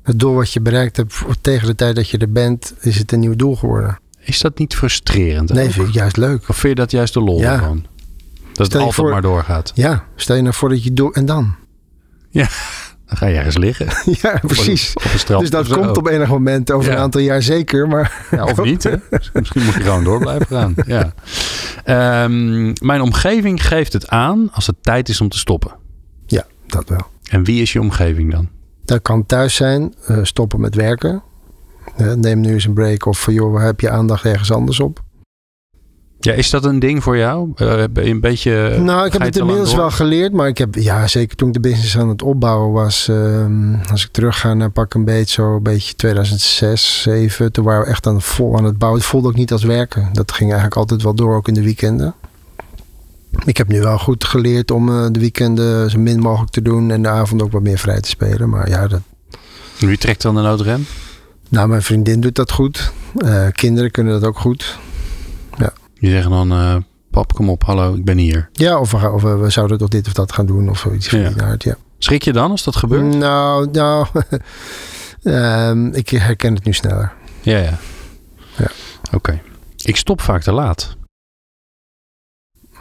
Het 0.03 0.19
doel 0.19 0.35
wat 0.35 0.53
je 0.53 0.61
bereikt 0.61 0.97
hebt 0.97 1.25
tegen 1.41 1.67
de 1.67 1.75
tijd 1.75 1.97
dat 1.97 2.09
je 2.09 2.19
er 2.19 2.33
bent, 2.33 2.75
is 2.81 2.99
het 2.99 3.13
een 3.13 3.21
nieuw 3.21 3.37
doel 3.37 3.57
geworden. 3.57 3.99
Is 4.21 4.41
dat 4.41 4.59
niet 4.59 4.75
frustrerend? 4.75 5.53
Nee, 5.53 5.71
vind 5.71 5.89
ik 5.89 5.95
juist 5.95 6.17
leuk. 6.17 6.49
Of 6.49 6.57
vind 6.57 6.77
je 6.77 6.83
dat 6.83 6.91
juist 6.91 7.15
de 7.15 7.21
lol 7.21 7.39
ja. 7.39 7.73
Dat 8.53 8.73
het 8.73 8.83
altijd 8.83 9.11
maar 9.11 9.23
doorgaat. 9.23 9.73
Ja, 9.75 10.05
stel 10.17 10.37
je 10.37 10.43
nou 10.43 10.55
voor 10.55 10.69
dat 10.69 10.85
je 10.85 10.93
doet 10.93 11.15
en 11.15 11.27
dan? 11.27 11.55
Ja, 12.31 12.49
dan 13.07 13.17
ga 13.17 13.27
je 13.27 13.37
ergens 13.37 13.57
liggen. 13.57 13.87
ja, 14.23 14.41
precies. 14.47 14.93
dus 15.27 15.51
dat 15.51 15.69
komt 15.69 15.97
op 15.97 16.07
enig 16.07 16.29
moment 16.29 16.71
over 16.71 16.93
een 16.93 16.99
aantal 16.99 17.21
jaar 17.21 17.43
zeker. 17.43 17.89
Maar... 17.89 18.27
Ja, 18.31 18.45
of 18.45 18.63
niet, 18.63 18.83
hè? 18.83 18.95
Misschien 19.33 19.65
moet 19.65 19.75
je 19.75 19.81
gewoon 19.81 20.05
door 20.05 20.19
blijven 20.19 20.47
gaan. 20.47 20.75
Ja. 20.87 21.13
Um, 22.25 22.73
mijn 22.83 23.01
omgeving 23.01 23.67
geeft 23.67 23.93
het 23.93 24.09
aan 24.09 24.49
als 24.53 24.67
het 24.67 24.77
tijd 24.81 25.09
is 25.09 25.21
om 25.21 25.29
te 25.29 25.39
stoppen. 25.39 25.75
Ja, 26.27 26.47
dat 26.67 26.89
wel. 26.89 27.07
En 27.31 27.45
wie 27.45 27.63
is 27.63 27.73
je 27.73 27.81
omgeving 27.81 28.33
dan? 28.33 28.49
Dat 28.85 29.03
kan 29.03 29.27
thuis 29.27 29.55
zijn, 29.55 29.95
uh, 30.11 30.19
stoppen 30.23 30.61
met 30.61 30.75
werken. 30.75 31.23
Uh, 32.01 32.13
neem 32.13 32.41
nu 32.41 32.53
eens 32.53 32.65
een 32.65 32.75
break 32.75 33.07
of 33.07 33.31
joh, 33.31 33.53
waar 33.53 33.65
heb 33.65 33.81
je 33.81 33.91
aandacht 33.91 34.25
ergens 34.25 34.53
anders 34.53 34.81
op? 34.81 35.05
Ja, 36.21 36.33
is 36.33 36.51
dat 36.51 36.65
een 36.65 36.79
ding 36.79 37.03
voor 37.03 37.17
jou? 37.17 37.53
Uh, 37.57 37.85
een 37.95 38.21
beetje. 38.21 38.79
Nou, 38.79 39.07
ik 39.07 39.13
heb 39.13 39.23
het 39.23 39.37
inmiddels 39.37 39.75
wel 39.75 39.91
geleerd, 39.91 40.33
maar 40.33 40.49
ik 40.49 40.59
heb, 40.59 40.75
ja, 40.75 41.07
zeker 41.07 41.37
toen 41.37 41.49
ik 41.49 41.55
de 41.55 41.61
business 41.61 41.99
aan 41.99 42.09
het 42.09 42.23
opbouwen 42.23 42.73
was, 42.73 43.09
um, 43.11 43.81
als 43.91 44.05
ik 44.05 44.11
terugga 44.11 44.55
naar 44.55 44.71
pak 44.71 44.95
een 44.95 45.05
beetje 45.05 45.43
zo, 45.43 45.57
een 45.57 45.63
beetje 45.63 45.95
2006, 45.95 47.01
2007, 47.03 47.53
toen 47.53 47.65
waren 47.65 47.85
we 47.85 47.91
echt 47.91 48.07
aan, 48.07 48.23
vol 48.23 48.57
aan 48.57 48.65
het 48.65 48.79
bouwen. 48.79 49.01
Het 49.01 49.09
voelde 49.09 49.29
ook 49.29 49.35
niet 49.35 49.53
als 49.53 49.65
werken. 49.65 50.09
Dat 50.13 50.33
ging 50.33 50.51
eigenlijk 50.51 50.81
altijd 50.81 51.03
wel 51.03 51.15
door, 51.15 51.35
ook 51.35 51.49
in 51.49 51.55
de 51.55 51.63
weekenden. 51.63 52.15
Ik 53.45 53.57
heb 53.57 53.69
nu 53.69 53.81
wel 53.81 53.99
goed 53.99 54.25
geleerd 54.25 54.71
om 54.71 54.89
uh, 54.89 55.07
de 55.11 55.21
weekenden 55.21 55.91
zo 55.91 55.99
min 55.99 56.21
mogelijk 56.21 56.53
te 56.53 56.63
doen 56.63 56.91
en 56.91 57.03
de 57.03 57.09
avond 57.09 57.43
ook 57.43 57.53
wat 57.53 57.63
meer 57.63 57.79
vrij 57.79 58.01
te 58.01 58.09
spelen. 58.09 58.49
Maar 58.49 58.69
ja, 58.69 58.89
dat. 58.89 59.01
Wie 59.79 59.99
trekt 59.99 60.23
dan 60.23 60.35
de 60.35 60.41
noodrem? 60.41 60.87
Nou, 61.49 61.69
mijn 61.69 61.83
vriendin 61.83 62.21
doet 62.21 62.35
dat 62.35 62.53
goed. 62.53 62.93
Kinderen 63.53 63.91
kunnen 63.91 64.13
dat 64.21 64.29
ook 64.29 64.39
goed. 64.39 64.79
Die 65.99 66.11
zeggen 66.11 66.31
dan, 66.31 66.53
uh, 66.53 66.77
pap, 67.11 67.33
kom 67.33 67.51
op, 67.51 67.65
hallo, 67.65 67.95
ik 67.95 68.05
ben 68.05 68.19
hier. 68.19 68.49
Ja, 68.53 68.79
of 68.79 68.91
we, 68.91 69.11
of 69.11 69.23
we 69.23 69.51
zouden 69.51 69.79
toch 69.79 69.89
dit 69.89 70.07
of 70.07 70.13
dat 70.13 70.33
gaan 70.33 70.47
doen 70.47 70.69
of 70.69 70.79
zoiets 70.79 71.11
ja. 71.11 71.57
ja. 71.59 71.77
Schrik 71.99 72.23
je 72.23 72.33
dan 72.33 72.51
als 72.51 72.65
dat 72.65 72.77
gebeurt? 72.77 73.15
Nou, 73.15 73.71
nou 73.71 74.07
um, 75.23 75.95
ik 75.95 76.09
herken 76.09 76.55
het 76.55 76.65
nu 76.65 76.73
sneller. 76.73 77.13
Ja, 77.41 77.59
ja. 77.59 77.79
ja. 78.57 78.71
Oké. 79.13 79.41
Ik 79.77 79.97
stop 79.97 80.21
vaak 80.21 80.43
te 80.43 80.53
laat. 80.53 80.97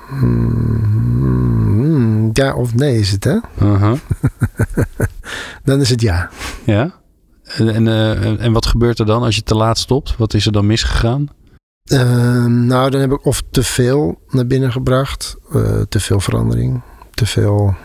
Mm, 0.09 2.29
ja 2.33 2.55
of 2.55 2.73
nee 2.73 2.99
is 2.99 3.11
het, 3.11 3.23
hè? 3.23 3.37
Uh 3.61 3.81
-huh. 3.81 3.99
dan 5.63 5.81
is 5.81 5.89
het 5.89 6.01
ja. 6.01 6.29
Ja? 6.65 6.93
En, 7.43 7.69
en, 7.69 7.85
uh, 7.85 8.43
en 8.43 8.51
wat 8.51 8.65
gebeurt 8.65 8.99
er 8.99 9.05
dan 9.05 9.23
als 9.23 9.35
je 9.35 9.43
te 9.43 9.55
laat 9.55 9.77
stopt? 9.77 10.17
Wat 10.17 10.33
is 10.33 10.45
er 10.45 10.51
dan 10.51 10.65
misgegaan? 10.65 11.29
Ehm, 11.85 12.65
nou, 12.65 12.89
dan 12.89 13.01
heb 13.01 13.11
ik 13.11 13.25
of 13.25 13.43
te 13.51 13.63
veel 13.63 14.21
naar 14.29 14.47
binnen 14.47 14.71
gebracht, 14.71 15.37
uh, 15.55 15.81
te 15.89 15.99
veel 15.99 16.19
verandering, 16.19 16.81
te 17.13 17.25
veel 17.25 17.75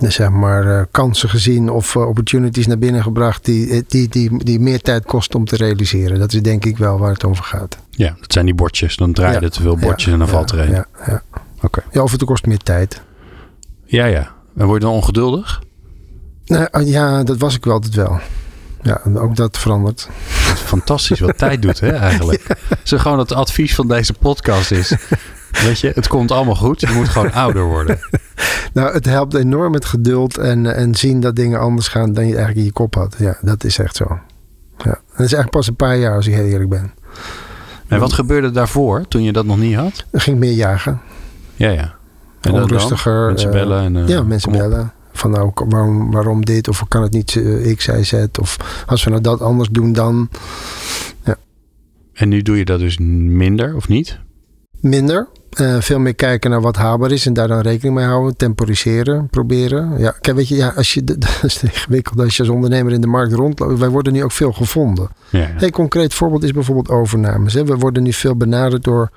eh, 0.00 0.10
zeg 0.10 0.30
maar, 0.30 0.66
uh, 0.66 0.82
kansen 0.90 1.28
gezien 1.28 1.70
of 1.70 1.96
opportunities 1.96 2.66
naar 2.66 2.78
binnen 2.78 3.02
gebracht 3.02 3.44
die, 3.44 3.84
die, 3.88 4.08
die, 4.08 4.44
die 4.44 4.60
meer 4.60 4.80
tijd 4.80 5.04
kosten 5.04 5.38
om 5.38 5.44
te 5.44 5.56
realiseren. 5.56 6.18
Dat 6.18 6.32
is 6.32 6.42
denk 6.42 6.64
ik 6.64 6.78
wel 6.78 6.98
waar 6.98 7.12
het 7.12 7.24
over 7.24 7.44
gaat. 7.44 7.78
Ja, 7.90 8.16
dat 8.20 8.32
zijn 8.32 8.44
die 8.44 8.54
bordjes. 8.54 8.96
Dan 8.96 9.12
draaien 9.12 9.40
ja, 9.40 9.40
er 9.40 9.50
te 9.50 9.62
veel 9.62 9.76
bordjes 9.76 10.12
en 10.12 10.18
dan 10.18 10.28
valt 10.28 10.50
er 10.50 10.58
een. 10.58 10.70
Ja, 10.70 10.86
ja. 11.06 11.22
Oké. 11.62 11.82
Ja, 11.92 12.02
of 12.02 12.12
het 12.12 12.24
kost 12.24 12.46
meer 12.46 12.58
tijd. 12.58 13.00
Ja, 13.84 14.04
ja. 14.04 14.34
En 14.56 14.66
word 14.66 14.82
je 14.82 14.88
dan 14.88 14.96
ongeduldig? 14.96 15.62
Nou, 16.44 16.84
ja, 16.84 17.22
dat 17.22 17.38
was 17.38 17.54
ik 17.54 17.64
wel 17.64 17.74
altijd 17.74 17.94
wel. 17.94 18.20
Ja, 18.84 19.00
ook 19.14 19.36
dat 19.36 19.58
verandert. 19.58 20.08
Fantastisch 20.56 21.20
wat 21.20 21.38
tijd 21.38 21.62
doet, 21.62 21.80
hè, 21.80 21.90
eigenlijk. 21.90 22.42
Ja. 22.68 22.76
Zo 22.82 22.98
gewoon 22.98 23.18
het 23.18 23.32
advies 23.32 23.74
van 23.74 23.88
deze 23.88 24.12
podcast 24.12 24.70
is. 24.70 24.96
Weet 25.50 25.80
je, 25.80 25.92
het 25.94 26.08
komt 26.08 26.30
allemaal 26.30 26.54
goed. 26.54 26.80
Je 26.80 26.92
moet 26.94 27.08
gewoon 27.08 27.32
ouder 27.32 27.64
worden. 27.64 27.98
Nou, 28.72 28.92
het 28.92 29.04
helpt 29.04 29.34
enorm 29.34 29.72
met 29.72 29.84
geduld 29.84 30.38
en, 30.38 30.74
en 30.74 30.94
zien 30.94 31.20
dat 31.20 31.36
dingen 31.36 31.60
anders 31.60 31.88
gaan 31.88 32.12
dan 32.12 32.24
je 32.24 32.28
eigenlijk 32.28 32.58
in 32.58 32.64
je 32.64 32.72
kop 32.72 32.94
had. 32.94 33.14
Ja, 33.18 33.38
dat 33.42 33.64
is 33.64 33.78
echt 33.78 33.96
zo. 33.96 34.04
Ja. 34.76 34.84
Dat 34.84 34.96
is 35.12 35.16
eigenlijk 35.16 35.50
pas 35.50 35.66
een 35.66 35.76
paar 35.76 35.96
jaar 35.96 36.16
als 36.16 36.26
ik 36.26 36.34
heel 36.34 36.44
eerlijk 36.44 36.70
ben. 36.70 36.92
En 37.88 38.00
wat 38.00 38.12
gebeurde 38.12 38.50
daarvoor, 38.50 39.08
toen 39.08 39.22
je 39.22 39.32
dat 39.32 39.44
nog 39.44 39.58
niet 39.58 39.76
had? 39.76 40.04
Er 40.10 40.20
ging 40.20 40.38
meer 40.38 40.52
jagen. 40.52 41.00
Ja, 41.54 41.70
ja. 41.70 41.94
En 42.40 42.52
Onrustiger. 42.52 43.26
Mensen 43.26 43.50
bellen. 43.50 43.82
En, 43.82 43.96
uh, 43.96 44.08
ja, 44.08 44.22
mensen 44.22 44.52
bellen. 44.52 44.92
Van 45.16 45.30
nou, 45.30 45.50
waarom, 45.54 46.10
waarom 46.10 46.44
dit? 46.44 46.68
Of 46.68 46.84
kan 46.88 47.02
het 47.02 47.12
niet 47.12 47.34
uh, 47.34 47.76
X, 47.76 47.86
Y, 47.86 48.02
Z? 48.02 48.26
Of 48.40 48.84
als 48.86 49.04
we 49.04 49.10
nou 49.10 49.22
dat 49.22 49.40
anders 49.40 49.68
doen 49.68 49.92
dan... 49.92 50.28
Ja. 51.24 51.36
En 52.12 52.28
nu 52.28 52.42
doe 52.42 52.58
je 52.58 52.64
dat 52.64 52.78
dus 52.78 52.98
minder 52.98 53.76
of 53.76 53.88
niet? 53.88 54.18
Minder. 54.80 55.28
Uh, 55.60 55.80
veel 55.80 55.98
meer 55.98 56.14
kijken 56.14 56.50
naar 56.50 56.60
wat 56.60 56.76
haalbaar 56.76 57.10
is 57.10 57.26
en 57.26 57.32
daar 57.32 57.48
dan 57.48 57.60
rekening 57.60 57.94
mee 57.94 58.04
houden. 58.04 58.36
Temporiseren, 58.36 59.28
proberen. 59.28 59.98
Ja, 59.98 60.10
kijk, 60.20 60.36
weet 60.36 60.48
je, 60.48 60.56
ja, 60.56 60.68
als 60.76 60.94
je, 60.94 61.04
dat 61.18 61.40
is 61.42 61.62
ingewikkeld 61.62 62.20
als 62.20 62.36
je 62.36 62.42
als 62.42 62.52
ondernemer 62.52 62.92
in 62.92 63.00
de 63.00 63.06
markt 63.06 63.32
rondloopt. 63.32 63.78
Wij 63.78 63.88
worden 63.88 64.12
nu 64.12 64.22
ook 64.22 64.32
veel 64.32 64.52
gevonden. 64.52 65.08
Ja. 65.30 65.50
Een 65.58 65.70
concreet 65.70 66.14
voorbeeld 66.14 66.42
is 66.42 66.52
bijvoorbeeld 66.52 66.88
overnames. 66.88 67.54
Hè. 67.54 67.64
We 67.64 67.76
worden 67.76 68.02
nu 68.02 68.12
veel 68.12 68.36
benaderd 68.36 68.84
door 68.84 69.10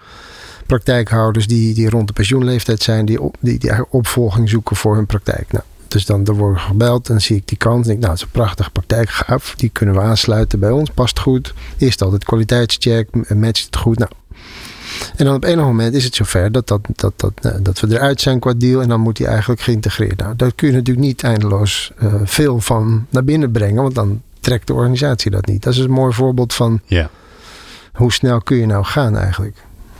praktijkhouders 0.66 1.48
die, 1.48 1.74
die 1.74 1.90
rond 1.90 2.08
de 2.08 2.14
pensioenleeftijd 2.14 2.84
zijn, 2.84 3.06
die, 3.06 3.22
op, 3.22 3.36
die, 3.40 3.60
die 3.60 3.92
opvolging 3.92 4.50
zoeken 4.50 4.76
voor 4.76 4.96
hun 4.96 5.06
praktijk. 5.06 5.52
Nou, 5.52 5.64
dus 5.92 6.06
dan, 6.06 6.24
dan 6.24 6.36
word 6.36 6.56
ik 6.56 6.62
gebeld 6.62 7.10
en 7.10 7.22
zie 7.22 7.36
ik 7.36 7.48
die 7.48 7.58
kant. 7.58 7.84
En 7.84 7.88
denk, 7.88 8.00
nou, 8.00 8.12
het 8.12 8.22
is 8.22 8.26
een 8.26 8.32
prachtige 8.32 8.70
praktijk, 8.70 9.10
gaaf. 9.10 9.54
Die 9.58 9.70
kunnen 9.70 9.96
we 9.96 10.02
aansluiten 10.02 10.60
bij 10.60 10.72
ons, 10.72 10.90
past 10.90 11.20
goed. 11.20 11.54
Eerst 11.78 12.02
altijd 12.02 12.24
kwaliteitscheck, 12.24 13.36
matcht 13.36 13.66
het 13.66 13.76
goed. 13.78 13.98
Nou. 13.98 14.12
En 15.16 15.26
dan 15.26 15.36
op 15.36 15.44
een 15.44 15.58
moment 15.58 15.94
is 15.94 16.04
het 16.04 16.16
zover 16.16 16.52
dat, 16.52 16.68
dat, 16.68 16.82
dat, 16.96 17.14
dat, 17.16 17.32
eh, 17.42 17.52
dat 17.62 17.80
we 17.80 17.88
eruit 17.94 18.22
zijn 18.22 18.40
qua 18.40 18.54
deal. 18.54 18.82
En 18.82 18.88
dan 18.88 19.00
moet 19.00 19.18
die 19.18 19.28
eigenlijk 19.28 19.62
geïntegreerd. 19.62 20.20
Nou, 20.20 20.36
daar 20.36 20.54
kun 20.56 20.68
je 20.68 20.74
natuurlijk 20.74 21.06
niet 21.06 21.24
eindeloos 21.24 21.92
uh, 22.04 22.14
veel 22.24 22.60
van 22.60 23.06
naar 23.10 23.24
binnen 23.24 23.52
brengen. 23.52 23.82
Want 23.82 23.96
dan 23.96 24.22
trekt 24.40 24.68
de 24.68 24.74
organisatie 24.74 25.32
dat 25.32 25.46
niet. 25.46 25.64
Dat 25.64 25.74
is 25.74 25.80
een 25.80 25.92
mooi 25.92 26.14
voorbeeld 26.14 26.54
van 26.54 26.82
ja. 26.86 27.10
hoe 27.94 28.14
snel 28.14 28.42
kun 28.42 28.58
je 28.58 28.66
nou 28.66 28.84
gaan 28.84 29.18
eigenlijk. 29.18 29.58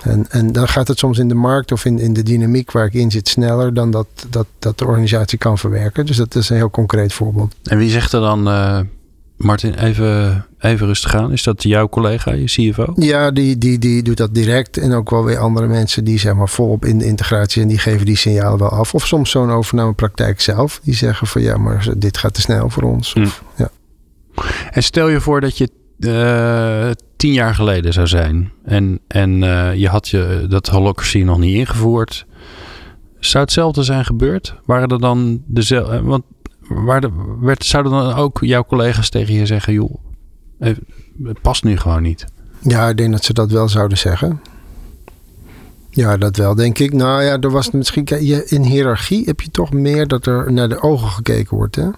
En, 0.08 0.26
en 0.30 0.52
dan 0.52 0.68
gaat 0.68 0.88
het 0.88 1.00
soms 1.00 1.18
in 1.18 1.28
de 1.28 1.36
markt 1.36 1.72
of 1.72 1.86
in, 1.86 2.00
in 2.00 2.14
de 2.14 2.24
dynamiek 2.24 2.72
waar 2.72 2.86
ik 2.86 2.94
in 2.94 3.12
zit 3.12 3.28
sneller 3.28 3.74
dan 3.74 3.92
dat, 3.92 4.08
dat, 4.30 4.48
dat 4.60 4.78
de 4.78 4.86
organisatie 4.86 5.38
kan 5.38 5.58
verwerken. 5.58 6.06
Dus 6.06 6.18
dat 6.18 6.36
is 6.36 6.50
een 6.50 6.56
heel 6.56 6.70
concreet 6.70 7.14
voorbeeld. 7.14 7.56
En 7.64 7.78
wie 7.78 7.90
zegt 7.90 8.14
er 8.14 8.22
dan, 8.22 8.48
uh, 8.48 8.80
Martin, 9.38 9.74
even, 9.74 10.46
even 10.60 10.88
rustig 10.88 11.16
aan? 11.16 11.32
Is 11.32 11.44
dat 11.44 11.64
jouw 11.64 11.90
collega, 11.90 12.34
je 12.34 12.46
CFO? 12.46 12.94
Ja, 12.96 13.32
die, 13.32 13.58
die, 13.58 13.80
die 13.80 14.04
doet 14.04 14.18
dat 14.18 14.34
direct. 14.34 14.78
En 14.78 14.94
ook 14.94 15.10
wel 15.10 15.24
weer 15.24 15.38
andere 15.38 15.68
mensen 15.68 16.04
die 16.04 16.20
zeg 16.20 16.34
maar 16.34 16.50
volop 16.50 16.86
in 16.86 16.98
de 16.98 17.06
integratie 17.06 17.62
en 17.62 17.68
die 17.68 17.80
geven 17.80 18.06
die 18.06 18.18
signalen 18.18 18.60
wel 18.60 18.70
af. 18.70 18.94
Of 18.94 19.08
soms 19.08 19.30
zo'n 19.30 19.52
overnamepraktijk 19.52 20.42
zelf. 20.42 20.80
Die 20.84 20.96
zeggen 20.96 21.28
van 21.28 21.42
ja, 21.42 21.58
maar 21.58 21.88
dit 21.98 22.18
gaat 22.18 22.34
te 22.34 22.42
snel 22.42 22.70
voor 22.70 22.84
ons. 22.84 23.14
Of, 23.14 23.44
hm. 23.56 23.62
ja. 23.62 23.70
En 24.72 24.84
stel 24.84 25.10
je 25.10 25.22
voor 25.22 25.42
dat 25.42 25.58
je 25.58 25.70
uh, 26.00 26.92
tien 27.18 27.34
jaar 27.34 27.56
geleden 27.56 27.94
zou 27.94 28.08
zijn. 28.08 28.52
En, 28.64 29.00
en 29.08 29.42
uh, 29.42 29.76
je 29.76 29.88
had 29.88 30.08
je 30.08 30.46
dat 30.50 30.68
holocracy 30.68 31.20
nog 31.20 31.38
niet 31.38 31.56
ingevoerd. 31.56 32.26
Zou 33.20 33.44
hetzelfde 33.44 33.84
zijn 33.84 34.06
gebeurd? 34.06 34.56
Waren 34.66 34.90
er 34.90 35.00
dan 35.00 35.42
dezelfde. 35.46 35.96
Eh, 35.96 36.02
want 36.02 36.24
waar 36.68 37.04
werd, 37.42 37.66
zouden 37.66 37.92
dan 37.92 38.14
ook 38.14 38.38
jouw 38.42 38.64
collega's 38.64 39.10
tegen 39.10 39.34
je 39.34 39.46
zeggen: 39.46 39.74
joh, 39.74 39.96
het 40.60 41.42
past 41.42 41.64
nu 41.64 41.78
gewoon 41.78 42.02
niet? 42.02 42.26
Ja, 42.62 42.90
ik 42.90 42.98
denk 42.98 43.12
dat 43.12 43.24
ze 43.24 43.34
dat 43.34 43.52
wel 43.52 43.70
zouden 43.70 43.98
zeggen. 43.98 44.42
Ja, 45.90 46.18
dat 46.18 46.36
wel, 46.36 46.56
denk 46.56 46.80
ik. 46.80 46.94
Nou 46.94 47.24
ja, 47.24 47.40
er 47.40 47.52
was 47.52 47.72
misschien 47.72 48.06
in 48.46 48.64
hiërarchie 48.64 49.26
heb 49.26 49.42
je 49.42 49.50
toch 49.50 49.74
meer 49.74 50.08
dat 50.08 50.26
er 50.26 50.54
naar 50.54 50.70
de 50.70 50.82
ogen 50.82 51.10
gekeken 51.10 51.58
wordt. 51.58 51.76
Hè? 51.76 51.90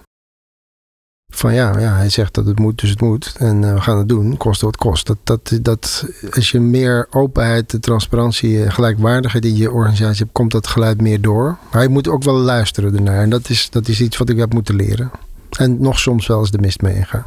Van 1.32 1.54
ja, 1.54 1.78
ja, 1.78 1.96
hij 1.96 2.08
zegt 2.08 2.34
dat 2.34 2.46
het 2.46 2.58
moet, 2.58 2.80
dus 2.80 2.90
het 2.90 3.00
moet. 3.00 3.34
En 3.38 3.62
uh, 3.62 3.74
we 3.74 3.80
gaan 3.80 3.98
het 3.98 4.08
doen, 4.08 4.36
koste 4.36 4.64
wat 4.64 4.76
kost. 4.76 5.06
Dat, 5.06 5.18
dat, 5.24 5.58
dat, 5.62 6.06
als 6.30 6.50
je 6.50 6.60
meer 6.60 7.06
openheid, 7.10 7.76
transparantie 7.80 8.64
en 8.64 8.72
gelijkwaardigheid 8.72 9.44
in 9.44 9.56
je 9.56 9.70
organisatie 9.70 10.22
hebt, 10.22 10.32
komt 10.32 10.52
dat 10.52 10.66
geluid 10.66 11.00
meer 11.00 11.20
door. 11.20 11.58
Maar 11.72 11.82
je 11.82 11.88
moet 11.88 12.08
ook 12.08 12.22
wel 12.22 12.34
luisteren 12.34 12.94
ernaar. 12.94 13.22
En 13.22 13.30
dat 13.30 13.48
is, 13.48 13.70
dat 13.70 13.88
is 13.88 14.00
iets 14.00 14.16
wat 14.16 14.28
ik 14.28 14.38
heb 14.38 14.52
moeten 14.52 14.74
leren. 14.74 15.10
En 15.50 15.80
nog 15.80 15.98
soms 15.98 16.26
wel 16.26 16.40
eens 16.40 16.50
de 16.50 16.58
mist 16.58 16.80
mee 16.80 16.94
ingaan. 16.94 17.26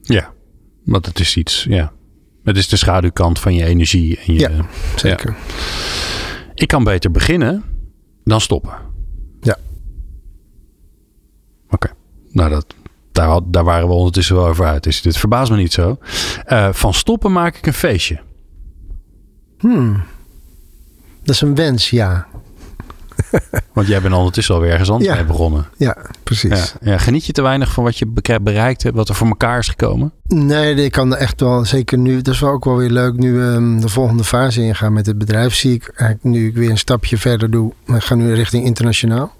Ja, 0.00 0.32
want 0.84 1.06
het 1.06 1.20
is 1.20 1.36
iets, 1.36 1.66
ja. 1.68 1.92
Het 2.44 2.56
is 2.56 2.68
de 2.68 2.76
schaduwkant 2.76 3.38
van 3.38 3.54
je 3.54 3.64
energie. 3.64 4.18
En 4.18 4.32
je, 4.32 4.38
ja, 4.38 4.66
zeker. 4.96 5.34
Ik 6.54 6.68
kan 6.68 6.84
beter 6.84 7.10
beginnen 7.10 7.64
dan 8.24 8.40
stoppen. 8.40 8.74
Ja. 9.40 9.56
Oké. 11.70 11.90
Nou, 12.30 12.50
dat, 12.50 12.74
daar, 13.12 13.40
daar 13.44 13.64
waren 13.64 13.88
we 13.88 13.94
ondertussen 13.94 14.36
wel 14.36 14.46
over 14.46 14.66
uit. 14.66 14.82
Dus 14.82 15.02
dit 15.02 15.16
verbaast 15.16 15.50
me 15.50 15.56
niet 15.56 15.72
zo. 15.72 15.98
Uh, 16.48 16.68
van 16.72 16.94
stoppen 16.94 17.32
maak 17.32 17.56
ik 17.56 17.66
een 17.66 17.72
feestje. 17.72 18.20
Hmm. 19.58 20.02
Dat 21.22 21.34
is 21.34 21.40
een 21.40 21.54
wens, 21.54 21.90
ja. 21.90 22.26
Want 23.72 23.86
jij 23.86 24.00
bent 24.00 24.14
ondertussen 24.14 24.54
alweer 24.54 24.70
ergens 24.70 24.90
anders 24.90 25.14
mee 25.14 25.24
begonnen. 25.24 25.66
Ja, 25.76 25.96
precies. 26.22 26.74
Ja. 26.80 26.90
ja. 26.90 26.98
Geniet 26.98 27.26
je 27.26 27.32
te 27.32 27.42
weinig 27.42 27.72
van 27.72 27.84
wat 27.84 27.98
je 27.98 28.06
bereikt 28.42 28.82
hebt, 28.82 28.96
wat 28.96 29.08
er 29.08 29.14
voor 29.14 29.26
elkaar 29.26 29.58
is 29.58 29.68
gekomen? 29.68 30.12
Nee, 30.26 30.74
ik 30.74 30.92
kan 30.92 31.12
er 31.12 31.18
echt 31.18 31.40
wel, 31.40 31.64
zeker 31.64 31.98
nu, 31.98 32.22
dat 32.22 32.34
is 32.34 32.40
wel 32.40 32.50
ook 32.50 32.64
wel 32.64 32.76
weer 32.76 32.90
leuk, 32.90 33.16
nu 33.16 33.32
we 33.32 33.44
um, 33.44 33.80
de 33.80 33.88
volgende 33.88 34.24
fase 34.24 34.62
ingaan 34.62 34.92
met 34.92 35.06
het 35.06 35.18
bedrijf, 35.18 35.54
zie 35.54 35.74
ik 35.74 35.88
eigenlijk 35.88 36.36
nu 36.36 36.46
ik 36.46 36.54
weer 36.54 36.70
een 36.70 36.78
stapje 36.78 37.18
verder 37.18 37.50
doe, 37.50 37.72
we 37.84 38.00
gaan 38.00 38.18
nu 38.18 38.34
richting 38.34 38.64
internationaal. 38.64 39.32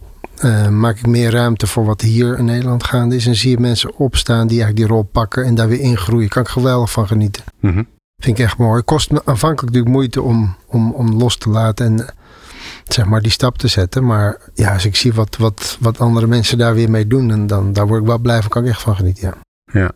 Uh, 0.45 0.69
maak 0.69 0.97
ik 0.97 1.07
meer 1.07 1.31
ruimte 1.31 1.67
voor 1.67 1.85
wat 1.85 2.01
hier 2.01 2.39
in 2.39 2.45
Nederland 2.45 2.85
gaande 2.85 3.17
is. 3.17 3.27
En 3.27 3.35
zie 3.35 3.51
je 3.51 3.59
mensen 3.59 3.97
opstaan 3.97 4.47
die 4.47 4.63
eigenlijk 4.63 4.89
die 4.89 4.97
rol 4.97 5.09
pakken 5.13 5.45
en 5.45 5.55
daar 5.55 5.69
weer 5.69 5.81
ingroeien. 5.81 6.29
Kan 6.29 6.43
ik 6.43 6.49
geweldig 6.49 6.91
van 6.91 7.07
genieten. 7.07 7.45
Mm 7.61 7.87
Vind 8.23 8.39
ik 8.39 8.45
echt 8.45 8.59
mooi. 8.59 8.77
Het 8.77 8.85
kost 8.85 9.11
me 9.11 9.23
aanvankelijk 9.25 9.67
natuurlijk 9.67 9.95
moeite 9.95 10.23
om, 10.23 10.57
om, 10.67 10.93
om 10.93 11.13
los 11.13 11.37
te 11.37 11.51
laten 11.51 11.87
en 11.87 12.15
zeg 12.85 13.05
maar 13.05 13.21
die 13.21 13.31
stap 13.31 13.59
te 13.59 13.69
zetten. 13.69 14.05
Maar 14.05 14.39
ja, 14.55 14.73
als 14.73 14.85
ik 14.85 14.97
zie 14.97 15.13
wat, 15.13 15.37
wat, 15.37 15.77
wat 15.81 15.99
andere 15.99 16.27
mensen 16.27 16.59
daar 16.59 16.75
weer 16.75 16.91
mee 16.91 17.07
doen, 17.07 17.31
en 17.31 17.47
dan 17.47 17.73
daar 17.73 17.87
word 17.87 18.01
ik 18.01 18.07
wel 18.07 18.19
blij 18.19 18.41
van. 18.41 18.51
Kan 18.51 18.65
ik 18.65 18.69
echt 18.69 18.83
van 18.83 18.97
genieten, 18.97 19.29
ja. 19.29 19.35
Ja. 19.81 19.91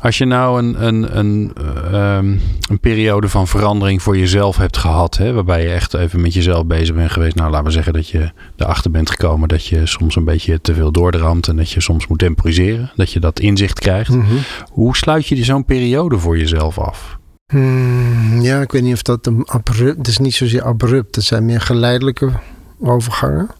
Als 0.00 0.18
je 0.18 0.24
nou 0.24 0.62
een, 0.62 0.86
een, 0.86 1.18
een, 1.18 1.52
um, 1.94 2.40
een 2.68 2.80
periode 2.80 3.28
van 3.28 3.48
verandering 3.48 4.02
voor 4.02 4.18
jezelf 4.18 4.56
hebt 4.56 4.76
gehad, 4.76 5.16
hè, 5.16 5.32
waarbij 5.32 5.62
je 5.62 5.68
echt 5.68 5.94
even 5.94 6.20
met 6.20 6.34
jezelf 6.34 6.66
bezig 6.66 6.94
bent 6.94 7.10
geweest. 7.10 7.34
Nou, 7.34 7.50
laten 7.50 7.66
we 7.66 7.72
zeggen 7.72 7.92
dat 7.92 8.08
je 8.08 8.30
erachter 8.56 8.90
bent 8.90 9.10
gekomen 9.10 9.48
dat 9.48 9.66
je 9.66 9.86
soms 9.86 10.16
een 10.16 10.24
beetje 10.24 10.60
te 10.60 10.74
veel 10.74 10.92
doordramt 10.92 11.48
en 11.48 11.56
dat 11.56 11.70
je 11.70 11.80
soms 11.80 12.06
moet 12.06 12.18
temporiseren. 12.18 12.92
Dat 12.96 13.12
je 13.12 13.20
dat 13.20 13.40
inzicht 13.40 13.78
krijgt. 13.78 14.10
Mhm. 14.10 14.34
Hoe 14.70 14.96
sluit 14.96 15.26
je 15.26 15.44
zo'n 15.44 15.64
periode 15.64 16.18
voor 16.18 16.38
jezelf 16.38 16.78
af? 16.78 17.18
Hmm, 17.46 18.40
ja, 18.40 18.60
ik 18.60 18.72
weet 18.72 18.82
niet 18.82 18.94
of 18.94 19.02
dat 19.02 19.26
een 19.26 19.48
abrupt... 19.48 19.98
Het 19.98 20.06
is 20.06 20.18
niet 20.18 20.34
zozeer 20.34 20.62
abrupt. 20.62 21.14
Het 21.14 21.24
zijn 21.24 21.44
meer 21.44 21.60
geleidelijke 21.60 22.32
overgangen. 22.80 23.50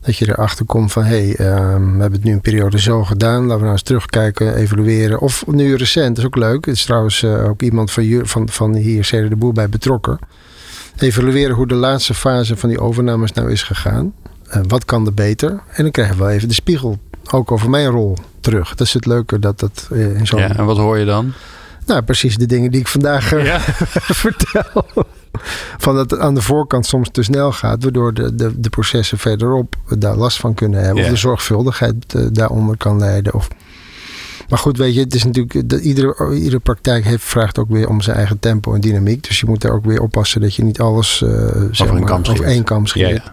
Dat 0.00 0.16
je 0.16 0.28
erachter 0.28 0.64
komt 0.64 0.92
van... 0.92 1.04
hé, 1.04 1.26
hey, 1.26 1.36
ehm, 1.36 1.94
we 1.94 2.00
hebben 2.00 2.12
het 2.12 2.24
nu 2.24 2.32
een 2.32 2.40
periode 2.40 2.80
zo 2.80 3.04
gedaan. 3.04 3.40
Laten 3.40 3.54
we 3.54 3.60
nou 3.60 3.72
eens 3.72 3.82
terugkijken, 3.82 4.54
evalueren. 4.54 5.20
Of 5.20 5.44
nu 5.46 5.74
recent, 5.74 6.08
dat 6.08 6.18
is 6.18 6.24
ook 6.24 6.36
leuk. 6.36 6.66
Er 6.66 6.72
is 6.72 6.84
trouwens 6.84 7.22
uh, 7.22 7.48
ook 7.48 7.62
iemand 7.62 7.90
van, 7.90 8.20
van, 8.22 8.48
van 8.48 8.74
hier, 8.74 9.04
Cede 9.04 9.28
de 9.28 9.36
Boer, 9.36 9.52
bij 9.52 9.68
betrokken. 9.68 10.18
Evalueren 10.98 11.56
hoe 11.56 11.66
de 11.66 11.74
laatste 11.74 12.14
fase 12.14 12.56
van 12.56 12.68
die 12.68 12.80
overnames 12.80 13.32
nou 13.32 13.50
is 13.50 13.62
gegaan. 13.62 14.12
Uh, 14.48 14.60
wat 14.68 14.84
kan 14.84 15.06
er 15.06 15.14
beter? 15.14 15.50
En 15.50 15.82
dan 15.82 15.90
krijgen 15.90 16.16
we 16.16 16.22
wel 16.22 16.32
even 16.32 16.48
de 16.48 16.54
spiegel 16.54 16.98
ook 17.30 17.52
over 17.52 17.70
mijn 17.70 17.88
rol 17.88 18.16
terug. 18.40 18.74
Dat 18.74 18.86
is 18.86 18.92
het 18.92 19.06
leuke 19.06 19.38
dat 19.38 19.60
dat 19.60 19.88
uh, 19.92 20.16
in 20.18 20.26
zo'n... 20.26 20.40
Ja, 20.40 20.56
en 20.56 20.64
wat 20.64 20.76
hoor 20.76 20.98
je 20.98 21.04
dan? 21.04 21.32
Nou, 21.88 22.02
precies 22.02 22.36
de 22.36 22.46
dingen 22.46 22.70
die 22.70 22.80
ik 22.80 22.88
vandaag 22.88 23.42
ja. 23.44 23.60
vertel. 24.24 24.86
Van 25.78 25.94
dat 25.94 26.10
het 26.10 26.20
aan 26.20 26.34
de 26.34 26.42
voorkant 26.42 26.86
soms 26.86 27.08
te 27.12 27.22
snel 27.22 27.52
gaat, 27.52 27.82
waardoor 27.82 28.14
de, 28.14 28.34
de, 28.34 28.60
de 28.60 28.68
processen 28.68 29.18
verderop 29.18 29.74
daar 29.98 30.16
last 30.16 30.38
van 30.38 30.54
kunnen 30.54 30.80
hebben. 30.80 31.02
Ja. 31.02 31.04
Of 31.04 31.10
de 31.10 31.18
zorgvuldigheid 31.18 32.14
uh, 32.16 32.26
daaronder 32.32 32.76
kan 32.76 32.98
leiden. 32.98 33.34
Of... 33.34 33.48
Maar 34.48 34.58
goed, 34.58 34.76
weet 34.76 34.94
je, 34.94 35.00
het 35.00 35.14
is 35.14 35.24
natuurlijk. 35.24 35.68
De, 35.68 35.80
iedere, 35.80 36.34
iedere 36.34 36.58
praktijk 36.58 37.04
heeft, 37.04 37.24
vraagt 37.24 37.58
ook 37.58 37.68
weer 37.68 37.88
om 37.88 38.00
zijn 38.00 38.16
eigen 38.16 38.38
tempo 38.38 38.74
en 38.74 38.80
dynamiek. 38.80 39.28
Dus 39.28 39.40
je 39.40 39.46
moet 39.46 39.60
daar 39.60 39.72
ook 39.72 39.84
weer 39.84 40.00
oppassen 40.00 40.40
dat 40.40 40.54
je 40.54 40.64
niet 40.64 40.80
alles 40.80 41.22
uh, 41.24 41.30
zeg 41.70 41.92
maar, 41.92 42.12
over 42.12 42.44
één 42.44 42.64
kam 42.64 42.86
scheert. 42.86 43.32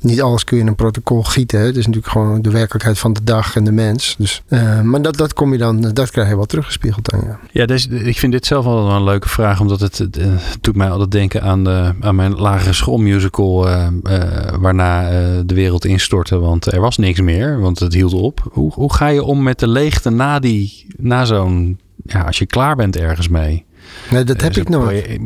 Niet 0.00 0.22
alles 0.22 0.44
kun 0.44 0.56
je 0.56 0.62
in 0.62 0.68
een 0.68 0.74
protocol 0.74 1.22
gieten. 1.22 1.60
Het 1.60 1.76
is 1.76 1.86
natuurlijk 1.86 2.12
gewoon 2.12 2.42
de 2.42 2.50
werkelijkheid 2.50 2.98
van 2.98 3.12
de 3.12 3.24
dag 3.24 3.56
en 3.56 3.64
de 3.64 3.72
mens. 3.72 4.14
Dus, 4.18 4.42
uh, 4.48 4.80
maar 4.80 5.02
dat, 5.02 5.16
dat 5.16 5.32
kom 5.32 5.52
je 5.52 5.58
dan, 5.58 5.80
dat 5.80 6.10
krijg 6.10 6.28
je 6.28 6.36
wel 6.36 6.44
teruggespiegeld 6.44 7.10
dan. 7.10 7.20
Ja, 7.26 7.38
ja 7.52 7.66
dus, 7.66 7.86
ik 7.86 8.18
vind 8.18 8.32
dit 8.32 8.46
zelf 8.46 8.64
wel 8.64 8.90
een 8.90 9.04
leuke 9.04 9.28
vraag. 9.28 9.60
Omdat 9.60 9.80
het, 9.80 9.98
het, 9.98 10.16
het 10.16 10.58
doet 10.60 10.76
mij 10.76 10.90
altijd 10.90 11.10
denken 11.10 11.42
aan, 11.42 11.64
de, 11.64 11.94
aan 12.00 12.14
mijn 12.14 12.34
lagere 12.34 12.72
schoolmusical. 12.72 13.68
Uh, 13.68 13.88
waarna 14.58 15.10
de 15.42 15.54
wereld 15.54 15.84
instortte. 15.84 16.38
Want 16.38 16.72
er 16.72 16.80
was 16.80 16.96
niks 16.96 17.20
meer. 17.20 17.60
Want 17.60 17.78
het 17.78 17.94
hield 17.94 18.12
op. 18.12 18.48
Hoe, 18.52 18.72
hoe 18.72 18.94
ga 18.94 19.06
je 19.06 19.22
om 19.22 19.42
met 19.42 19.58
de 19.58 19.68
leegte 19.68 20.10
na, 20.10 20.38
die, 20.38 20.86
na 20.96 21.24
zo'n... 21.24 21.78
Ja, 22.02 22.22
als 22.22 22.38
je 22.38 22.46
klaar 22.46 22.76
bent 22.76 22.96
ergens 22.96 23.28
mee. 23.28 23.64
Nee, 24.10 24.24
dat 24.24 24.40
heb 24.40 24.56
ik 24.56 24.68
nooit. 24.68 25.18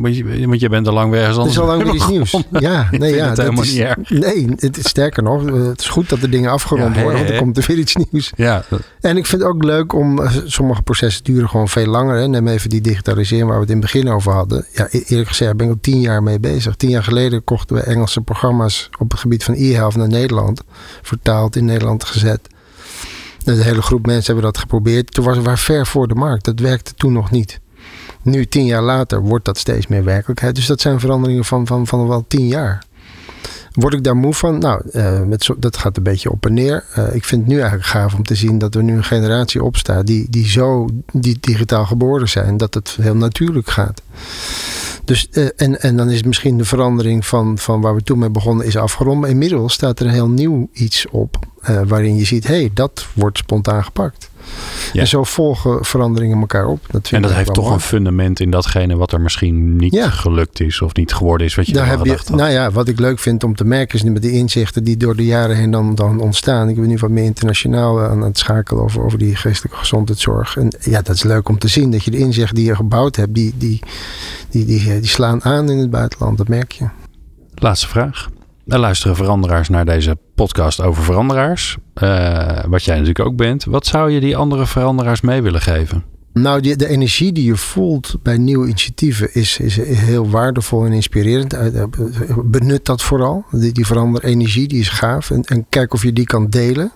Want 0.46 0.60
je, 0.60 0.68
bent 0.68 0.88
al 0.88 0.94
lang 0.94 1.10
weg. 1.10 1.36
Het 1.36 1.46
is 1.46 1.58
al 1.58 1.66
lang 1.66 1.82
weer 1.82 1.94
iets 1.94 2.08
nieuws. 2.08 2.42
Ja, 2.50 2.88
nee, 2.90 3.14
ja, 3.14 3.26
het 3.28 3.36
dat 3.36 3.64
is. 3.64 3.74
Nee, 4.08 4.48
het 4.56 4.76
is 4.76 4.88
sterker 4.88 5.22
nog. 5.22 5.44
Het 5.68 5.80
is 5.80 5.88
goed 5.88 6.08
dat 6.08 6.20
de 6.20 6.28
dingen 6.28 6.50
afgerond 6.50 6.96
worden. 6.96 7.14
Want 7.14 7.28
dan 7.28 7.36
komt 7.36 7.56
er 7.56 7.64
weer 7.66 7.78
iets 7.78 7.96
nieuws. 8.10 8.32
Ja. 8.36 8.64
En 9.00 9.16
ik 9.16 9.26
vind 9.26 9.42
het 9.42 9.50
ook 9.50 9.64
leuk 9.64 9.92
om... 9.92 10.20
Sommige 10.44 10.82
processen 10.82 11.24
duren 11.24 11.48
gewoon 11.48 11.68
veel 11.68 11.86
langer. 11.86 12.16
Hè. 12.16 12.28
Neem 12.28 12.48
even 12.48 12.70
die 12.70 12.80
digitalisering 12.80 13.48
waar 13.48 13.56
we 13.56 13.62
het 13.62 13.70
in 13.70 13.80
het 13.80 13.92
begin 13.92 14.08
over 14.08 14.32
hadden. 14.32 14.66
Ja, 14.72 14.88
eerlijk 14.90 15.28
gezegd 15.28 15.56
ben 15.56 15.66
ik 15.66 15.72
al 15.72 15.78
tien 15.80 16.00
jaar 16.00 16.22
mee 16.22 16.40
bezig. 16.40 16.76
Tien 16.76 16.90
jaar 16.90 17.02
geleden 17.04 17.44
kochten 17.44 17.76
we 17.76 17.82
Engelse 17.82 18.20
programma's... 18.20 18.90
op 18.98 19.10
het 19.10 19.20
gebied 19.20 19.44
van 19.44 19.54
e-health 19.54 19.96
naar 19.96 20.08
Nederland. 20.08 20.62
Vertaald 21.02 21.56
in 21.56 21.64
Nederland 21.64 22.04
gezet. 22.04 22.40
De 23.44 23.52
hele 23.52 23.82
groep 23.82 24.06
mensen 24.06 24.26
hebben 24.26 24.52
dat 24.52 24.58
geprobeerd. 24.58 25.12
Toen 25.12 25.24
was 25.24 25.38
we 25.38 25.56
ver 25.56 25.86
voor 25.86 26.08
de 26.08 26.14
markt. 26.14 26.44
Dat 26.44 26.60
werkte 26.60 26.94
toen 26.94 27.12
nog 27.12 27.30
niet. 27.30 27.60
Nu, 28.24 28.46
tien 28.46 28.64
jaar 28.64 28.82
later, 28.82 29.22
wordt 29.22 29.44
dat 29.44 29.58
steeds 29.58 29.86
meer 29.86 30.04
werkelijkheid. 30.04 30.54
Dus 30.54 30.66
dat 30.66 30.80
zijn 30.80 31.00
veranderingen 31.00 31.44
van, 31.44 31.66
van, 31.66 31.86
van 31.86 32.08
wel 32.08 32.24
tien 32.28 32.46
jaar. 32.46 32.84
Word 33.72 33.94
ik 33.94 34.04
daar 34.04 34.16
moe 34.16 34.34
van? 34.34 34.58
Nou, 34.58 34.82
uh, 34.92 35.22
met 35.22 35.44
zo, 35.44 35.54
dat 35.58 35.76
gaat 35.76 35.96
een 35.96 36.02
beetje 36.02 36.30
op 36.30 36.46
en 36.46 36.54
neer. 36.54 36.84
Uh, 36.98 37.14
ik 37.14 37.24
vind 37.24 37.40
het 37.40 37.50
nu 37.50 37.58
eigenlijk 37.58 37.88
gaaf 37.88 38.14
om 38.14 38.22
te 38.22 38.34
zien 38.34 38.58
dat 38.58 38.74
er 38.74 38.82
nu 38.82 38.96
een 38.96 39.04
generatie 39.04 39.62
opstaat 39.62 40.06
die, 40.06 40.26
die 40.30 40.48
zo 40.48 40.88
die 41.12 41.36
digitaal 41.40 41.86
geboren 41.86 42.28
zijn, 42.28 42.56
dat 42.56 42.74
het 42.74 42.96
heel 43.00 43.16
natuurlijk 43.16 43.70
gaat. 43.70 44.02
Dus, 45.04 45.28
uh, 45.30 45.48
en, 45.56 45.80
en 45.80 45.96
dan 45.96 46.10
is 46.10 46.22
misschien 46.22 46.58
de 46.58 46.64
verandering 46.64 47.26
van, 47.26 47.58
van 47.58 47.80
waar 47.80 47.94
we 47.94 48.02
toen 48.02 48.18
mee 48.18 48.30
begonnen 48.30 48.66
is 48.66 48.76
afgerond. 48.76 49.20
Maar 49.20 49.30
inmiddels 49.30 49.72
staat 49.72 50.00
er 50.00 50.06
een 50.06 50.12
heel 50.12 50.28
nieuw 50.28 50.68
iets 50.72 51.06
op. 51.10 51.38
waarin 51.86 52.16
je 52.16 52.24
ziet, 52.24 52.46
hé, 52.46 52.54
hey, 52.54 52.70
dat 52.74 53.06
wordt 53.14 53.38
spontaan 53.38 53.84
gepakt. 53.84 54.30
Ja. 54.92 55.00
En 55.00 55.06
zo 55.06 55.24
volgen 55.24 55.84
veranderingen 55.84 56.40
elkaar 56.40 56.66
op. 56.66 56.80
Dat 56.90 57.10
en 57.10 57.22
dat 57.22 57.32
heeft 57.32 57.54
toch 57.54 57.64
mooi. 57.64 57.74
een 57.74 57.80
fundament 57.80 58.40
in 58.40 58.50
datgene 58.50 58.96
wat 58.96 59.12
er 59.12 59.20
misschien 59.20 59.76
niet 59.76 59.92
ja. 59.92 60.10
gelukt 60.10 60.60
is 60.60 60.82
of 60.82 60.94
niet 60.94 61.14
geworden 61.14 61.46
is 61.46 61.54
wat 61.54 61.66
je 61.66 61.72
Daar 61.72 61.86
heb 61.86 62.04
je, 62.04 62.18
Nou 62.34 62.50
ja, 62.50 62.70
wat 62.70 62.88
ik 62.88 62.98
leuk 62.98 63.18
vind 63.18 63.44
om 63.44 63.54
te 63.54 63.64
merken 63.64 63.98
is 63.98 64.04
met 64.04 64.22
de 64.22 64.30
inzichten 64.30 64.84
die 64.84 64.96
door 64.96 65.16
de 65.16 65.24
jaren 65.24 65.56
heen 65.56 65.70
dan, 65.70 65.94
dan 65.94 66.20
ontstaan. 66.20 66.68
Ik 66.68 66.76
ben 66.76 66.88
nu 66.88 66.96
wat 66.96 67.10
meer 67.10 67.24
internationaal 67.24 68.00
aan 68.00 68.22
het 68.22 68.38
schakelen 68.38 68.82
over, 68.82 69.02
over 69.02 69.18
die 69.18 69.36
geestelijke 69.36 69.78
gezondheidszorg. 69.78 70.56
En 70.56 70.76
ja, 70.80 71.02
dat 71.02 71.14
is 71.14 71.22
leuk 71.22 71.48
om 71.48 71.58
te 71.58 71.68
zien 71.68 71.90
dat 71.90 72.04
je 72.04 72.10
de 72.10 72.18
inzichten 72.18 72.54
die 72.54 72.64
je 72.64 72.76
gebouwd 72.76 73.16
hebt, 73.16 73.34
die, 73.34 73.54
die, 73.56 73.80
die, 74.50 74.64
die, 74.64 75.00
die 75.00 75.08
slaan 75.08 75.44
aan 75.44 75.70
in 75.70 75.78
het 75.78 75.90
buitenland. 75.90 76.38
Dat 76.38 76.48
merk 76.48 76.72
je. 76.72 76.88
Laatste 77.54 77.88
vraag. 77.88 78.28
Er 78.66 78.78
luisteren 78.78 79.16
veranderaars 79.16 79.68
naar 79.68 79.84
deze 79.84 80.16
podcast 80.34 80.80
over 80.80 81.02
veranderaars. 81.02 81.76
Uh, 82.02 82.64
wat 82.68 82.84
jij 82.84 82.94
natuurlijk 82.94 83.26
ook 83.26 83.36
bent. 83.36 83.64
Wat 83.64 83.86
zou 83.86 84.10
je 84.10 84.20
die 84.20 84.36
andere 84.36 84.66
veranderaars 84.66 85.20
mee 85.20 85.42
willen 85.42 85.60
geven? 85.60 86.04
Nou, 86.32 86.60
de 86.60 86.88
energie 86.88 87.32
die 87.32 87.44
je 87.44 87.56
voelt 87.56 88.16
bij 88.22 88.38
nieuwe 88.38 88.66
initiatieven 88.66 89.34
is, 89.34 89.58
is 89.58 89.76
heel 89.76 90.30
waardevol 90.30 90.84
en 90.84 90.92
inspirerend. 90.92 91.56
Benut 92.44 92.84
dat 92.84 93.02
vooral. 93.02 93.44
Die, 93.50 93.72
die 93.72 94.20
energie, 94.20 94.68
die 94.68 94.80
is 94.80 94.88
gaaf. 94.88 95.30
En, 95.30 95.42
en 95.42 95.66
kijk 95.68 95.94
of 95.94 96.02
je 96.02 96.12
die 96.12 96.24
kan 96.24 96.50
delen. 96.50 96.92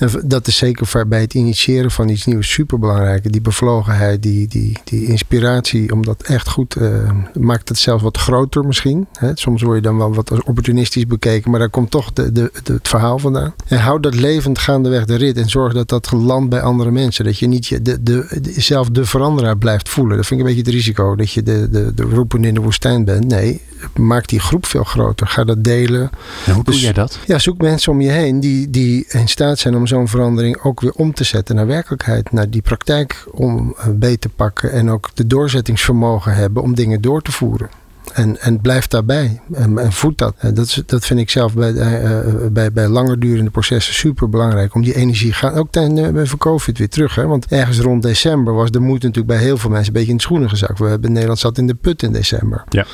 En 0.00 0.22
dat 0.24 0.46
is 0.46 0.56
zeker 0.56 1.08
bij 1.08 1.20
het 1.20 1.34
initiëren 1.34 1.90
van 1.90 2.08
iets 2.08 2.26
nieuws 2.26 2.52
super 2.52 2.78
belangrijk. 2.78 3.32
Die 3.32 3.40
bevlogenheid, 3.40 4.22
die, 4.22 4.48
die, 4.48 4.78
die 4.84 5.06
inspiratie, 5.06 5.92
om 5.92 6.04
dat 6.04 6.22
echt 6.22 6.48
goed 6.48 6.76
uh, 6.76 7.10
maakt 7.38 7.68
het 7.68 7.78
zelfs 7.78 8.02
wat 8.02 8.16
groter 8.16 8.64
misschien. 8.64 9.06
Hè? 9.12 9.30
Soms 9.34 9.62
word 9.62 9.76
je 9.76 9.82
dan 9.82 9.96
wel 9.96 10.14
wat 10.14 10.44
opportunistisch 10.44 11.06
bekeken, 11.06 11.50
maar 11.50 11.60
daar 11.60 11.70
komt 11.70 11.90
toch 11.90 12.12
de, 12.12 12.32
de, 12.32 12.52
de, 12.62 12.72
het 12.72 12.88
verhaal 12.88 13.18
vandaan. 13.18 13.54
En 13.66 13.78
houd 13.78 14.02
dat 14.02 14.14
levend 14.14 14.58
gaandeweg 14.58 15.04
de 15.04 15.14
rit 15.14 15.36
en 15.36 15.48
zorg 15.48 15.72
dat 15.72 15.88
dat 15.88 16.12
landt 16.12 16.50
bij 16.50 16.60
andere 16.60 16.90
mensen. 16.90 17.24
Dat 17.24 17.38
je 17.38 17.46
niet 17.46 17.66
je, 17.66 17.82
de, 17.82 18.02
de, 18.02 18.52
zelf 18.56 18.88
de 18.88 19.04
veranderaar 19.04 19.58
blijft 19.58 19.88
voelen. 19.88 20.16
Dat 20.16 20.26
vind 20.26 20.40
ik 20.40 20.46
een 20.46 20.52
beetje 20.54 20.70
het 20.70 20.80
risico, 20.80 21.16
dat 21.16 21.32
je 21.32 21.42
de, 21.42 21.68
de, 21.70 21.94
de 21.94 22.02
roepen 22.02 22.44
in 22.44 22.54
de 22.54 22.60
woestijn 22.60 23.04
bent. 23.04 23.26
Nee, 23.26 23.60
maak 23.94 24.28
die 24.28 24.40
groep 24.40 24.66
veel 24.66 24.84
groter. 24.84 25.26
Ga 25.26 25.44
dat 25.44 25.64
delen. 25.64 26.10
En 26.46 26.52
hoe 26.54 26.64
doe 26.64 26.74
dus, 26.74 26.82
jij 26.82 26.92
dat? 26.92 27.18
Ja, 27.26 27.38
zoek 27.38 27.60
mensen 27.60 27.92
om 27.92 28.00
je 28.00 28.10
heen 28.10 28.40
die, 28.40 28.70
die 28.70 29.06
in 29.08 29.28
staat 29.28 29.58
zijn 29.58 29.76
om 29.76 29.86
zo'n 29.86 30.08
verandering 30.08 30.62
ook 30.62 30.80
weer 30.80 30.92
om 30.92 31.14
te 31.14 31.24
zetten 31.24 31.54
naar 31.54 31.66
werkelijkheid. 31.66 32.32
Naar 32.32 32.50
die 32.50 32.62
praktijk 32.62 33.24
om 33.30 33.76
uh, 33.78 33.86
beter 33.94 34.18
te 34.18 34.28
pakken. 34.28 34.72
En 34.72 34.90
ook 34.90 35.10
de 35.14 35.26
doorzettingsvermogen 35.26 36.34
hebben 36.34 36.62
om 36.62 36.74
dingen 36.74 37.00
door 37.00 37.22
te 37.22 37.32
voeren. 37.32 37.70
En, 38.12 38.40
en 38.40 38.60
blijf 38.60 38.86
daarbij 38.86 39.40
en, 39.52 39.78
en 39.78 39.92
voed 39.92 40.18
dat. 40.18 40.34
En 40.38 40.54
dat, 40.54 40.82
dat 40.86 41.06
vind 41.06 41.20
ik 41.20 41.30
zelf 41.30 41.54
bij, 41.54 41.72
uh, 41.72 42.18
bij, 42.52 42.72
bij 42.72 42.88
langer 42.88 43.20
durende 43.20 43.50
processen 43.50 43.94
super 43.94 44.28
belangrijk. 44.28 44.74
Om 44.74 44.82
die 44.82 44.94
energie 44.94 45.32
gaan. 45.32 45.54
Ook 45.54 45.70
tijdens 45.70 46.00
uh, 46.00 46.24
van 46.24 46.38
COVID 46.38 46.78
weer 46.78 46.88
terug. 46.88 47.14
Hè? 47.14 47.26
Want 47.26 47.46
ergens 47.46 47.78
rond 47.78 48.02
december 48.02 48.54
was 48.54 48.70
de 48.70 48.80
moed 48.80 49.02
natuurlijk 49.02 49.26
bij 49.26 49.38
heel 49.38 49.56
veel 49.56 49.70
mensen 49.70 49.88
een 49.88 49.92
beetje 49.92 50.10
in 50.10 50.16
de 50.16 50.22
schoenen 50.22 50.48
gezakt. 50.48 50.78
We 50.78 50.86
hebben 50.86 51.12
Nederland 51.12 51.38
zat 51.38 51.58
in 51.58 51.66
de 51.66 51.74
put 51.74 52.02
in 52.02 52.12
december. 52.12 52.64
Ja. 52.68 52.86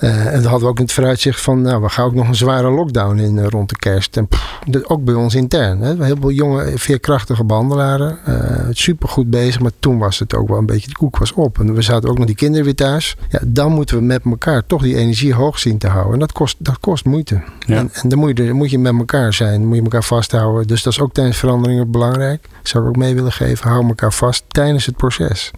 Uh, 0.00 0.26
en 0.26 0.32
dan 0.32 0.50
hadden 0.50 0.60
we 0.60 0.66
ook 0.66 0.78
het 0.78 0.92
vooruitzicht 0.92 1.40
van, 1.40 1.62
nou, 1.62 1.82
we 1.82 1.88
gaan 1.88 2.04
ook 2.04 2.14
nog 2.14 2.28
een 2.28 2.34
zware 2.34 2.70
lockdown 2.70 3.18
in 3.18 3.36
uh, 3.36 3.46
rond 3.46 3.68
de 3.68 3.76
kerst. 3.76 4.16
En 4.16 4.28
pff, 4.28 4.58
ook 4.82 5.04
bij 5.04 5.14
ons 5.14 5.34
intern. 5.34 5.80
Hè. 5.80 6.04
Heel 6.04 6.16
veel 6.20 6.30
jonge, 6.30 6.72
veerkrachtige 6.74 7.44
behandelaren. 7.44 8.18
Uh, 8.28 8.34
super 8.70 9.08
goed 9.08 9.30
bezig, 9.30 9.60
maar 9.60 9.70
toen 9.78 9.98
was 9.98 10.18
het 10.18 10.34
ook 10.34 10.48
wel 10.48 10.58
een 10.58 10.66
beetje, 10.66 10.88
de 10.88 10.96
koek 10.96 11.18
was 11.18 11.32
op. 11.32 11.58
En 11.58 11.74
we 11.74 11.82
zaten 11.82 12.10
ook 12.10 12.18
nog 12.18 12.26
die 12.26 12.34
kinderen 12.34 12.64
weer 12.64 12.74
thuis. 12.74 13.16
Ja, 13.28 13.40
dan 13.46 13.72
moeten 13.72 13.96
we 13.96 14.02
met 14.02 14.24
elkaar 14.24 14.66
toch 14.66 14.82
die 14.82 14.96
energie 14.96 15.34
hoog 15.34 15.58
zien 15.58 15.78
te 15.78 15.88
houden. 15.88 16.12
En 16.12 16.18
dat 16.18 16.32
kost, 16.32 16.56
dat 16.58 16.80
kost 16.80 17.04
moeite. 17.04 17.42
Ja. 17.66 17.76
En, 17.76 17.90
en, 17.92 18.08
dan, 18.08 18.18
moet 18.18 18.38
je, 18.38 18.52
moet 18.52 18.70
je 18.70 18.78
met 18.78 18.98
elkaar 18.98 19.34
zijn, 19.34 19.66
moet 19.66 19.76
je 19.76 19.82
elkaar 19.82 20.04
vasthouden. 20.04 20.66
Dus 20.66 20.82
dat 20.82 20.92
is 20.92 21.00
ook 21.00 21.12
tijdens 21.12 21.36
veranderingen 21.36 21.90
belangrijk. 21.90 22.48
Zou 22.62 22.84
ik 22.84 22.88
ook 22.88 22.96
mee 22.96 23.14
willen 23.14 23.32
geven, 23.32 23.68
hou 23.68 23.86
elkaar 23.86 24.12
vast 24.12 24.44
tijdens 24.48 24.86
het 24.86 24.96
proces. 24.96 25.50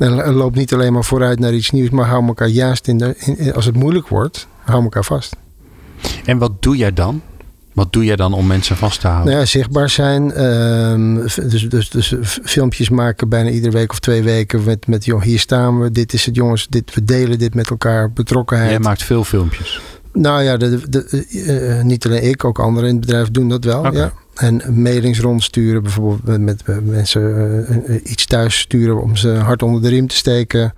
En 0.00 0.32
loop 0.32 0.54
niet 0.54 0.74
alleen 0.74 0.92
maar 0.92 1.04
vooruit 1.04 1.38
naar 1.38 1.54
iets 1.54 1.70
nieuws, 1.70 1.90
maar 1.90 2.06
hou 2.06 2.26
elkaar 2.26 2.48
juist 2.48 2.88
in 2.88 2.98
de. 2.98 3.14
In, 3.16 3.54
als 3.54 3.64
het 3.64 3.76
moeilijk 3.76 4.08
wordt, 4.08 4.46
hou 4.64 4.82
elkaar 4.82 5.04
vast. 5.04 5.36
En 6.24 6.38
wat 6.38 6.62
doe 6.62 6.76
jij 6.76 6.92
dan? 6.92 7.22
Wat 7.72 7.92
doe 7.92 8.04
jij 8.04 8.16
dan 8.16 8.32
om 8.32 8.46
mensen 8.46 8.76
vast 8.76 9.00
te 9.00 9.06
houden? 9.06 9.28
Nou 9.28 9.40
ja, 9.40 9.46
zichtbaar 9.46 9.90
zijn. 9.90 10.44
Um, 10.44 11.14
dus, 11.22 11.68
dus, 11.68 11.90
dus 11.90 12.14
filmpjes 12.42 12.88
maken 12.88 13.28
bijna 13.28 13.50
iedere 13.50 13.72
week 13.72 13.90
of 13.90 13.98
twee 13.98 14.22
weken. 14.22 14.64
Met, 14.64 14.86
met 14.86 15.04
joh, 15.04 15.22
hier 15.22 15.38
staan 15.38 15.80
we. 15.80 15.90
Dit 15.90 16.12
is 16.12 16.26
het 16.26 16.34
jongens. 16.34 16.66
Dit, 16.68 16.94
we 16.94 17.04
delen 17.04 17.38
dit 17.38 17.54
met 17.54 17.70
elkaar. 17.70 18.12
Betrokkenheid. 18.12 18.70
Jij 18.70 18.80
maakt 18.80 19.02
veel 19.02 19.24
filmpjes. 19.24 19.80
Nou 20.12 20.42
ja, 20.42 20.56
de, 20.56 20.88
de, 20.88 21.26
uh, 21.30 21.82
niet 21.82 22.06
alleen 22.06 22.28
ik. 22.28 22.44
Ook 22.44 22.58
anderen 22.58 22.88
in 22.88 22.96
het 22.96 23.06
bedrijf 23.06 23.30
doen 23.30 23.48
dat 23.48 23.64
wel. 23.64 23.78
Okay. 23.78 23.92
Ja. 23.94 24.12
En 24.40 24.82
mailings 24.82 25.20
rondsturen, 25.20 25.82
bijvoorbeeld 25.82 26.38
met, 26.40 26.62
mensen 26.82 27.22
uh, 27.88 28.00
iets 28.04 28.26
thuis 28.26 28.58
sturen 28.58 29.02
om 29.02 29.16
ze 29.16 29.28
hard 29.28 29.62
onder 29.62 29.82
de 29.82 29.88
riem 29.88 30.06
te 30.06 30.16
steken. 30.16 30.74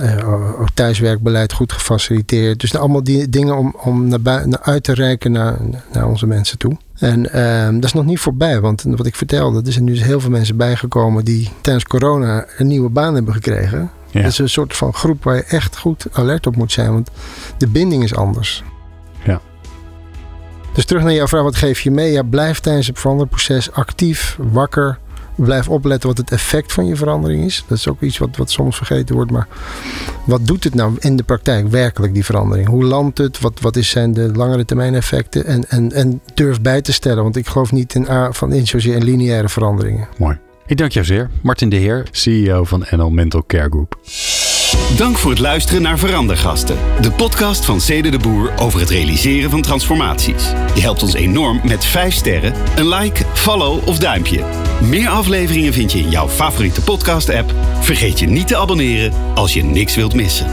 Uh, 0.00 0.60
ook 0.60 0.70
thuiswerkbeleid 0.74 1.52
goed 1.52 1.72
gefaciliteerd. 1.72 2.60
Dus 2.60 2.76
allemaal 2.76 3.04
die 3.04 3.28
dingen 3.28 3.56
om, 3.56 3.76
om 3.82 4.08
naar, 4.08 4.48
naar 4.48 4.60
uit 4.62 4.84
te 4.84 4.94
reiken 4.94 5.32
naar, 5.32 5.58
naar 5.92 6.06
onze 6.08 6.26
mensen 6.26 6.58
toe. 6.58 6.76
En 6.98 7.36
uh, 7.36 7.64
dat 7.74 7.84
is 7.84 7.92
nog 7.92 8.04
niet 8.04 8.18
voorbij, 8.18 8.60
want 8.60 8.82
wat 8.82 9.06
ik 9.06 9.14
vertelde, 9.16 9.62
er 9.66 9.72
zijn 9.72 9.84
nu 9.84 9.98
heel 9.98 10.20
veel 10.20 10.30
mensen 10.30 10.56
bijgekomen 10.56 11.24
die 11.24 11.48
tijdens 11.60 11.84
corona 11.84 12.46
een 12.58 12.66
nieuwe 12.66 12.88
baan 12.88 13.14
hebben 13.14 13.34
gekregen. 13.34 13.90
Ja. 14.10 14.22
Dat 14.22 14.30
is 14.30 14.38
een 14.38 14.48
soort 14.48 14.76
van 14.76 14.94
groep 14.94 15.24
waar 15.24 15.36
je 15.36 15.44
echt 15.44 15.76
goed 15.76 16.06
alert 16.12 16.46
op 16.46 16.56
moet 16.56 16.72
zijn, 16.72 16.92
want 16.92 17.10
de 17.58 17.68
binding 17.68 18.02
is 18.02 18.14
anders. 18.14 18.64
Ja. 19.24 19.40
Dus 20.72 20.84
terug 20.84 21.02
naar 21.02 21.12
jouw 21.12 21.26
vraag, 21.26 21.42
wat 21.42 21.56
geef 21.56 21.80
je 21.80 21.90
mee? 21.90 22.12
Ja, 22.12 22.22
blijf 22.22 22.60
tijdens 22.60 22.86
het 22.86 22.98
veranderproces 22.98 23.72
actief, 23.72 24.36
wakker. 24.40 24.98
Blijf 25.34 25.68
opletten 25.68 26.08
wat 26.08 26.18
het 26.18 26.30
effect 26.30 26.72
van 26.72 26.86
je 26.86 26.96
verandering 26.96 27.44
is. 27.44 27.64
Dat 27.68 27.78
is 27.78 27.88
ook 27.88 28.00
iets 28.00 28.18
wat, 28.18 28.36
wat 28.36 28.50
soms 28.50 28.76
vergeten 28.76 29.14
wordt. 29.14 29.30
Maar 29.30 29.46
wat 30.26 30.46
doet 30.46 30.64
het 30.64 30.74
nou 30.74 30.96
in 30.98 31.16
de 31.16 31.22
praktijk 31.22 31.68
werkelijk, 31.68 32.14
die 32.14 32.24
verandering? 32.24 32.68
Hoe 32.68 32.84
landt 32.84 33.18
het? 33.18 33.40
Wat, 33.40 33.60
wat 33.60 33.76
zijn 33.80 34.12
de 34.12 34.32
langere 34.34 34.64
termijn 34.64 34.94
effecten? 34.94 35.44
En, 35.44 35.68
en, 35.68 35.92
en 35.92 36.20
durf 36.34 36.60
bij 36.60 36.82
te 36.82 36.92
stellen. 36.92 37.22
Want 37.22 37.36
ik 37.36 37.46
geloof 37.46 37.72
niet 37.72 37.94
in, 37.94 38.06
van 38.30 38.52
in 38.52 38.66
zozeer 38.66 38.94
in 38.94 39.04
lineaire 39.04 39.48
veranderingen. 39.48 40.08
Mooi. 40.18 40.38
Ik 40.66 40.76
dank 40.76 40.92
jou 40.92 41.06
zeer. 41.06 41.30
Martin 41.42 41.68
de 41.68 41.76
Heer, 41.76 42.06
CEO 42.10 42.64
van 42.64 42.86
NL 42.90 43.10
Mental 43.10 43.44
Care 43.46 43.68
Group. 43.68 43.98
Dank 44.96 45.18
voor 45.18 45.30
het 45.30 45.40
luisteren 45.40 45.82
naar 45.82 45.98
Verandergasten. 45.98 46.76
De 47.00 47.10
podcast 47.10 47.64
van 47.64 47.80
Cede 47.80 48.10
de 48.10 48.18
Boer 48.18 48.52
over 48.58 48.80
het 48.80 48.90
realiseren 48.90 49.50
van 49.50 49.62
transformaties. 49.62 50.52
Je 50.74 50.80
helpt 50.80 51.02
ons 51.02 51.14
enorm 51.14 51.60
met 51.64 51.84
5 51.84 52.14
sterren, 52.14 52.54
een 52.76 52.88
like, 52.88 53.24
follow 53.32 53.88
of 53.88 53.98
duimpje. 53.98 54.44
Meer 54.80 55.08
afleveringen 55.08 55.72
vind 55.72 55.92
je 55.92 55.98
in 55.98 56.10
jouw 56.10 56.28
favoriete 56.28 56.82
podcast 56.82 57.30
app. 57.30 57.54
Vergeet 57.80 58.18
je 58.18 58.26
niet 58.26 58.48
te 58.48 58.56
abonneren 58.56 59.12
als 59.34 59.54
je 59.54 59.64
niks 59.64 59.94
wilt 59.94 60.14
missen. 60.14 60.46